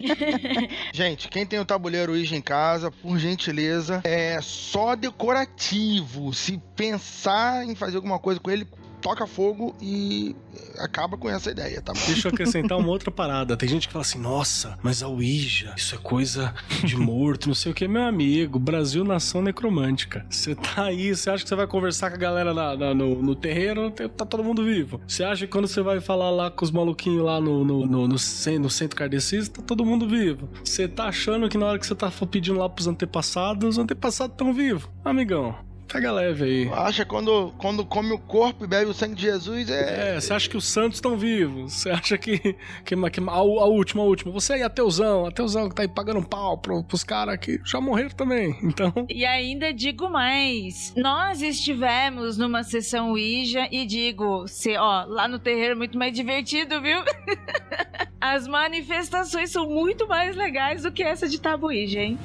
[0.92, 6.32] Gente, quem tem o tabuleiro Ouija em casa, por gentileza, é só decorativo.
[6.32, 8.66] Se pensar em fazer alguma coisa com ele,
[9.00, 10.36] toca fogo e
[10.78, 11.92] acaba com essa ideia, tá?
[12.06, 13.56] Deixa eu acrescentar uma outra parada.
[13.56, 17.54] Tem gente que fala assim, nossa, mas a Ouija, isso é coisa de morto, não
[17.54, 17.86] sei o que.
[17.88, 20.24] Meu amigo, Brasil nação necromântica.
[20.28, 23.22] Você tá aí, você acha que você vai conversar com a galera na, na, no,
[23.22, 25.00] no terreiro, tá todo mundo vivo.
[25.06, 28.08] Você acha que quando você vai falar lá com os maluquinhos lá no, no, no,
[28.08, 30.48] no, centro kardecista, tá todo mundo vivo.
[30.64, 34.34] Você tá achando que na hora que você tá pedindo lá pros antepassados, os antepassados
[34.34, 34.88] estão vivos.
[35.04, 35.54] Amigão,
[35.92, 36.70] Pega leve aí.
[36.72, 40.16] Acha quando, quando come o corpo e bebe o sangue de Jesus é.
[40.16, 41.72] É, você acha que os santos estão vivos.
[41.72, 42.38] Você acha que.
[42.84, 44.32] que, que a, a, última, a última.
[44.32, 47.80] Você aí, ateuzão, ateuzão que tá aí pagando um pau pro, pros caras que já
[47.80, 48.56] morreram também.
[48.62, 48.92] Então.
[49.08, 50.92] E ainda digo mais.
[50.96, 56.12] Nós estivemos numa sessão Ouija e digo, se, ó, lá no terreiro é muito mais
[56.12, 57.00] divertido, viu?
[58.20, 62.18] As manifestações são muito mais legais do que essa de Tabuíja, hein?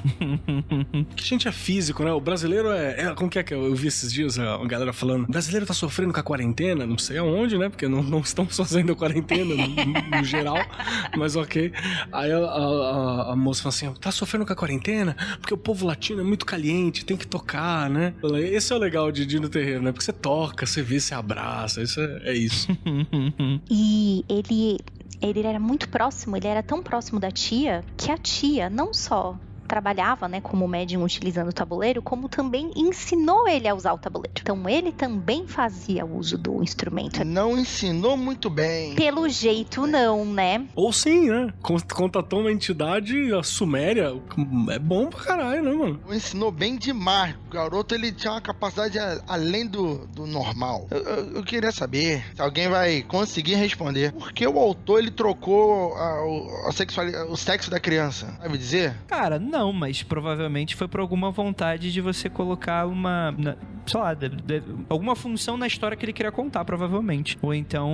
[1.15, 2.11] que a gente é físico, né?
[2.11, 3.15] O brasileiro é, é.
[3.15, 5.23] Como que é que eu vi esses dias a galera falando?
[5.23, 7.69] O brasileiro tá sofrendo com a quarentena, não sei aonde, né?
[7.69, 10.57] Porque não, não estão fazendo a quarentena no, no, geral,
[11.15, 11.71] mas ok.
[12.11, 15.15] Aí a, a, a, moça fala assim: tá sofrendo com a quarentena?
[15.39, 18.13] Porque o povo latino é muito caliente, tem que tocar, né?
[18.51, 19.93] Esse é o legal de ir no terreiro, né?
[19.93, 22.67] Porque você toca, você vê, você abraça, isso é, é isso.
[23.71, 24.77] e ele
[25.21, 29.37] ele era muito próximo, ele era tão próximo da tia que a tia não só
[29.65, 34.33] trabalhava, né, como médium utilizando o tabuleiro, como também ensinou ele a usar o tabuleiro.
[34.41, 37.23] Então ele também fazia uso do instrumento.
[37.23, 38.95] Não ensinou muito bem.
[38.95, 40.65] Pelo jeito não, né?
[40.75, 41.53] Ou sim, né?
[41.93, 44.13] Contatou uma entidade, a Suméria,
[44.69, 45.99] é bom pra caralho, né, mano?
[46.11, 47.35] Ensinou bem demais.
[47.47, 48.97] O garoto, ele tinha uma capacidade
[49.27, 50.87] além do, do normal.
[50.91, 54.11] Eu, eu, eu queria saber se alguém vai conseguir responder.
[54.11, 58.35] Por que o autor, ele trocou a, a sexualidade, o sexo da criança?
[58.41, 58.95] Sabe dizer?
[59.07, 63.31] Cara, não não, mas provavelmente foi por alguma vontade de você colocar uma.
[63.31, 67.37] Na, sei lá, de, de, alguma função na história que ele queria contar, provavelmente.
[67.41, 67.91] Ou então,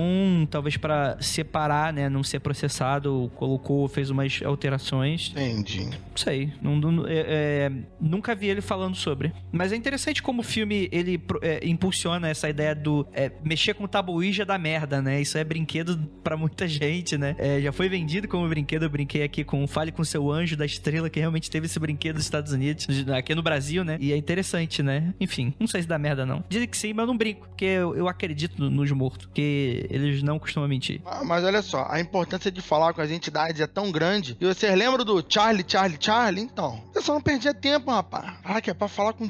[0.50, 2.08] talvez para separar, né?
[2.08, 5.30] Não ser processado, colocou, fez umas alterações.
[5.32, 5.84] Entendi.
[5.84, 6.52] Não sei.
[6.60, 9.32] Não, não, é, é, nunca vi ele falando sobre.
[9.50, 13.84] Mas é interessante como o filme ele é, impulsiona essa ideia do é, mexer com
[13.84, 15.20] o tabuíja da merda, né?
[15.20, 17.34] Isso é brinquedo para muita gente, né?
[17.38, 18.84] É, já foi vendido como brinquedo.
[18.84, 22.16] Eu brinquei aqui com Fale com seu anjo da estrela, que realmente teve esse brinquedo
[22.16, 23.98] nos Estados Unidos, aqui no Brasil, né?
[24.00, 25.12] E é interessante, né?
[25.20, 26.42] Enfim, não sei se dá merda não.
[26.48, 30.22] Dizem que sim, mas eu não brinco, porque eu, eu acredito nos mortos, porque eles
[30.22, 31.02] não costumam mentir.
[31.04, 34.34] Ah, mas olha só, a importância de falar com as entidades é tão grande.
[34.40, 36.42] E vocês lembram do Charlie, Charlie, Charlie?
[36.42, 38.34] Então, eu só não perdia tempo, rapaz.
[38.42, 39.28] Ah, que é pra falar com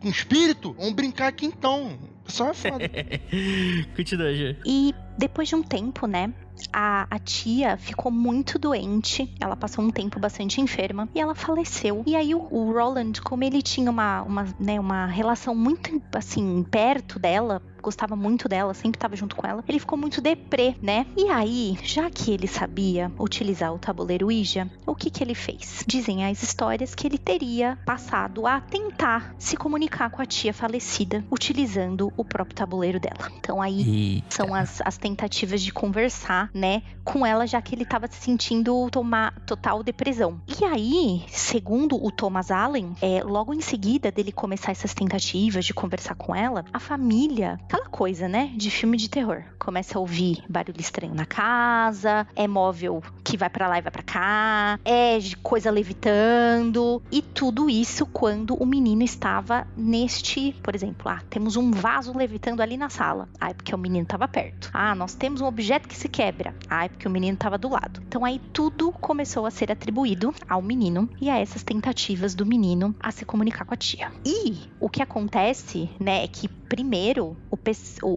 [0.00, 0.74] com, espírito?
[0.78, 1.98] Vamos brincar aqui então.
[2.26, 2.90] Só é foda.
[3.96, 4.56] Continua, Gê.
[4.64, 6.32] E depois de um tempo, né?
[6.72, 12.02] A, a tia ficou muito doente, ela passou um tempo bastante enferma e ela faleceu.
[12.06, 16.64] E aí o, o Roland, como ele tinha uma, uma, né, uma relação muito assim
[16.70, 21.06] perto dela, gostava muito dela, sempre estava junto com ela, ele ficou muito deprê, né?
[21.16, 25.84] E aí, já que ele sabia utilizar o tabuleiro Ouija, o que que ele fez?
[25.86, 31.24] Dizem as histórias que ele teria passado a tentar se comunicar com a tia falecida
[31.30, 33.30] utilizando o próprio tabuleiro dela.
[33.38, 34.36] Então aí Eita.
[34.36, 38.88] são as, as tentativas de conversar, né, com ela, já que ele estava se sentindo
[38.90, 40.40] tomar total depressão.
[40.60, 45.74] E aí, segundo o Thomas Allen, é, logo em seguida dele começar essas tentativas de
[45.74, 48.52] conversar com ela, a família aquela coisa, né?
[48.54, 49.42] De filme de terror.
[49.58, 53.90] Começa a ouvir barulho estranho na casa, é móvel que vai para lá e vai
[53.90, 61.08] para cá, é coisa levitando e tudo isso quando o menino estava neste, por exemplo,
[61.08, 63.28] ah, temos um vaso levitando ali na sala.
[63.40, 64.70] Ah, é porque o menino estava perto.
[64.72, 66.54] Ah, nós temos um objeto que se quebra.
[66.68, 68.02] Ah, é porque o menino estava do lado.
[68.06, 72.94] Então aí tudo começou a ser atribuído ao menino e a essas tentativas do menino
[73.00, 74.12] a se comunicar com a tia.
[74.24, 77.56] E o que acontece, né, é que primeiro o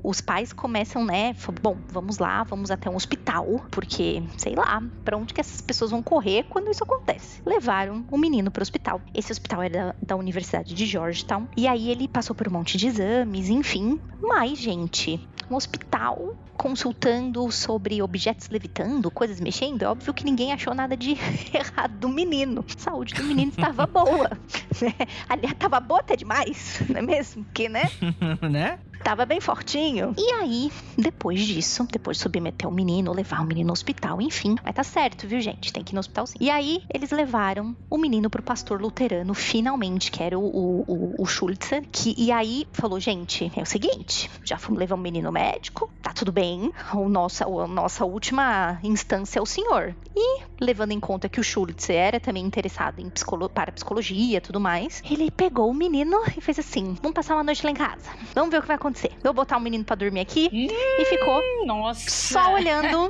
[0.03, 1.35] os pais começam, né?
[1.61, 5.91] Bom, vamos lá, vamos até um hospital, porque sei lá, para onde que essas pessoas
[5.91, 7.41] vão correr quando isso acontece?
[7.45, 9.01] Levaram o menino para o hospital.
[9.13, 11.47] Esse hospital era da, da Universidade de Georgetown.
[11.55, 13.99] E aí ele passou por um monte de exames, enfim.
[14.21, 15.19] Mas, gente,
[15.49, 21.11] um hospital consultando sobre objetos levitando, coisas mexendo, é óbvio que ninguém achou nada de
[21.53, 22.65] errado do menino.
[22.67, 24.31] A saúde do menino estava boa.
[24.79, 24.93] Né?
[25.27, 27.43] Aliás, estava boa até demais, não é mesmo?
[27.45, 27.89] Porque, né?
[28.47, 28.77] né?
[29.07, 30.13] Tava bem fortinho.
[30.17, 34.57] E aí, depois disso, depois de submeter o menino, levar o menino no hospital, enfim,
[34.61, 35.71] vai tá certo, viu, gente?
[35.71, 36.35] Tem que ir no hospital sim.
[36.41, 40.43] E aí, eles levaram o menino pro pastor luterano, finalmente, que era o,
[40.85, 44.99] o, o Schultzer, que, e aí falou, gente, é o seguinte, já fomos levar o
[44.99, 49.95] menino médico, tá tudo bem, o nossa, a nossa última instância é o senhor.
[50.13, 54.41] E, levando em conta que o Schultz era também interessado em psicolo para psicologia e
[54.41, 57.75] tudo mais, ele pegou o menino e fez assim: vamos passar uma noite lá em
[57.75, 58.09] casa.
[58.35, 58.96] Vamos ver o que vai acontecer.
[59.23, 62.09] Vou botar o menino para dormir aqui e ficou Nossa.
[62.09, 63.07] só olhando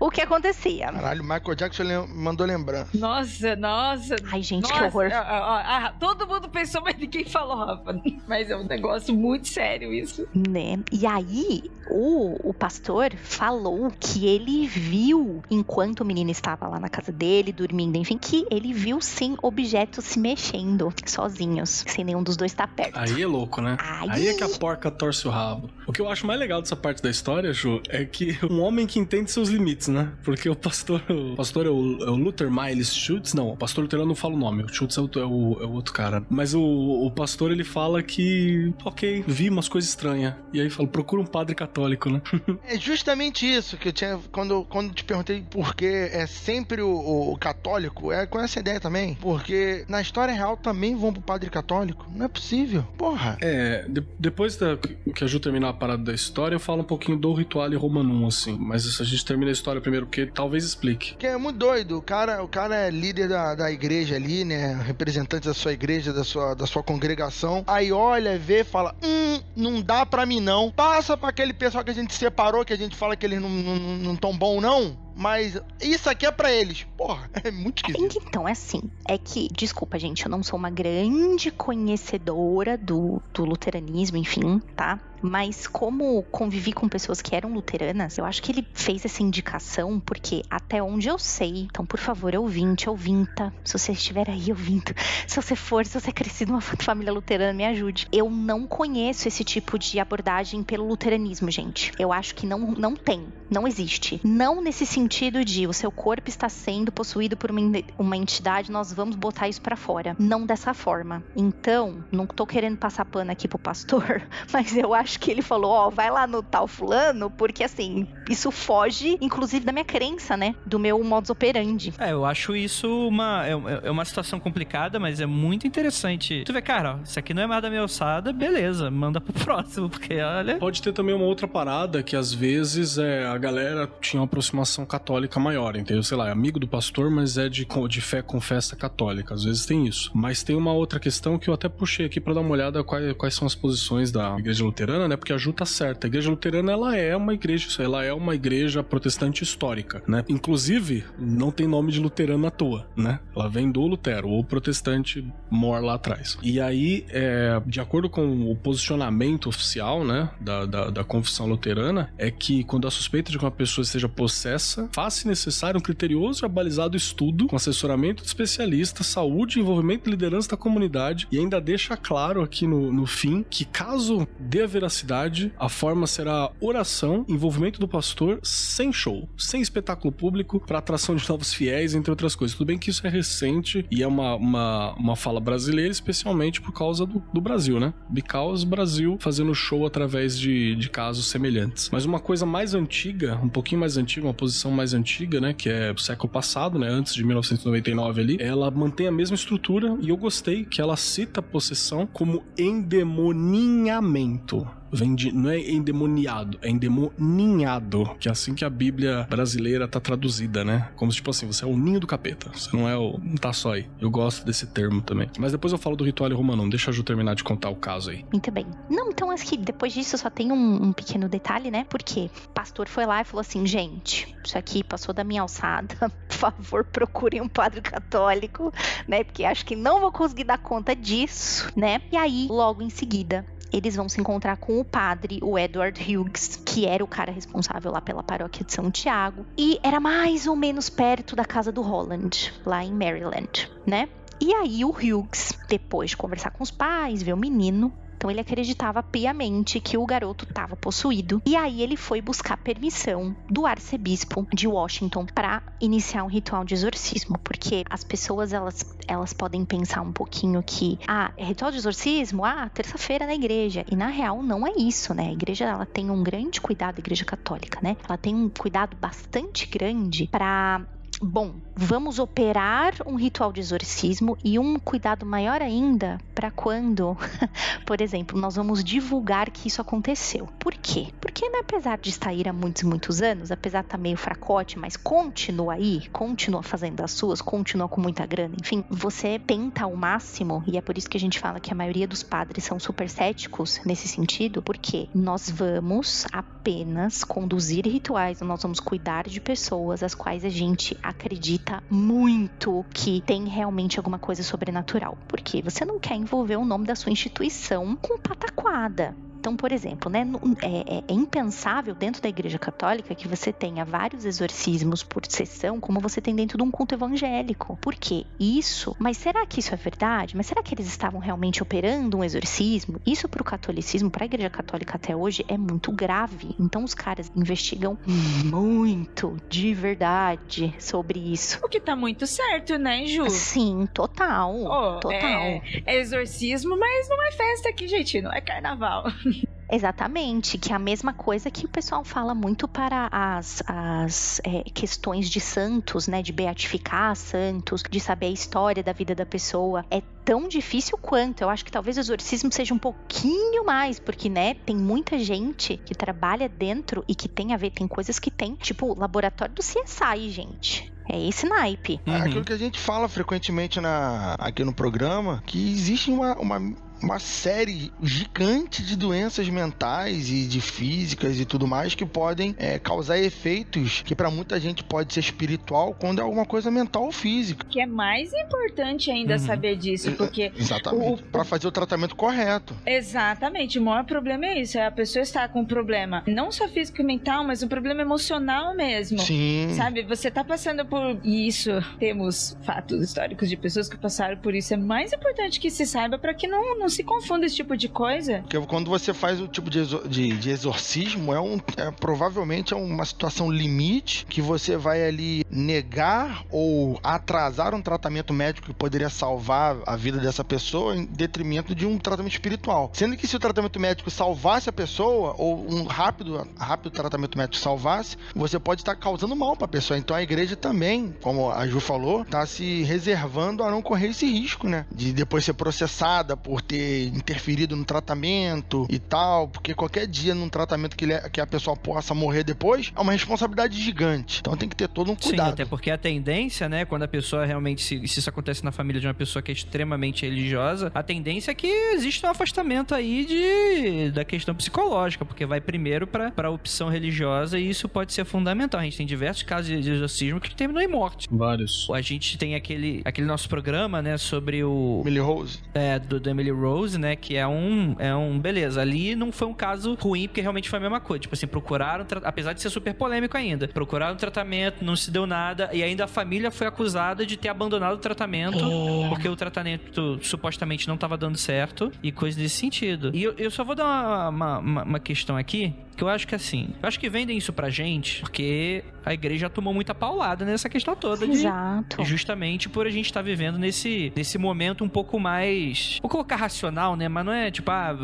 [0.00, 0.86] o que acontecia.
[0.92, 2.90] Caralho, Michael Jackson lem- mandou lembrança.
[2.96, 4.16] Nossa, nossa.
[4.32, 5.10] Ai, gente, Nossa, que horror.
[5.12, 8.00] ó, ó, ó, todo mundo pensou, mas ninguém falou, Rafa.
[8.26, 10.26] Mas é um negócio muito sério isso.
[10.34, 10.78] Né?
[10.90, 16.88] E aí, o, o pastor falou que ele viu, enquanto o menino estava lá na
[16.88, 22.36] casa dele, dormindo, enfim, que ele viu sim objetos se mexendo sozinhos, sem nenhum dos
[22.36, 22.98] dois estar perto.
[22.98, 23.76] Aí é louco, né?
[23.80, 24.08] Ai.
[24.10, 25.70] Aí é que a porca torce o rabo.
[25.86, 28.86] O que eu acho mais legal dessa parte da história, Ju, é que um homem
[28.86, 30.12] que entende seus limites, né?
[30.22, 33.82] Porque o pastor, o pastor é o, é o Luther Miles Schultz, não, o pastor
[33.82, 36.22] luterano não fala o nome, o Schultz é o, é o, é o outro cara.
[36.30, 40.34] Mas o, o pastor, ele fala que, ok, vi umas coisas estranhas.
[40.52, 42.20] E aí fala, procura um padre católico, né?
[42.64, 44.18] É justamente isso que eu tinha.
[44.30, 48.80] Quando, quando te perguntei por que é sempre o, o católico, é com essa ideia
[48.80, 49.14] também.
[49.20, 52.06] Porque na história real também vão pro padre católico.
[52.14, 52.82] Não é possível.
[52.96, 53.36] Porra.
[53.40, 54.78] É, de- depois da,
[55.14, 58.26] que a Ju terminar a parada da história, eu falo um pouquinho do Rituale Romanum,
[58.26, 58.56] assim.
[58.58, 61.14] Mas a gente termina a história primeiro, porque talvez explique.
[61.16, 61.98] Que é muito doido.
[61.98, 64.74] O cara, o cara é líder da, da igreja ali, né?
[64.84, 67.64] Representante da sua igreja, da sua, da sua congregação.
[67.66, 70.70] Aí olha, vê, fala: Hum, não dá pra mim não.
[70.70, 73.50] Passa pra aquele pessoal que a gente separou, que a gente fala que eles não,
[73.50, 75.01] não, não tão bom, não.
[75.22, 76.84] Mas isso aqui é pra eles.
[76.96, 78.24] Porra, é muito esquisito.
[78.26, 83.44] Então, é assim, é que, desculpa, gente, eu não sou uma grande conhecedora do, do
[83.44, 84.98] luteranismo, enfim, tá?
[85.22, 90.00] Mas como convivi com pessoas que eram luteranas, eu acho que ele fez essa indicação
[90.00, 94.92] porque até onde eu sei, então por favor, ouvinte, ouvinta, se você estiver aí ouvindo,
[95.26, 98.06] se você for, se você é crescido numa família luterana, me ajude.
[98.12, 101.92] Eu não conheço esse tipo de abordagem pelo luteranismo, gente.
[101.98, 104.20] Eu acho que não, não tem, não existe.
[104.24, 108.70] Não nesse sentido de o seu corpo está sendo possuído por uma, en- uma entidade,
[108.72, 110.16] nós vamos botar isso pra fora.
[110.18, 111.24] Não dessa forma.
[111.36, 115.70] Então, não tô querendo passar pano aqui pro pastor, mas eu acho que ele falou,
[115.70, 120.54] ó, vai lá no tal fulano, porque assim, isso foge, inclusive, da minha crença, né?
[120.64, 121.92] Do meu modus operandi.
[121.98, 123.52] É, eu acho isso uma, é,
[123.84, 126.44] é uma situação complicada, mas é muito interessante.
[126.44, 129.32] Tu vê, cara, ó, isso aqui não é mais da minha alçada, beleza, manda pro
[129.44, 130.56] próximo, porque olha.
[130.58, 134.84] Pode ter também uma outra parada que às vezes é, a galera tinha uma aproximação
[134.84, 136.02] católica maior, entendeu?
[136.02, 139.34] Sei lá, é amigo do pastor, mas é de, de fé com festa católica.
[139.34, 140.10] Às vezes tem isso.
[140.14, 143.12] Mas tem uma outra questão que eu até puxei aqui pra dar uma olhada quais,
[143.14, 145.16] quais são as posições da igreja luterana, né?
[145.16, 146.06] Porque a Ju tá certa.
[146.06, 150.24] A igreja luterana, ela é uma igreja, ela é uma igreja protestante histórica, né?
[150.28, 153.20] Inclusive, não tem nome de luterano à toa, né?
[153.34, 156.38] Ela vem do Lutero, ou protestante mor lá atrás.
[156.42, 162.12] E aí, é, de acordo com o posicionamento oficial, né, da, da, da confissão luterana,
[162.16, 166.44] é que quando há suspeita de que uma pessoa esteja possessa, faz-se necessário um criterioso
[166.44, 171.60] e abalizado estudo com assessoramento de especialistas, saúde, envolvimento e liderança da comunidade e ainda
[171.60, 177.24] deixa claro aqui no, no fim que caso dê a veracidade, a forma será oração,
[177.28, 182.34] envolvimento do pastor sem show, sem espetáculo público, para atração de novos fiéis, entre outras
[182.34, 182.56] coisas.
[182.56, 186.72] Tudo bem que isso é recente e é uma, uma, uma fala brasileira, especialmente por
[186.72, 187.94] causa do, do Brasil, né?
[188.08, 191.88] Because Brasil fazendo show através de, de casos semelhantes.
[191.92, 195.52] Mas uma coisa mais antiga, um pouquinho mais antiga, uma posição mais antiga, né?
[195.52, 196.88] Que é o século passado, né?
[196.88, 201.40] Antes de 1999 ali, ela mantém a mesma estrutura e eu gostei que ela cita
[201.40, 204.66] a possessão como endemoninhamento.
[204.92, 209.98] Vem de, não é endemoniado, é endemoninhado, que é assim que a Bíblia brasileira tá
[209.98, 210.90] traduzida, né?
[210.96, 213.18] Como se, tipo assim, você é o ninho do capeta, você não é o.
[213.22, 213.88] Não tá só aí.
[214.00, 215.30] Eu gosto desse termo também.
[215.38, 218.10] Mas depois eu falo do ritual romano, deixa a Ju terminar de contar o caso
[218.10, 218.24] aí.
[218.32, 218.66] Muito bem.
[218.90, 221.86] Não, então acho que depois disso só tem um, um pequeno detalhe, né?
[221.88, 225.94] Porque o pastor foi lá e falou assim: gente, isso aqui passou da minha alçada.
[226.28, 228.72] Por favor, procurem um padre católico,
[229.06, 229.24] né?
[229.24, 232.00] Porque acho que não vou conseguir dar conta disso, né?
[232.10, 236.56] E aí, logo em seguida, eles vão se encontrar com o padre, o Edward Hughes,
[236.64, 240.54] que era o cara responsável lá pela paróquia de São Tiago, e era mais ou
[240.54, 244.08] menos perto da casa do Holland, lá em Maryland, né?
[244.40, 247.92] E aí o Hughes, depois de conversar com os pais, ver o menino,
[248.22, 251.42] então ele acreditava piamente que o garoto estava possuído.
[251.44, 256.72] E aí ele foi buscar permissão do arcebispo de Washington para iniciar um ritual de
[256.72, 261.78] exorcismo, porque as pessoas elas, elas podem pensar um pouquinho que ah, é ritual de
[261.78, 263.84] exorcismo, ah, terça-feira na igreja.
[263.90, 265.30] E na real não é isso, né?
[265.30, 267.96] A igreja ela tem um grande cuidado, a igreja católica, né?
[268.08, 270.80] Ela tem um cuidado bastante grande para
[271.22, 277.16] bom, vamos operar um ritual de exorcismo e um cuidado maior ainda para quando,
[277.86, 280.48] por exemplo, nós vamos divulgar que isso aconteceu.
[280.58, 281.08] Por quê?
[281.20, 284.78] Porque né, apesar de estar aí há muitos, muitos anos, apesar de estar meio fracote,
[284.78, 289.94] mas continua aí, continua fazendo as suas, continua com muita grana, enfim, você tenta ao
[289.94, 292.80] máximo, e é por isso que a gente fala que a maioria dos padres são
[292.80, 300.02] super céticos nesse sentido, porque nós vamos apenas conduzir rituais, nós vamos cuidar de pessoas
[300.02, 305.16] as quais a gente acredita muito que tem realmente alguma coisa sobrenatural.
[305.28, 309.14] Porque você não quer envolver o nome da sua instituição com pataquada.
[309.42, 310.24] Então, por exemplo, né,
[310.62, 315.80] é, é, é, impensável dentro da Igreja Católica que você tenha vários exorcismos por sessão,
[315.80, 317.76] como você tem dentro de um culto evangélico.
[317.82, 318.24] Por quê?
[318.38, 318.94] Isso.
[319.00, 320.36] Mas será que isso é verdade?
[320.36, 323.00] Mas será que eles estavam realmente operando um exorcismo?
[323.04, 326.54] Isso para o catolicismo, para a Igreja Católica até hoje, é muito grave.
[326.60, 327.98] Então, os caras investigam
[328.44, 331.58] muito, de verdade, sobre isso.
[331.64, 333.28] O que tá muito certo, né, Ju?
[333.28, 334.54] Sim, total.
[334.54, 335.18] Oh, total.
[335.18, 338.20] É, é exorcismo, mas não é festa aqui, gente.
[338.20, 339.02] Não é carnaval.
[339.72, 344.64] Exatamente, que é a mesma coisa que o pessoal fala muito para as, as é,
[344.64, 346.20] questões de santos, né?
[346.20, 349.82] De beatificar santos, de saber a história da vida da pessoa.
[349.90, 351.40] É tão difícil quanto.
[351.40, 355.78] Eu acho que talvez o exorcismo seja um pouquinho mais, porque, né, tem muita gente
[355.78, 359.54] que trabalha dentro e que tem a ver, tem coisas que tem, tipo, o laboratório
[359.54, 360.92] do CSI, gente.
[361.10, 362.00] É esse naipe.
[362.06, 362.14] Uhum.
[362.14, 366.60] Aquilo que a gente fala frequentemente na, aqui no programa, que existe uma, uma
[367.02, 372.78] uma série gigante de doenças mentais e de físicas e tudo mais que podem é,
[372.78, 377.12] causar efeitos que para muita gente pode ser espiritual quando é alguma coisa mental ou
[377.12, 377.66] física.
[377.68, 379.38] Que é mais importante ainda uhum.
[379.38, 382.74] saber disso, porque exatamente para fazer o tratamento correto.
[382.86, 386.68] Exatamente, o maior problema é isso, é a pessoa estar com um problema não só
[386.68, 389.18] físico e mental, mas um problema emocional mesmo.
[389.18, 389.74] Sim.
[389.76, 394.74] Sabe, você tá passando por isso, temos fatos históricos de pessoas que passaram por isso,
[394.74, 397.88] é mais importante que se saiba para que não, não se confunda esse tipo de
[397.88, 398.40] coisa.
[398.40, 402.72] Porque quando você faz o tipo de, exor de, de exorcismo, é, um, é provavelmente
[402.72, 408.74] é uma situação limite que você vai ali negar ou atrasar um tratamento médico que
[408.74, 412.90] poderia salvar a vida dessa pessoa em detrimento de um tratamento espiritual.
[412.94, 417.56] Sendo que se o tratamento médico salvasse a pessoa, ou um rápido, rápido tratamento médico
[417.56, 419.98] salvasse, você pode estar causando mal para a pessoa.
[419.98, 424.26] Então a igreja também, como a Ju falou, está se reservando a não correr esse
[424.26, 424.86] risco, né?
[424.90, 430.48] De depois ser processada por ter interferido no tratamento e tal, porque qualquer dia num
[430.48, 434.38] tratamento que, ele, é, que a pessoa possa morrer depois é uma responsabilidade gigante.
[434.40, 435.48] Então tem que ter todo um cuidado.
[435.48, 438.72] Sim, até porque a tendência, né, quando a pessoa realmente, se, se isso acontece na
[438.72, 442.94] família de uma pessoa que é extremamente religiosa, a tendência é que existe um afastamento
[442.94, 448.14] aí de, da questão psicológica, porque vai primeiro para a opção religiosa e isso pode
[448.14, 448.80] ser fundamental.
[448.80, 451.28] A gente tem diversos casos de exorcismo que terminam em morte.
[451.30, 451.86] Vários.
[451.90, 455.02] A gente tem aquele, aquele nosso programa, né, sobre o...
[455.02, 455.58] Emily Rose.
[455.74, 457.16] É, do, do Emily Rose né?
[457.16, 458.38] Que é um, é um.
[458.38, 461.22] Beleza, ali não foi um caso ruim, porque realmente foi a mesma coisa.
[461.22, 465.70] Tipo assim, procuraram, apesar de ser super polêmico ainda, procuraram tratamento, não se deu nada,
[465.72, 469.08] e ainda a família foi acusada de ter abandonado o tratamento, é.
[469.08, 473.10] porque o tratamento supostamente não estava dando certo, e coisas desse sentido.
[473.14, 476.34] E eu, eu só vou dar uma, uma, uma questão aqui, que eu acho que
[476.34, 480.68] assim, eu acho que vendem isso pra gente porque a igreja tomou muita paulada nessa
[480.68, 481.26] questão toda.
[481.26, 482.04] De, Exato.
[482.04, 485.98] Justamente por a gente estar tá vivendo nesse, nesse momento um pouco mais.
[486.00, 487.08] Vou colocar racional, né?
[487.08, 487.96] Mas não é tipo, ah,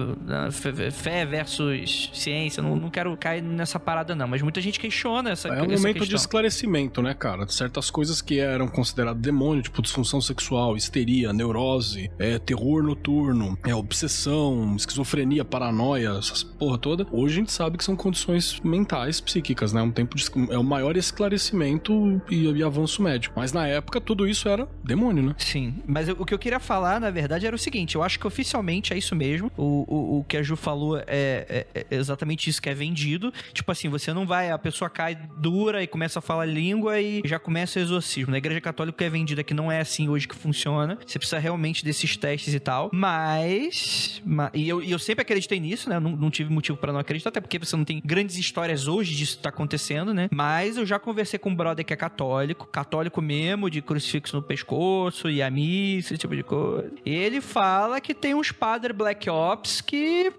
[0.93, 2.63] fé versus ciência.
[2.63, 4.29] Não, não quero cair nessa parada, não.
[4.29, 6.07] Mas muita gente questiona essa É um momento questão.
[6.09, 7.47] de esclarecimento, né, cara?
[7.49, 13.75] Certas coisas que eram consideradas demônio, tipo disfunção sexual, histeria, neurose, é, terror noturno, é,
[13.75, 17.07] obsessão, esquizofrenia, paranoia, essas porra toda.
[17.13, 19.81] Hoje a gente sabe que são condições mentais, psíquicas, né?
[19.81, 23.35] Um tempo de, é o maior esclarecimento e, e, avanço médico.
[23.39, 25.35] Mas na época tudo isso era demônio, né?
[25.39, 25.77] Sim.
[25.87, 28.27] Mas eu, o que eu queria falar, na verdade, era o seguinte: eu acho que
[28.27, 29.51] oficialmente é isso mesmo.
[29.57, 33.33] O, o, o que a Ju falou é, é, é, exatamente isso que é vendido.
[33.55, 37.23] Tipo assim, você não vai, a pessoa cai dura e começa a falar língua e
[37.25, 38.33] já começa o exorcismo.
[38.33, 40.99] Na igreja católica é vendida que não é assim hoje que funciona.
[41.07, 42.91] Você precisa realmente desses testes e tal.
[42.93, 44.21] Mas.
[44.27, 45.99] mas e, eu, e eu sempre acreditei nisso, né?
[45.99, 49.15] Não, não tive motivo para não acreditar, até porque você não tem grandes histórias hoje
[49.15, 50.29] disso tá acontecendo, né?
[50.33, 54.43] Mas eu já conversei com um brother que é católico, católico mesmo, de crucifixo no
[54.43, 56.91] pescoço e a missa, esse tipo de coisa.
[57.05, 60.33] Ele fala que tem uns padres Black Ops que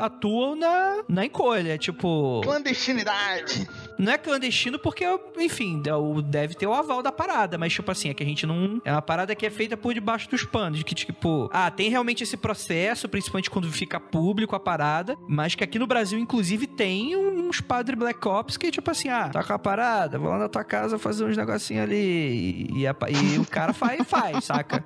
[0.00, 2.40] atuam na, na encolha, tipo.
[2.42, 3.68] Clandestinidade.
[4.00, 5.04] Não é clandestino porque,
[5.38, 5.82] enfim,
[6.24, 8.80] deve ter o aval da parada, mas tipo assim, é que a gente não.
[8.84, 10.82] É uma parada que é feita por debaixo dos panos.
[10.82, 15.62] Que tipo, ah, tem realmente esse processo, principalmente quando fica público a parada, mas que
[15.62, 19.52] aqui no Brasil, inclusive, tem uns padres Black Ops que, tipo assim, ah, tá com
[19.52, 22.68] a parada, vou lá na tua casa fazer uns negocinhos ali.
[22.70, 24.82] E, e, a, e o cara faz, faz, saca?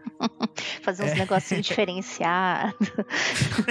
[0.82, 1.14] Fazer uns é.
[1.14, 2.74] negocinhos diferenciados.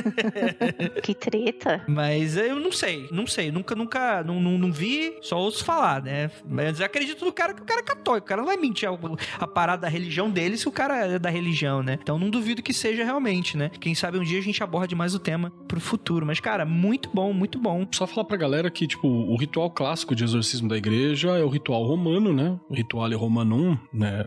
[1.04, 1.84] que treta.
[1.88, 3.52] Mas eu não sei, não sei.
[3.52, 6.30] Nunca, nunca, não, não, não vi, só ouço falar, né?
[6.48, 8.26] Mas eu acredito no cara que o cara é católico.
[8.26, 8.98] O cara não vai mentir a,
[9.40, 11.98] a parada da religião dele se o cara é da religião, né?
[12.02, 13.70] Então não duvido que seja realmente, né?
[13.80, 16.26] Quem sabe um dia a gente aborde mais o tema pro futuro.
[16.26, 17.88] Mas, cara, muito bom, muito bom.
[17.92, 21.50] Só falar pra galera que, tipo, o ritual clássico de exorcismo da igreja é o
[21.50, 22.60] ritual romano, né?
[22.70, 24.26] O ritual romanum, né?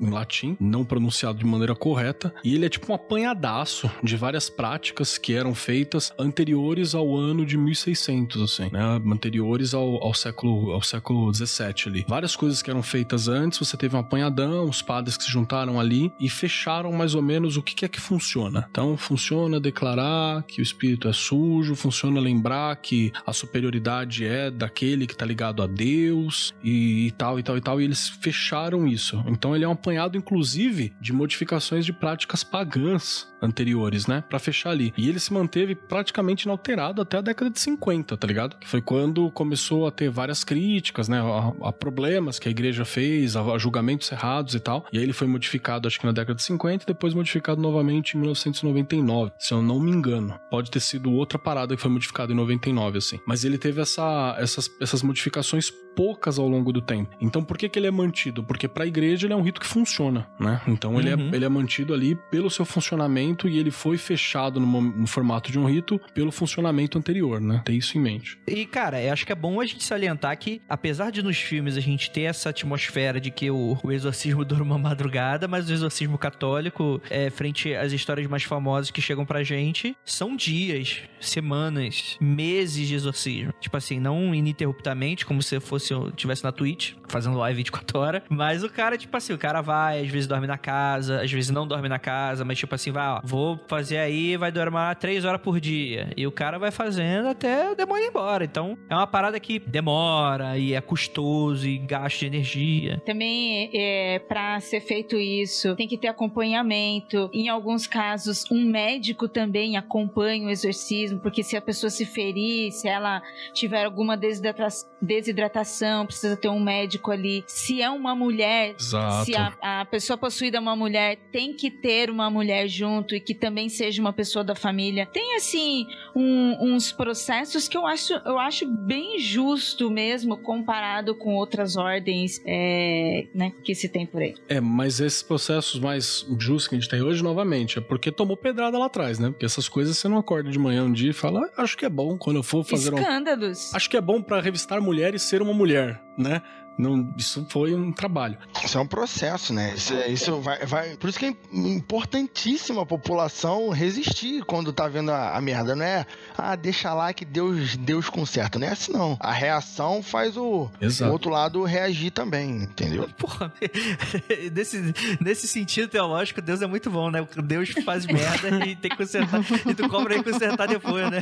[0.00, 4.50] Em latim, não pronunciado de maneira correta, e ele é tipo um apanhadaço de várias
[4.50, 8.82] práticas que eram feitas anteriores ao ano de 1600, assim, né?
[9.06, 12.04] Anteriores ao, ao século ao século 17 ali.
[12.08, 15.78] Várias coisas que eram feitas antes, você teve um apanhadão, os padres que se juntaram
[15.78, 18.66] ali e fecharam mais ou menos o que, é que funciona.
[18.70, 25.06] Então, funciona declarar que o espírito é sujo, funciona lembrar que a superioridade é daquele
[25.06, 28.86] que tá ligado a Deus e, e tal e tal e tal, e eles fecharam
[28.86, 29.22] isso.
[29.26, 34.24] Então, ele é um apanhado, inclusive, de modificações de práticas pagãs anteriores, né?
[34.28, 34.92] Para fechar ali.
[34.96, 38.56] E ele se manteve praticamente inalterado até a década de 50, tá ligado?
[38.56, 41.20] Que foi quando começou a ter várias críticas, né?
[41.20, 44.86] A, a problemas que a igreja fez, a, a, julgamentos errados e tal.
[44.92, 48.16] E aí ele foi modificado, acho que na década de 50 e depois modificado novamente
[48.16, 50.38] em 1999, se eu não me engano.
[50.50, 53.20] Pode ter sido outra parada que foi modificada em 99, assim.
[53.26, 57.16] Mas ele teve essa, essas, essas modificações poucas ao longo do tempo.
[57.20, 58.42] Então por que, que ele é mantido?
[58.42, 60.60] Porque para a igreja ele é um rito que funciona, né?
[60.66, 61.30] Então ele, é, uhum.
[61.32, 65.50] é, ele é mantido ali pelo seu funcionamento e ele foi fechado no, no, formato
[65.50, 67.62] de um rito pelo funcionamento anterior, né?
[67.64, 68.38] Tem isso em mente.
[68.46, 71.76] E, cara, eu acho que é bom a gente salientar que, apesar de nos filmes
[71.76, 75.72] a gente ter essa atmosfera de que o, o exorcismo dura uma madrugada, mas o
[75.72, 82.16] exorcismo católico, é, frente às histórias mais famosas que chegam pra gente, são dias, semanas,
[82.20, 83.52] meses de exorcismo.
[83.60, 88.62] Tipo assim, não ininterruptamente, como se fosse tivesse na Twitch, fazendo live 24 horas, mas
[88.62, 91.66] o cara, tipo assim, o cara vai, às vezes dorme na casa, às vezes não
[91.66, 95.40] dorme na casa, mas tipo assim, vai, ó, vou fazer aí, vai dormir três horas
[95.40, 96.10] por dia.
[96.16, 98.44] E o cara vai fazendo até o demônio ir embora.
[98.44, 103.02] Então, é uma parada que demora e é custoso e gasta de energia.
[103.06, 107.30] Também, é, pra ser feito isso, tem que ter acompanhamento.
[107.32, 112.72] Em alguns casos, um médico também acompanha o exorcismo, porque se a pessoa se ferir,
[112.72, 113.22] se ela
[113.52, 114.68] tiver alguma desidrata
[115.00, 117.44] desidratação, precisa ter um médico ali.
[117.46, 119.26] Se é uma mulher, Exato.
[119.26, 123.20] se a, a pessoa possuída é uma mulher, tem que ter uma mulher junto e
[123.20, 125.06] que também seja uma pessoa da família.
[125.06, 131.34] Tem, assim, um, uns processos que eu acho, eu acho bem justo mesmo comparado com
[131.34, 134.34] outras ordens é, né, que se tem por aí.
[134.48, 138.36] É, mas esses processos mais justos que a gente tem hoje, novamente, é porque tomou
[138.36, 139.30] pedrada lá atrás, né?
[139.30, 141.84] Porque essas coisas você não acorda de manhã um dia e fala, ah, acho que
[141.84, 143.72] é bom quando eu for fazer Escândalos.
[143.72, 143.76] um...
[143.76, 146.42] Acho que é bom para revistar mulheres ser uma mulher, né?
[146.76, 148.36] Não, isso foi um trabalho.
[148.64, 149.74] Isso é um processo, né?
[149.76, 150.96] Isso, é, isso vai, vai.
[150.96, 155.76] Por isso que é importantíssimo a população resistir quando tá vendo a, a, merda.
[155.76, 156.06] Não é,
[156.36, 158.58] ah, deixa lá que Deus, Deus conserta.
[158.58, 159.16] Não é assim, não.
[159.20, 163.08] A reação faz o, o outro lado reagir também, entendeu?
[163.18, 163.52] Porra,
[164.52, 167.26] nesse, nesse sentido teológico, Deus é muito bom, né?
[167.44, 169.40] Deus faz merda e tem que consertar.
[169.68, 171.20] E tu cobra aí consertar depois, né?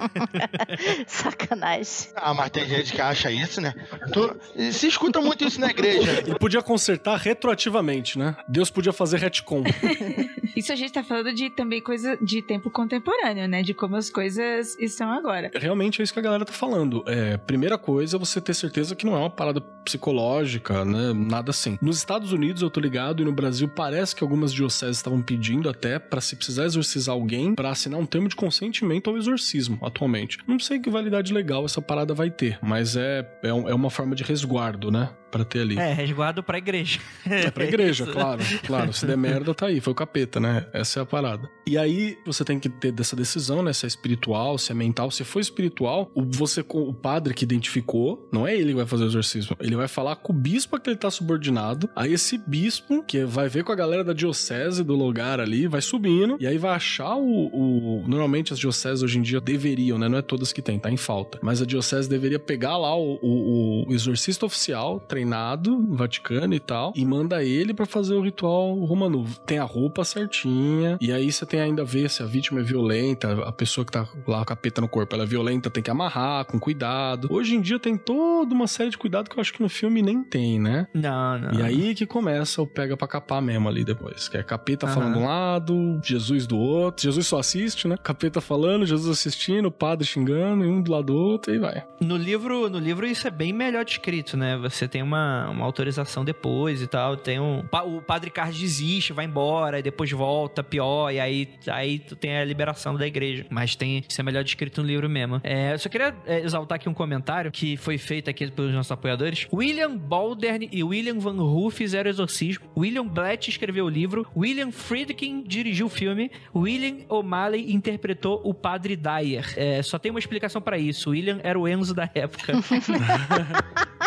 [1.07, 2.09] Sacanagem.
[2.17, 3.75] Ah, mas tem gente que acha isso, né?
[4.13, 6.23] Tu, se escuta muito muito isso na igreja.
[6.27, 8.37] Ele podia consertar retroativamente, né?
[8.49, 9.65] Deus podia fazer retcon.
[10.55, 13.63] isso a gente tá falando de também coisa de tempo contemporâneo, né?
[13.63, 15.51] De como as coisas estão agora.
[15.55, 17.05] Realmente é isso que a galera tá falando.
[17.07, 21.13] É, primeira coisa, você ter certeza que não é uma parada psicológica, né?
[21.13, 21.79] Nada assim.
[21.81, 25.69] Nos Estados Unidos, eu tô ligado, e no Brasil parece que algumas dioceses estavam pedindo
[25.69, 30.39] até para se precisar exorcizar alguém, para assinar um termo de consentimento ao exorcismo atualmente.
[30.47, 34.15] Não sei que validade legal essa parada vai ter, mas é, é, é uma forma
[34.15, 35.11] de resguardo, né?
[35.33, 35.79] Para ter ali.
[35.79, 37.01] É, resguardo pra igreja.
[37.25, 38.43] É pra igreja, claro.
[38.65, 39.81] Claro, se der merda, tá aí.
[39.81, 40.67] Foi o capeta, né?
[40.75, 41.51] Essa é a parada.
[41.67, 43.73] E aí, você tem que ter dessa decisão, né?
[43.73, 45.11] Se é espiritual, se é mental.
[45.11, 49.05] Se for espiritual, o, você, o padre que identificou, não é ele que vai fazer
[49.05, 49.57] o exorcismo.
[49.59, 51.89] Ele vai falar com o bispo a que ele tá subordinado.
[51.97, 55.81] Aí esse bispo, que vai ver com a galera da diocese do lugar ali, vai
[55.81, 56.37] subindo.
[56.39, 57.47] E aí vai achar o...
[57.47, 58.05] o...
[58.07, 60.09] Normalmente as dioceses hoje em dia deveriam, né?
[60.09, 61.39] Não é todas que tem, tá em falta.
[61.43, 66.53] Mas a diocese deveria pegar lá o, o, o exorcista oficial, treinar treinado no Vaticano
[66.55, 69.25] e tal, e manda ele para fazer o ritual romano.
[69.47, 72.63] Tem a roupa certinha, e aí você tem ainda a ver se a vítima é
[72.63, 75.83] violenta, a pessoa que tá lá com a capeta no corpo, ela é violenta, tem
[75.83, 77.29] que amarrar com cuidado.
[77.31, 80.03] Hoje em dia tem toda uma série de cuidado que eu acho que no filme
[80.03, 80.89] nem tem, né?
[80.93, 81.53] Não, não.
[81.53, 84.29] E aí que começa o pega pra capar mesmo ali depois.
[84.29, 84.95] Que é capeta Aham.
[84.95, 87.03] falando de um lado, Jesus do outro.
[87.03, 87.97] Jesus só assiste, né?
[88.03, 91.85] Capeta falando, Jesus assistindo, o padre xingando, e um do lado do outro, e vai.
[92.01, 94.57] No livro, no livro isso é bem melhor descrito, né?
[94.59, 97.17] Você tem uma, uma autorização depois e tal.
[97.17, 97.65] Tem um.
[97.85, 102.37] O padre Carlos desiste, vai embora, e depois volta, pior, e aí, aí tu tem
[102.37, 103.47] a liberação da igreja.
[103.51, 104.05] Mas tem.
[104.09, 105.41] Isso é melhor descrito no livro mesmo.
[105.43, 108.93] É, eu só queria é, exaltar aqui um comentário que foi feito aqui pelos nossos
[108.93, 109.47] apoiadores.
[109.53, 112.65] William Baldern e William Van Hoo fizeram exorcismo.
[112.77, 114.27] William Blatt escreveu o livro.
[114.37, 116.31] William Friedkin dirigiu o filme.
[116.55, 119.53] William O'Malley interpretou o padre Dyer.
[119.57, 121.11] É, só tem uma explicação pra isso.
[121.11, 122.53] William era o Enzo da época.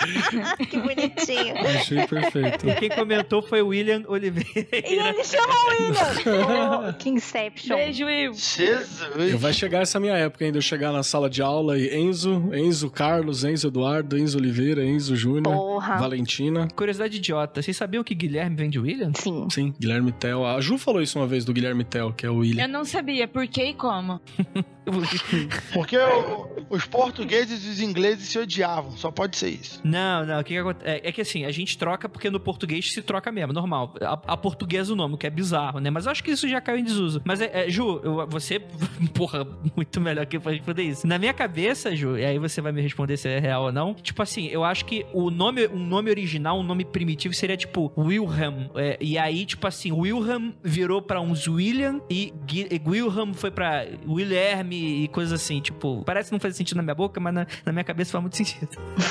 [0.70, 1.54] Que bonitinho.
[1.58, 2.66] Achei perfeito.
[2.78, 4.68] Quem comentou foi o William Oliveira.
[4.72, 6.80] E ele chama o William.
[6.90, 7.76] Oh, que Inception.
[7.76, 8.32] Beijo, Will.
[8.34, 9.00] Jesus.
[9.30, 12.50] Eu vai chegar essa minha época ainda, eu chegar na sala de aula e Enzo,
[12.54, 15.80] Enzo Carlos, Enzo Eduardo, Enzo Oliveira, Enzo Júnior.
[15.98, 16.68] Valentina.
[16.74, 17.62] Curiosidade idiota.
[17.62, 19.12] Vocês sabiam que Guilherme vem de William?
[19.14, 19.48] Sim.
[19.50, 20.44] Sim, Guilherme Tell.
[20.46, 22.64] A Ju falou isso uma vez do Guilherme Tell, que é o William.
[22.64, 24.20] Eu não sabia por que e como.
[25.72, 28.92] Porque o- os portugueses e os ingleses se odiavam.
[28.96, 29.80] Só pode ser isso.
[29.90, 30.40] Não, não.
[30.40, 30.90] O que, que acontece?
[30.90, 33.94] É, é que assim, a gente troca porque no português se troca mesmo, normal.
[34.00, 35.90] A, a portuguesa o nome, que é bizarro, né?
[35.90, 37.20] Mas eu acho que isso já caiu em desuso.
[37.24, 38.60] Mas, é, é, Ju, eu- você,
[39.14, 39.46] porra,
[39.76, 41.06] muito melhor que pra responder isso.
[41.06, 43.94] Na minha cabeça, Ju, e aí você vai me responder se é real ou não.
[43.94, 47.92] Tipo assim, eu acho que o nome, um nome original, um nome primitivo seria tipo
[47.96, 48.68] Wilhelm.
[48.74, 53.50] É, e aí, tipo assim, Wilhelm virou pra uns William e Gui- e Wilhelm foi
[53.50, 55.60] pra Wilherme e coisas assim.
[55.60, 58.22] Tipo, parece que não faz sentido na minha boca, mas na, na minha cabeça faz
[58.22, 58.68] muito sentido.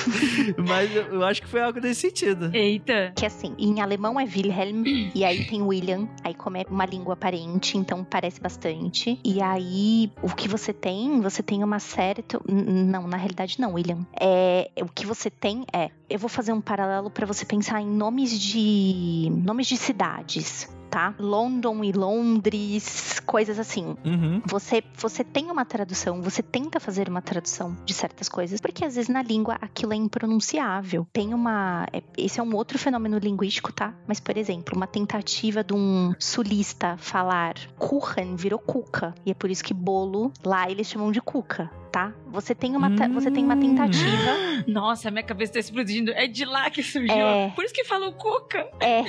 [0.69, 2.49] Mas eu, eu acho que foi algo desse sentido.
[2.53, 3.11] Eita.
[3.15, 4.83] Que assim, em alemão é Wilhelm,
[5.13, 9.19] e aí tem William, aí como é uma língua parente, então parece bastante.
[9.23, 11.79] E aí, o que você tem, você tem uma
[12.47, 14.05] N- Não, na realidade não, William.
[14.19, 15.89] É, o que você tem é.
[16.09, 19.29] Eu vou fazer um paralelo pra você pensar em nomes de.
[19.43, 20.67] nomes de cidades.
[20.89, 21.13] Tá?
[21.19, 23.95] London e Londres, coisas assim.
[24.03, 24.41] Uhum.
[24.45, 28.95] Você, você tem uma tradução, você tenta fazer uma tradução de certas coisas, porque às
[28.95, 31.07] vezes na língua aquilo é impronunciável.
[31.13, 31.85] Tem uma.
[31.93, 33.93] é- Esse é um outro fenômeno linguístico, tá?
[34.07, 39.13] Mas, por exemplo, uma tentativa de um sulista falar Kuchen virou cuca.
[39.25, 42.13] E é por isso que bolo lá eles chamam de cuca, tá?
[42.27, 43.59] Você tem uma, ta- você tem uma Hum.
[43.59, 44.31] tentativa.
[44.67, 46.11] Nossa, minha cabeça tá explodindo.
[46.11, 47.11] É de lá que surgiu.
[47.15, 47.49] É.
[47.55, 48.67] Por isso que falou cuca.
[48.79, 49.03] É,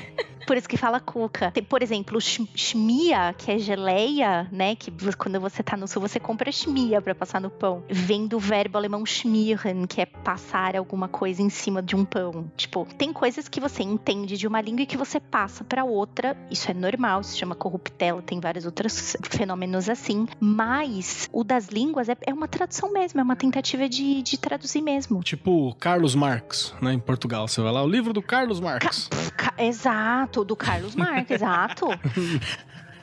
[0.46, 1.50] por isso que fala cuca.
[1.50, 4.74] Tem, por exemplo, schmia, que é geleia, né?
[4.76, 7.82] Que quando você tá no sul, você compra schmia pra passar no pão.
[7.88, 12.50] Vem do verbo alemão schmieren, que é passar alguma coisa em cima de um pão.
[12.56, 16.36] Tipo, tem coisas que você entende de uma língua e que você passa pra outra.
[16.50, 20.26] Isso é normal, se chama corruptela, tem vários outros fenômenos assim.
[20.40, 24.80] Mas o das línguas é, é uma tradução mesmo, é uma tentativa de, de traduzir
[24.82, 25.22] mesmo.
[25.22, 26.92] Tipo Carlos Marx, né?
[26.92, 27.46] Em Portugal.
[27.48, 29.08] Você vai lá, o livro do Carlos Marx.
[29.36, 31.86] Ca- Exato, do Carlos Marques, exato.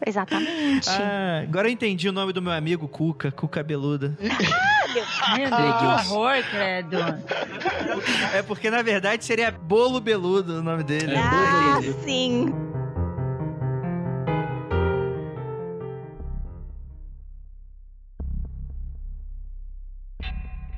[0.06, 0.88] Exatamente.
[0.89, 4.15] Ah, agora eu entendi o nome do meu amigo Cuca, Cuca Beluda.
[5.35, 6.98] Meu Deus, que horror, credo.
[8.34, 11.14] É porque na verdade seria Bolo Beludo o nome dele.
[11.14, 12.52] É, ah, sim.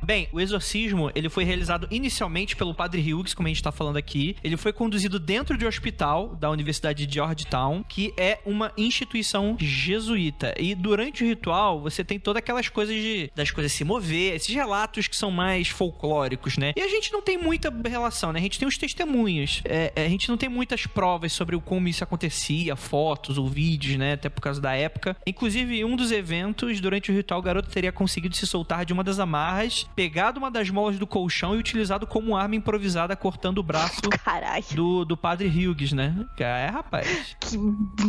[0.09, 3.97] Bem, o exorcismo, ele foi realizado inicialmente pelo Padre Hughes, como a gente tá falando
[3.97, 4.35] aqui.
[4.43, 9.55] Ele foi conduzido dentro de um hospital da Universidade de Georgetown, que é uma instituição
[9.59, 10.55] jesuíta.
[10.57, 14.55] E durante o ritual, você tem todas aquelas coisas de das coisas se mover, esses
[14.55, 16.73] relatos que são mais folclóricos, né?
[16.75, 18.39] E a gente não tem muita relação, né?
[18.39, 19.61] A gente tem os testemunhos.
[19.63, 23.95] É, a gente não tem muitas provas sobre o como isso acontecia, fotos ou vídeos,
[23.95, 24.13] né?
[24.13, 25.15] Até por causa da época.
[25.27, 28.91] Inclusive, em um dos eventos, durante o ritual, o garoto teria conseguido se soltar de
[28.91, 33.57] uma das amarras, pegado uma das molas do colchão e utilizado como arma improvisada cortando
[33.57, 33.99] o braço
[34.73, 36.25] do, do padre Hughes, né?
[36.37, 37.35] É, rapaz.
[37.37, 37.57] Que,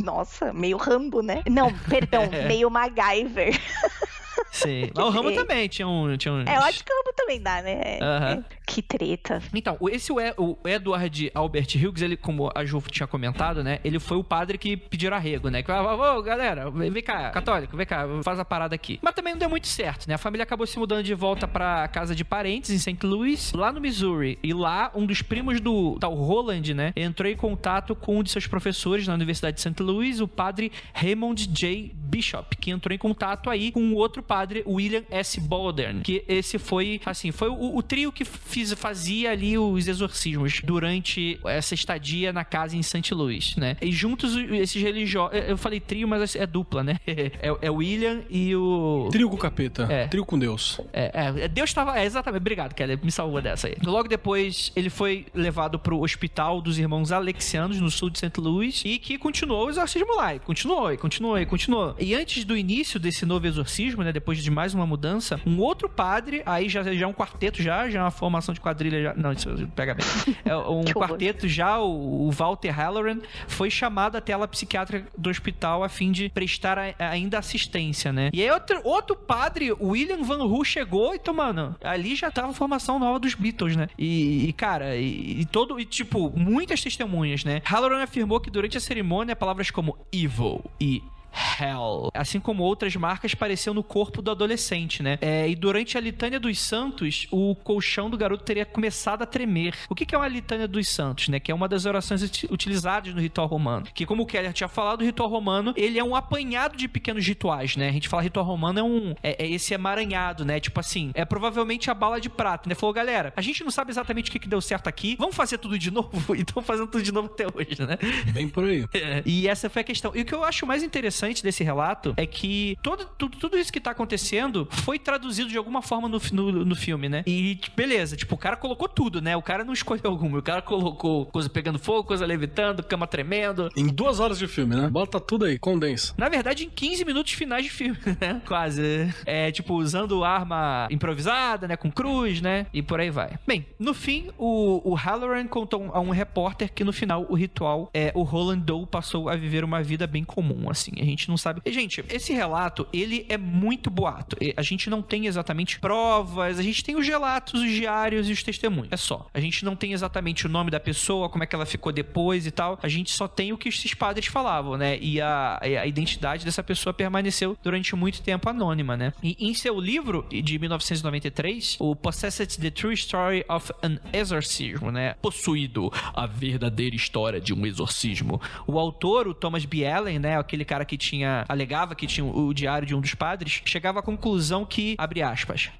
[0.05, 1.43] nossa, meio Rambo, né?
[1.51, 2.47] Não, perdão, É.
[2.47, 3.59] meio MacGyver.
[4.51, 4.91] Sim.
[4.95, 6.17] Mas o Ramo também tinha um.
[6.17, 6.47] Tinha uns...
[6.47, 7.99] É, eu acho que Rambo também dá, né?
[8.01, 8.45] Aham.
[8.67, 9.43] Que treta.
[9.55, 13.81] Então, o- esse o o Edward Albert Hughes, ele, como a Ju tinha comentado, né?
[13.85, 15.63] Ele foi o padre que pediu arrego, né?
[15.63, 18.99] Que falava, ô, galera, vem vem cá, católico, vem cá, faz a parada aqui.
[19.03, 20.15] Mas também não deu muito certo, né?
[20.15, 23.05] A família acabou se mudando de volta pra casa de parentes em St.
[23.05, 24.39] Louis, lá no Missouri.
[24.43, 26.93] E lá, um dos primos do tal Roland, né?
[26.95, 29.83] Entrou em contato com um de seus professores na Universidade de St.
[29.83, 31.93] Louis, o padre Raymond J.
[31.95, 35.41] Bishop, que entrou em contato aí com o outro padre, William S.
[35.41, 36.01] Baldern.
[36.03, 41.39] Que esse foi, assim, foi o, o trio que fiz, fazia ali os exorcismos durante
[41.45, 43.15] essa estadia na casa em St.
[43.15, 43.77] Louis, né?
[43.81, 45.39] E juntos esses religiosos.
[45.49, 46.97] Eu falei trio, mas é dupla, né?
[47.43, 49.09] É, é o William e o.
[49.11, 49.87] Trio com o capeta.
[49.91, 50.07] É.
[50.09, 50.81] Trio com Deus.
[50.93, 51.11] É,
[51.45, 51.99] é, Deus estava.
[51.99, 52.41] É, exatamente.
[52.41, 52.99] Obrigado, Kelly.
[53.03, 53.77] Me salvou dessa aí.
[53.85, 58.33] Logo depois, ele foi levado pro hospital dos irmãos Alexianos, no sul de St.
[58.41, 60.35] Louis, e que continuou o exorcismo lá.
[60.35, 61.95] E continuou, e continuou, e continuou.
[61.99, 64.13] E antes do início desse novo exorcismo, né?
[64.13, 67.89] Depois de mais uma mudança, um outro padre, aí já, já é um quarteto já,
[67.91, 69.15] já é uma formação de quadrilha já.
[69.15, 70.07] Não, isso pega bem.
[70.45, 75.29] É um quarteto já, o, o Walter Halloran, foi chamado até a ala psiquiátrica do
[75.31, 78.31] hospital a fim de prestar a- ainda assistência, né?
[78.33, 82.55] E aí outro, outro padre, William Van Hu, chegou, então, mano, ali já tava a
[82.55, 83.89] formação nova dos Beatles, né?
[83.99, 87.61] E, e, cara, e, e todo, e tipo, muitas testemunhas, né?
[87.65, 91.03] Halloran afirmou que durante a cerimônia palavras como evil e
[91.33, 92.11] Hell.
[92.15, 95.19] Assim como outras marcas apareceu no corpo do adolescente, né?
[95.21, 99.75] É, e durante a litânia dos santos, o colchão do garoto teria começado a tremer.
[99.89, 101.39] O que que é uma litânia dos santos, né?
[101.41, 103.87] Que é uma das orações uti- utilizadas no ritual romano.
[103.95, 107.27] Que, como o Keller tinha falado, o ritual romano, ele é um apanhado de pequenos
[107.27, 107.89] rituais, né?
[107.89, 109.15] A gente fala ritual romano é um...
[109.23, 110.61] É, é esse emaranhado, né?
[110.61, 112.75] Tipo assim, é provavelmente a bala de prata, né?
[112.75, 115.59] Falou, galera, a gente não sabe exatamente o que que deu certo aqui, vamos fazer
[115.59, 116.35] tudo de novo?
[116.35, 117.97] E estão fazendo tudo de novo até hoje, né?
[118.33, 118.85] Bem por aí.
[119.01, 119.23] É.
[119.25, 120.13] E essa foi a questão.
[120.15, 123.73] E o que eu acho mais interessante desse relato é que todo, tudo, tudo isso
[123.73, 127.23] que tá acontecendo foi traduzido de alguma forma no, no, no filme, né?
[127.27, 129.37] E beleza, tipo, o cara colocou tudo, né?
[129.37, 130.39] O cara não escolheu alguma.
[130.39, 133.71] O cara colocou coisa pegando fogo, coisa levitando, cama tremendo.
[133.77, 134.89] Em duas horas de filme, né?
[134.89, 136.15] Bota tudo aí, condensa.
[136.17, 138.41] Na verdade, em 15 minutos finais de filme, né?
[138.47, 139.13] Quase.
[139.27, 141.77] É, tipo, usando arma improvisada, né?
[141.77, 142.67] Com cruz, né?
[142.73, 143.39] E por aí vai.
[143.47, 147.91] Bem, no fim, o, o Halloran contou a um repórter que no final o ritual
[147.93, 150.93] é o Roland Doe passou a viver uma vida bem comum, assim.
[151.01, 151.61] A gente não sabe.
[151.65, 154.37] E, gente, esse relato, ele é muito boato.
[154.57, 158.43] A gente não tem exatamente provas, a gente tem os relatos, os diários e os
[158.43, 158.89] testemunhos.
[158.91, 159.27] É só.
[159.33, 162.47] A gente não tem exatamente o nome da pessoa, como é que ela ficou depois
[162.47, 162.79] e tal.
[162.83, 164.99] A gente só tem o que esses padres falavam, né?
[165.01, 169.13] E a, a identidade dessa pessoa permaneceu durante muito tempo anônima, né?
[169.23, 175.15] E em seu livro de 1993, o Possessed the True Story of an Exorcism, né?
[175.21, 178.41] Possuído a verdadeira história de um exorcismo.
[178.67, 179.87] O autor, o Thomas B.
[179.87, 180.39] Allen, né?
[180.39, 184.03] Aquele cara que tinha alegava que tinha o diário de um dos padres, chegava à
[184.03, 185.71] conclusão que, abre aspas,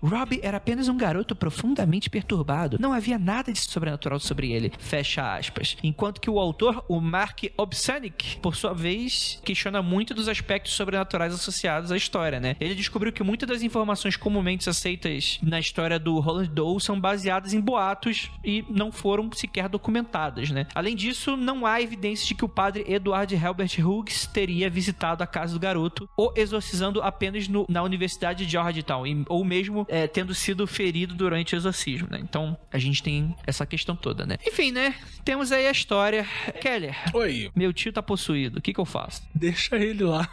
[0.43, 2.79] era apenas um garoto profundamente perturbado.
[2.81, 4.73] Não havia nada de sobrenatural sobre ele.
[4.79, 5.77] Fecha aspas.
[5.83, 11.35] Enquanto que o autor, o Mark Obsanic, por sua vez, questiona muito dos aspectos sobrenaturais
[11.35, 12.57] associados à história, né?
[12.59, 17.53] Ele descobriu que muitas das informações comumente aceitas na história do Roland Doe são baseadas
[17.53, 20.67] em boatos e não foram sequer documentadas, né?
[20.75, 25.27] Além disso, não há evidências de que o padre Edward Helbert Hughes teria visitado a
[25.27, 30.07] casa do garoto ou exorcizando apenas no- na Universidade de Georgetown, e- ou mesmo é,
[30.07, 32.19] tendo sido ferido durante o exorcismo, né?
[32.23, 34.37] Então, a gente tem essa questão toda, né?
[34.47, 34.95] Enfim, né?
[35.25, 36.27] Temos aí a história.
[36.61, 39.23] Keller, Oi, meu tio tá possuído, o que que eu faço?
[39.35, 40.29] deixa ele lá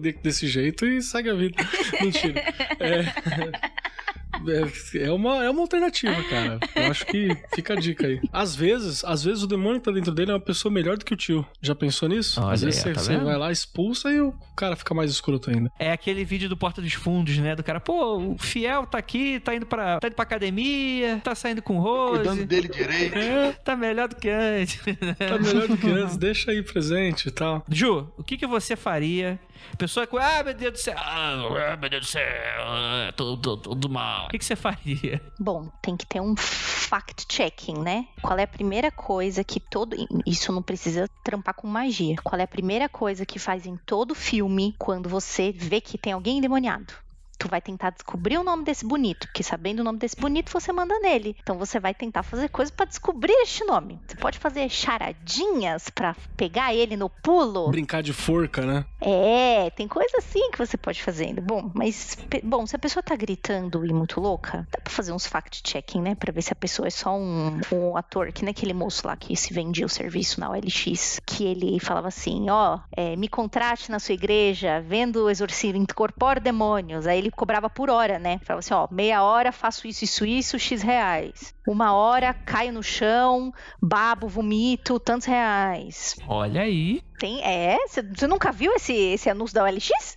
[0.00, 1.56] de- desse jeito e segue a vida.
[2.00, 2.40] Mentira.
[2.78, 3.60] É,
[4.46, 6.58] é, é uma, é uma alternativa, cara.
[6.74, 8.20] Eu acho que fica a dica aí.
[8.32, 11.04] Às vezes, às vezes o demônio que tá dentro dele é uma pessoa melhor do
[11.04, 11.46] que o tio.
[11.60, 12.40] Já pensou nisso?
[12.40, 15.10] Olha às vezes aí, você, tá você vai lá, expulsa e o cara fica mais
[15.10, 15.70] escroto ainda.
[15.78, 17.54] É aquele vídeo do Porta dos Fundos, né?
[17.54, 21.34] Do cara, pô, o fiel tá aqui, tá indo pra, tá indo pra academia, tá
[21.34, 23.16] saindo com Cuidando Rose, dele direito.
[23.16, 24.80] É, tá melhor do que antes.
[25.18, 27.64] tá melhor do que antes, deixa aí presente e tal.
[27.68, 29.38] Ju, o que, que você faria?
[29.78, 32.24] Pessoa com, ah, meu Deus do céu, ah, meu Deus do céu,
[32.58, 34.26] ah, tudo, tudo mal.
[34.26, 35.20] O que, que você faria?
[35.38, 38.06] Bom, tem que ter um fact-checking, né?
[38.20, 39.96] Qual é a primeira coisa que todo.
[40.26, 42.16] Isso não precisa trampar com magia.
[42.22, 46.12] Qual é a primeira coisa que faz em todo filme quando você vê que tem
[46.12, 46.92] alguém endemoniado?
[47.40, 50.70] Tu vai tentar descobrir o nome desse bonito, porque sabendo o nome desse bonito, você
[50.74, 51.34] manda nele.
[51.42, 53.98] Então você vai tentar fazer coisas pra descobrir este nome.
[54.06, 57.70] Você pode fazer charadinhas pra pegar ele no pulo.
[57.70, 58.84] Brincar de forca, né?
[59.00, 61.32] É, tem coisa assim que você pode fazer.
[61.40, 65.26] Bom, mas, bom, se a pessoa tá gritando e muito louca, dá pra fazer uns
[65.26, 66.14] fact-checking, né?
[66.14, 69.16] Pra ver se a pessoa é só um, um ator, que nem aquele moço lá
[69.16, 73.90] que se vendia o serviço na OLX, que ele falava assim: ó, é, me contrate
[73.90, 77.06] na sua igreja, vendo exorcismo, incorpora demônios.
[77.06, 78.38] Aí ele cobrava por hora, né?
[78.44, 81.54] Falava assim: ó, meia hora faço isso, isso, isso, X reais.
[81.66, 86.16] Uma hora caio no chão, babo, vomito, tantos reais.
[86.26, 87.00] Olha aí.
[87.20, 87.76] Tem, é?
[87.86, 90.14] Você nunca viu esse, esse anúncio da OLX?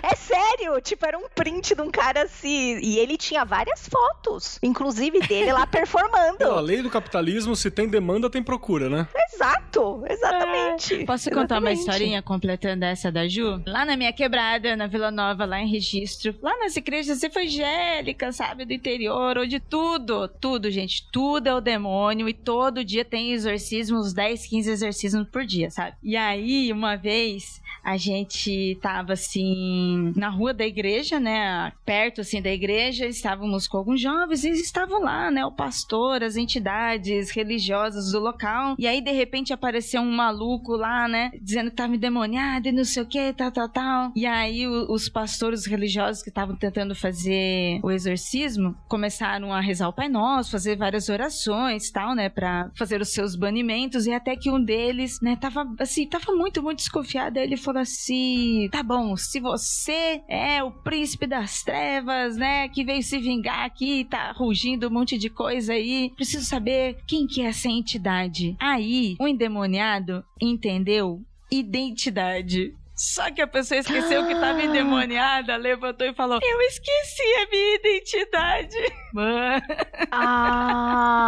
[0.00, 4.56] é sério, tipo, era um print de um cara assim, e ele tinha várias fotos,
[4.62, 6.38] inclusive dele lá performando.
[6.38, 9.08] Pela lei do capitalismo, se tem demanda, tem procura, né?
[9.34, 10.94] Exato, exatamente.
[10.94, 11.04] É.
[11.04, 13.60] Posso contar uma historinha completando essa da Ju?
[13.66, 18.64] Lá na minha quebrada, na Vila Nova, lá em Registro, lá nas igrejas evangélicas, sabe,
[18.64, 23.98] do interior, onde tudo, tudo, gente, tudo é o demônio e todo dia tem exorcismo,
[23.98, 25.96] uns 10, 15 exorcismos por dia, sabe?
[26.02, 32.42] E aí, uma vez, a gente tava assim na rua da igreja, né, perto assim
[32.42, 38.10] da igreja, estávamos com alguns jovens e estavam lá, né, o pastor, as entidades religiosas
[38.10, 38.74] do local.
[38.76, 42.84] E aí de repente apareceu um maluco lá, né, dizendo que tava endemoniado e não
[42.84, 44.12] sei o que, tal, tal, tal.
[44.16, 49.86] E aí o, os pastores religiosos que estavam tentando fazer o exorcismo começaram a rezar
[49.86, 54.08] o Pai Nosso, fazer várias orações, tal, né, para fazer os seus banimentos.
[54.08, 57.38] E até que um deles, né, tava assim, tava muito, muito desconfiado.
[57.38, 62.84] Aí ele falou assim: tá bom, se você é o príncipe das trevas, né, que
[62.84, 67.42] veio se vingar aqui, tá rugindo um monte de coisa aí, preciso saber quem que
[67.42, 68.56] é essa entidade.
[68.58, 72.74] Aí, o endemoniado entendeu identidade.
[72.96, 77.74] Só que a pessoa esqueceu que tava endemoniada, levantou e falou: Eu esqueci a minha
[77.76, 78.76] identidade.
[79.12, 79.62] Mano.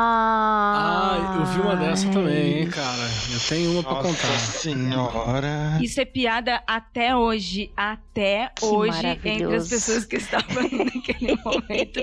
[0.00, 3.02] Ah, eu vi uma dessa também, hein, cara.
[3.32, 4.38] Eu tenho uma pra Nossa contar.
[4.38, 5.78] senhora.
[5.82, 7.70] Isso é piada até hoje.
[7.76, 12.00] Até Que hoje, entre as pessoas que estavam naquele momento.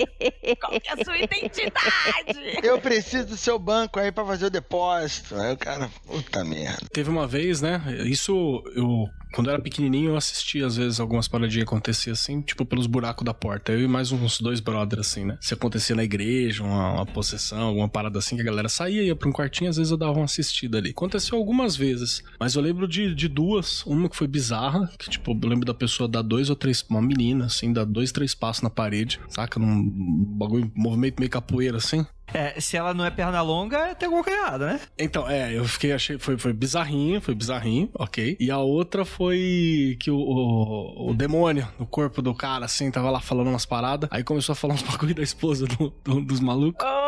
[0.60, 2.60] Qual que é a sua identidade?
[2.62, 5.34] Eu preciso do seu banco aí pra fazer o depósito.
[5.36, 6.86] Aí o cara, puta merda.
[6.92, 7.82] Teve uma vez, né?
[8.04, 9.06] Isso eu.
[9.36, 12.86] Quando eu era pequenininho, eu assistia às vezes algumas paradinhas que acontecia assim, tipo pelos
[12.86, 13.70] buracos da porta.
[13.70, 15.36] Eu e mais uns dois brothers, assim, né?
[15.42, 19.14] Se acontecia na igreja, uma, uma possessão, alguma parada assim, que a galera saía, ia
[19.14, 20.88] pra um quartinho, às vezes eu dava uma assistida ali.
[20.88, 23.84] Aconteceu algumas vezes, mas eu lembro de, de duas.
[23.84, 27.02] Uma que foi bizarra, que tipo, eu lembro da pessoa dar dois ou três, uma
[27.02, 29.60] menina, assim, dar dois, três passos na parede, saca?
[29.60, 29.84] Num
[30.38, 32.06] bagulho, movimento meio capoeira, assim.
[32.34, 34.80] É, se ela não é perna longa, tem alguma coisa errada, né?
[34.98, 38.36] Então, é, eu fiquei, achei, foi, foi bizarrinho, foi bizarrinho, ok.
[38.38, 43.10] E a outra foi que o, o, o demônio no corpo do cara, assim, tava
[43.10, 46.40] lá falando umas paradas, aí começou a falar uns bagulho da esposa do- do- dos
[46.40, 46.84] malucos.
[46.84, 47.05] Porra!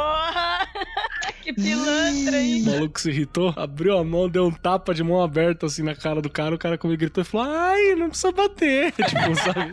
[1.54, 2.62] Que pilantra, O hein?
[2.62, 6.20] maluco se irritou, abriu a mão, deu um tapa de mão aberta assim na cara
[6.20, 6.54] do cara.
[6.54, 8.92] O cara comigo gritou e falou: Ai, não precisa bater.
[8.92, 9.72] tipo, sabe?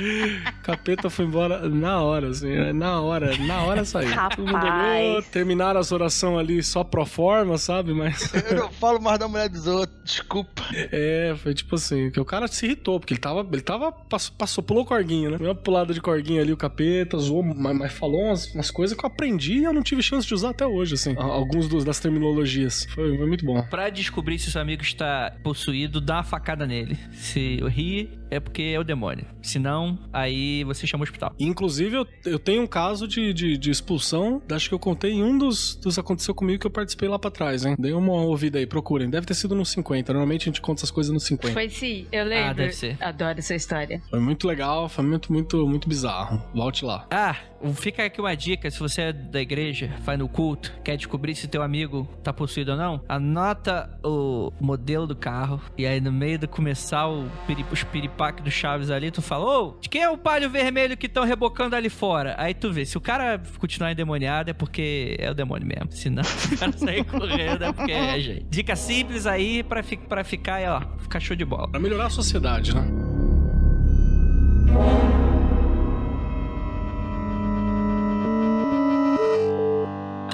[0.62, 2.72] Capeta foi embora na hora, assim, né?
[2.72, 4.10] na hora, na hora saiu.
[4.36, 7.92] Todo mundo olhou, terminaram as orações ali só pro forma, sabe?
[7.92, 10.62] Mas Eu não falo mais da mulher dos outros, desculpa.
[10.74, 14.34] é, foi tipo assim, que o cara se irritou, porque ele tava, ele tava, passou,
[14.36, 15.38] passou pulou corguinho, né?
[15.38, 18.96] Deu uma pulada de corguinho ali, o capeta, zoou, mas, mas falou umas, umas coisas
[18.96, 21.14] que eu aprendi e eu não tive chance de usar até hoje, assim.
[21.16, 22.86] Alguns dos, das terminologias.
[22.94, 23.62] Foi, foi muito bom.
[23.62, 26.98] Pra descobrir se seu amigo está possuído, dá uma facada nele.
[27.12, 29.26] Se eu rir, é porque é o demônio.
[29.42, 31.34] Se não, aí você chama o hospital.
[31.38, 34.40] Inclusive, eu, eu tenho um caso de, de, de expulsão.
[34.50, 37.30] Acho que eu contei em um dos, dos aconteceu comigo que eu participei lá pra
[37.30, 37.76] trás, hein?
[37.78, 39.10] Dei uma ouvida aí, procurem.
[39.10, 40.12] Deve ter sido no 50.
[40.12, 41.52] Normalmente a gente conta essas coisas no 50.
[41.52, 42.50] Foi, Foi sim, eu lembro.
[42.50, 42.96] Ah, deve ser.
[43.00, 44.02] Adoro essa história.
[44.12, 46.42] muito legal, foi muito, muito, muito bizarro.
[46.54, 47.06] Volte lá.
[47.10, 47.36] Ah,
[47.74, 51.48] fica aqui uma dica, se você é da igreja, vai no culto, quer descobrir se
[51.48, 56.38] teu amigo tá possuído ou não, anota o modelo do carro e aí no meio
[56.38, 60.10] de começar o piri, os piripaque do Chaves ali, tu fala, ô, de quem é
[60.10, 62.34] o palho vermelho que estão rebocando ali fora?
[62.38, 66.08] Aí tu vê, se o cara continuar endemoniado é porque é o demônio mesmo, se
[66.08, 66.22] não,
[66.52, 68.46] o cara sair correndo é porque é, gente.
[68.48, 71.68] Dica simples aí pra, fi, pra ficar, ó, ficar show de bola.
[71.68, 72.86] Pra melhorar a sociedade, né?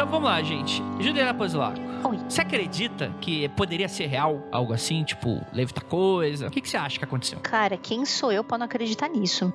[0.06, 0.80] Então vamos lá, gente.
[1.00, 1.80] Juliana Pozilaco.
[2.04, 2.18] Oi.
[2.28, 6.46] Você acredita que poderia ser real algo assim, tipo, levitar coisa?
[6.46, 7.40] O que, que você acha que aconteceu?
[7.40, 9.52] Cara, quem sou eu pra não acreditar nisso?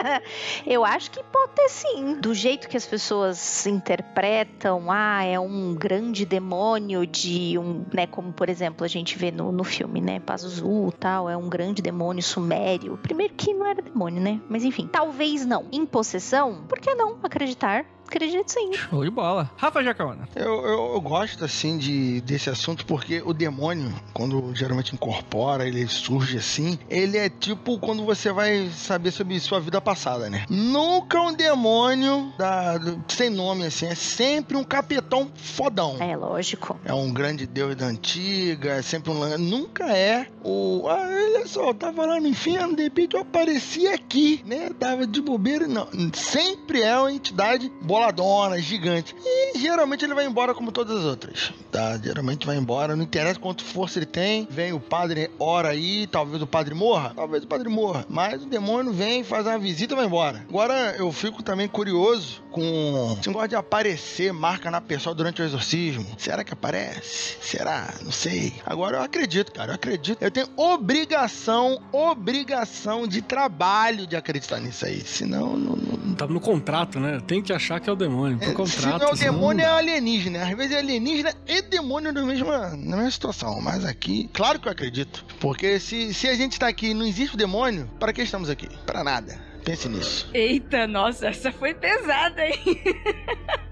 [0.66, 2.14] eu acho que pode ter sim.
[2.18, 8.32] Do jeito que as pessoas interpretam, ah, é um grande demônio de um, né, como
[8.32, 12.22] por exemplo a gente vê no, no filme, né, Pazuzu tal, é um grande demônio
[12.22, 12.96] sumério.
[13.02, 14.40] Primeiro que não era demônio, né?
[14.48, 15.66] Mas enfim, talvez não.
[15.70, 17.84] Em possessão, por que não acreditar?
[18.12, 18.74] Acredito sim.
[18.74, 19.50] Show de bola.
[19.56, 20.28] Rafa Jacaona.
[20.36, 25.88] Eu, eu, eu gosto, assim, de, desse assunto porque o demônio, quando geralmente incorpora, ele
[25.88, 30.44] surge assim, ele é tipo quando você vai saber sobre sua vida passada, né?
[30.50, 32.78] Nunca um demônio da,
[33.08, 35.96] sem nome, assim, é sempre um capetão fodão.
[35.98, 36.78] É lógico.
[36.84, 39.38] É um grande deus da antiga, é sempre um.
[39.38, 40.86] Nunca é o.
[40.86, 44.68] Ah, olha só, eu tava lá no inferno, de repente eu apareci aqui, né?
[44.78, 45.66] Tava de bobeira.
[45.66, 45.88] Não.
[46.12, 49.14] Sempre é uma entidade bola boladona, gigante.
[49.54, 51.52] E geralmente ele vai embora como todas as outras.
[51.70, 51.96] Tá?
[51.98, 54.46] Geralmente vai embora, não interessa quanto força ele tem.
[54.50, 58.04] Vem o padre, ora aí, talvez o padre morra, talvez o padre morra.
[58.08, 60.44] Mas o demônio vem, faz uma visita e vai embora.
[60.48, 65.44] Agora eu fico também curioso com esse negócio de aparecer marca na pessoa durante o
[65.44, 66.06] exorcismo.
[66.18, 67.36] Será que aparece?
[67.40, 67.94] Será?
[68.02, 68.54] Não sei.
[68.66, 70.18] Agora eu acredito, cara, eu acredito.
[70.20, 75.00] Eu tenho obrigação, obrigação de trabalho de acreditar nisso aí.
[75.00, 75.91] Senão, não, não...
[76.16, 77.20] Tá no contrato, né?
[77.26, 78.38] Tem que achar que é o demônio.
[78.38, 78.80] Pro É, contrato.
[78.80, 80.42] Se não é o senão demônio, é não alienígena.
[80.44, 83.60] Às vezes é alienígena e demônio na mesma, na mesma situação.
[83.60, 85.24] Mas aqui, claro que eu acredito.
[85.40, 88.50] Porque se, se a gente tá aqui e não existe o demônio, para que estamos
[88.50, 88.68] aqui?
[88.84, 89.38] Para nada.
[89.64, 90.28] Pense nisso.
[90.34, 92.58] Eita, nossa, essa foi pesada, hein?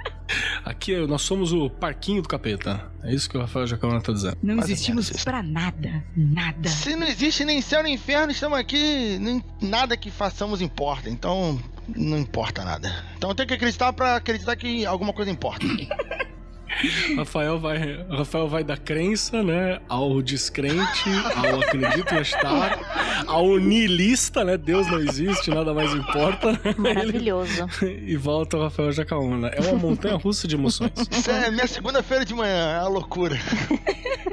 [0.64, 2.88] Aqui nós somos o parquinho do capeta.
[3.02, 4.36] É isso que o Rafael Jacobana tá dizendo.
[4.40, 6.04] Não existimos pra nada.
[6.16, 6.68] Nada.
[6.68, 9.18] Se não existe nem céu nem inferno, estamos aqui.
[9.18, 11.10] Nem, nada que façamos importa.
[11.10, 11.58] Então,
[11.96, 13.04] não importa nada.
[13.16, 15.66] Então tem que acreditar para acreditar que alguma coisa importa.
[17.16, 24.44] Rafael vai, Rafael vai da crença, né, ao descrente, ao acredito em estar, ao niilista,
[24.44, 27.68] né, Deus não existe, nada mais importa, né, Maravilhoso.
[27.82, 29.48] e volta o Rafael Jacaúna.
[29.48, 30.92] É uma montanha russa de emoções.
[31.10, 33.36] Isso é minha segunda-feira de manhã, é uma loucura.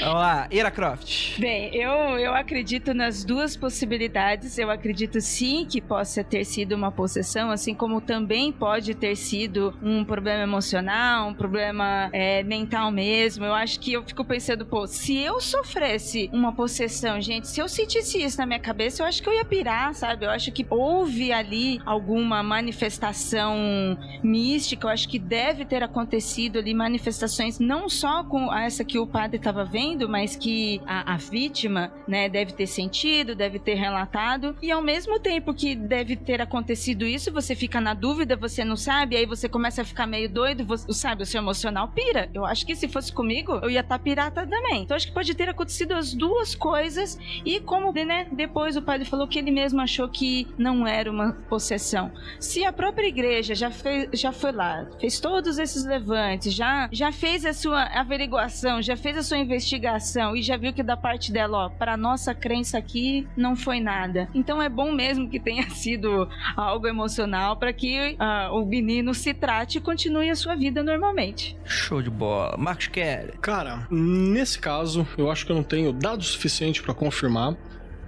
[0.00, 1.38] Vamos lá, Ira Croft.
[1.38, 4.58] Bem, eu, eu acredito nas duas possibilidades.
[4.58, 9.74] Eu acredito sim que possa ter sido uma possessão, assim como também pode ter sido
[9.82, 13.44] um problema emocional, um problema é, mental mesmo.
[13.44, 17.68] Eu acho que eu fico pensando, pô, se eu sofresse uma possessão, gente, se eu
[17.68, 20.24] sentisse isso na minha cabeça, eu acho que eu ia pirar, sabe?
[20.26, 24.86] Eu acho que houve ali alguma manifestação mística.
[24.86, 29.36] Eu acho que deve ter acontecido ali manifestações não só com essa que o padre
[29.36, 34.56] estava vendo, mas que a, a vítima, né, deve ter sentido, deve ter relatado.
[34.62, 38.76] E ao mesmo tempo que deve ter acontecido isso, você fica na dúvida, você não
[38.76, 42.30] sabe, aí você começa a ficar meio doido, você, sabe, o seu emocional pira.
[42.32, 44.82] Eu acho que se fosse comigo, eu ia estar pirata também.
[44.82, 47.18] Então acho que pode ter acontecido as duas coisas.
[47.44, 51.32] E como, né, depois o padre falou que ele mesmo achou que não era uma
[51.48, 52.12] possessão.
[52.38, 57.12] Se a própria igreja já, fez, já foi lá, fez todos esses levantes, já, já
[57.12, 61.32] fez a sua averiguação, já fez a sua investigação e já viu que da parte
[61.32, 64.28] dela, ó, para nossa crença aqui não foi nada.
[64.34, 69.34] Então é bom mesmo que tenha sido algo emocional para que ah, o menino se
[69.34, 71.56] trate e continue a sua vida normalmente.
[71.64, 72.56] Show de bola.
[72.56, 73.32] Marcos Kelly.
[73.40, 77.56] Cara, nesse caso, eu acho que eu não tenho dados suficiente pra confirmar.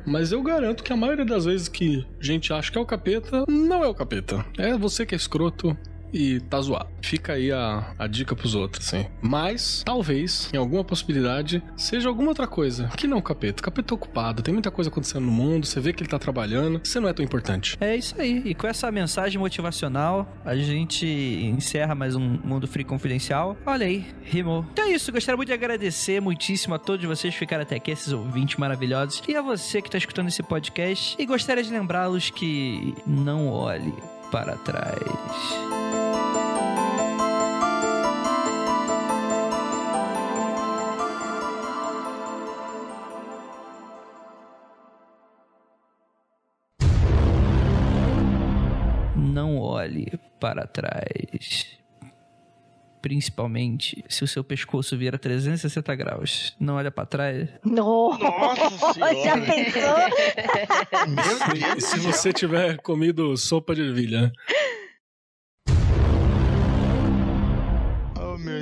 [0.05, 2.87] Mas eu garanto que a maioria das vezes que a gente acha que é o
[2.87, 4.45] capeta, não é o capeta.
[4.59, 5.77] É você que é escroto
[6.13, 6.89] e tá zoado.
[7.01, 9.07] Fica aí a, a dica pros outros, assim.
[9.21, 13.61] Mas, talvez, em alguma possibilidade, seja alguma outra coisa que não o capeta.
[13.61, 16.19] O capeta tá ocupado, tem muita coisa acontecendo no mundo, você vê que ele tá
[16.19, 17.77] trabalhando, você não é tão importante.
[17.81, 18.43] É isso aí.
[18.45, 23.57] E com essa mensagem motivacional, a gente encerra mais um Mundo Free Confidencial.
[23.67, 24.65] Olha aí, rimou.
[24.73, 25.13] Então é isso.
[25.13, 29.23] Gostaria muito de agradecer muitíssimo a todos vocês que ficaram até aqui, esses ouvintes maravilhosos.
[29.29, 31.17] E a você que está escutando esse podcast.
[31.19, 33.93] E gostaria de lembrá-los que não olhe
[34.31, 35.92] para trás.
[50.43, 51.69] Para trás.
[53.01, 56.57] Principalmente se o seu pescoço vira 360 graus.
[56.59, 57.49] Não olha para trás.
[57.65, 59.41] Nossa, Nossa já senhora.
[59.41, 61.09] pensou?
[61.09, 62.13] Meu Deus E do se céu.
[62.13, 64.33] você tiver comido sopa de ervilha,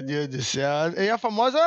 [0.01, 0.93] meu Deus do céu.
[0.97, 1.59] E a famosa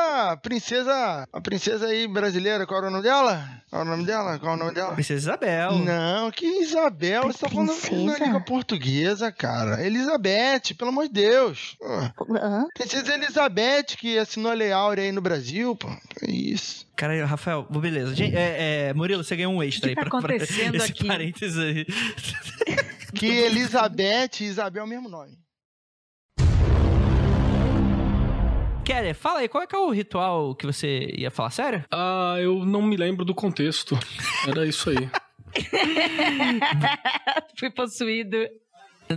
[0.42, 3.48] princesa, a princesa aí brasileira, qual era o nome dela?
[3.70, 4.38] Qual era o nome dela?
[4.38, 4.92] Qual é o nome dela?
[4.94, 5.72] Princesa Isabel.
[5.78, 7.72] Não, que Isabel, você tá falando
[8.04, 9.84] na língua portuguesa, cara.
[9.84, 11.76] Elizabeth, pelo amor de Deus.
[12.16, 12.66] Pô, Hã?
[12.74, 15.88] Princesa Elizabeth, que assinou a Lei Áurea aí no Brasil, pô.
[16.18, 16.86] Que isso.
[16.96, 18.14] Cara, Rafael, beleza.
[18.14, 20.76] Gente, é, é, Murilo, você ganhou um extra O aí que tá pra, pra acontecendo
[20.76, 21.06] esse aqui?
[21.06, 21.86] parênteses aí.
[23.14, 25.38] Que Elizabeth e Isabel é o mesmo nome.
[28.84, 31.50] Kelly, fala aí, qual é que é o ritual que você ia falar?
[31.50, 31.84] Sério?
[31.90, 33.98] Ah, eu não me lembro do contexto.
[34.46, 35.08] Era isso aí.
[37.58, 38.36] Fui possuído.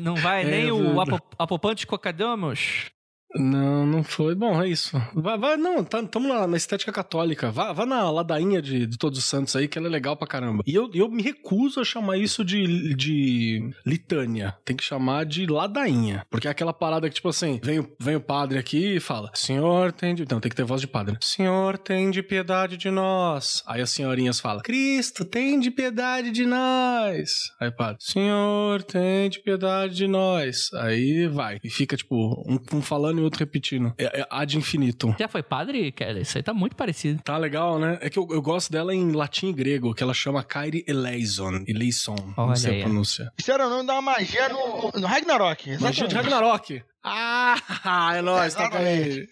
[0.02, 2.92] Não vai É, nem eu o vou- apo, apopante cocadamos?
[3.36, 4.36] Não, não foi.
[4.36, 5.02] Bom, é isso.
[5.14, 7.52] Vai, vai não, estamos tá, na, na, estética católica.
[7.52, 10.28] Vá, vá na ladainha de, de Todos os Santos aí, que ela é legal pra
[10.28, 10.64] caramba.
[10.66, 14.56] E eu, eu me recuso a chamar isso de, de litânia.
[14.64, 16.26] Tem que chamar de ladainha.
[16.30, 19.92] Porque é aquela parada que, tipo assim, vem, vem o padre aqui e fala: Senhor,
[19.92, 20.26] tem de.
[20.30, 21.18] Não, tem que ter voz de padre.
[21.22, 23.62] Senhor, tem de piedade de nós.
[23.68, 27.52] Aí as senhorinhas falam: Cristo, tem de piedade de nós.
[27.60, 30.70] Aí, padre: Senhor, tem de piedade de nós.
[30.74, 31.60] Aí vai.
[31.64, 32.16] E fica, tipo,
[32.48, 33.94] um, um falando e outro repetindo.
[33.98, 35.16] É, é ad infinito.
[35.20, 36.22] Já foi padre, Kelly?
[36.22, 37.22] Isso aí tá muito parecido.
[37.24, 37.98] Tá legal, né?
[38.02, 41.64] É que eu, eu gosto dela em latim e grego, que ela chama Kairi Eleison.
[41.68, 42.16] Eleison.
[42.36, 42.82] Não sei aí.
[42.82, 43.32] a pronúncia.
[43.38, 45.70] Isso era o nome da magia no, no Ragnarok.
[45.70, 45.84] Exatamente.
[45.84, 46.84] Magia de Ragnarok.
[47.04, 49.28] Ah, é nóis, tá aí.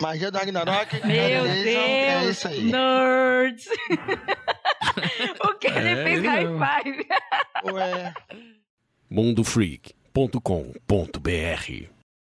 [0.00, 1.00] Magia do Ragnarok.
[1.06, 2.64] Meu Deus, é isso aí.
[2.64, 3.66] Nerds.
[5.44, 7.06] o que ele é, fez high five.
[7.72, 8.12] Ué.
[9.10, 12.01] mundofreak.com.br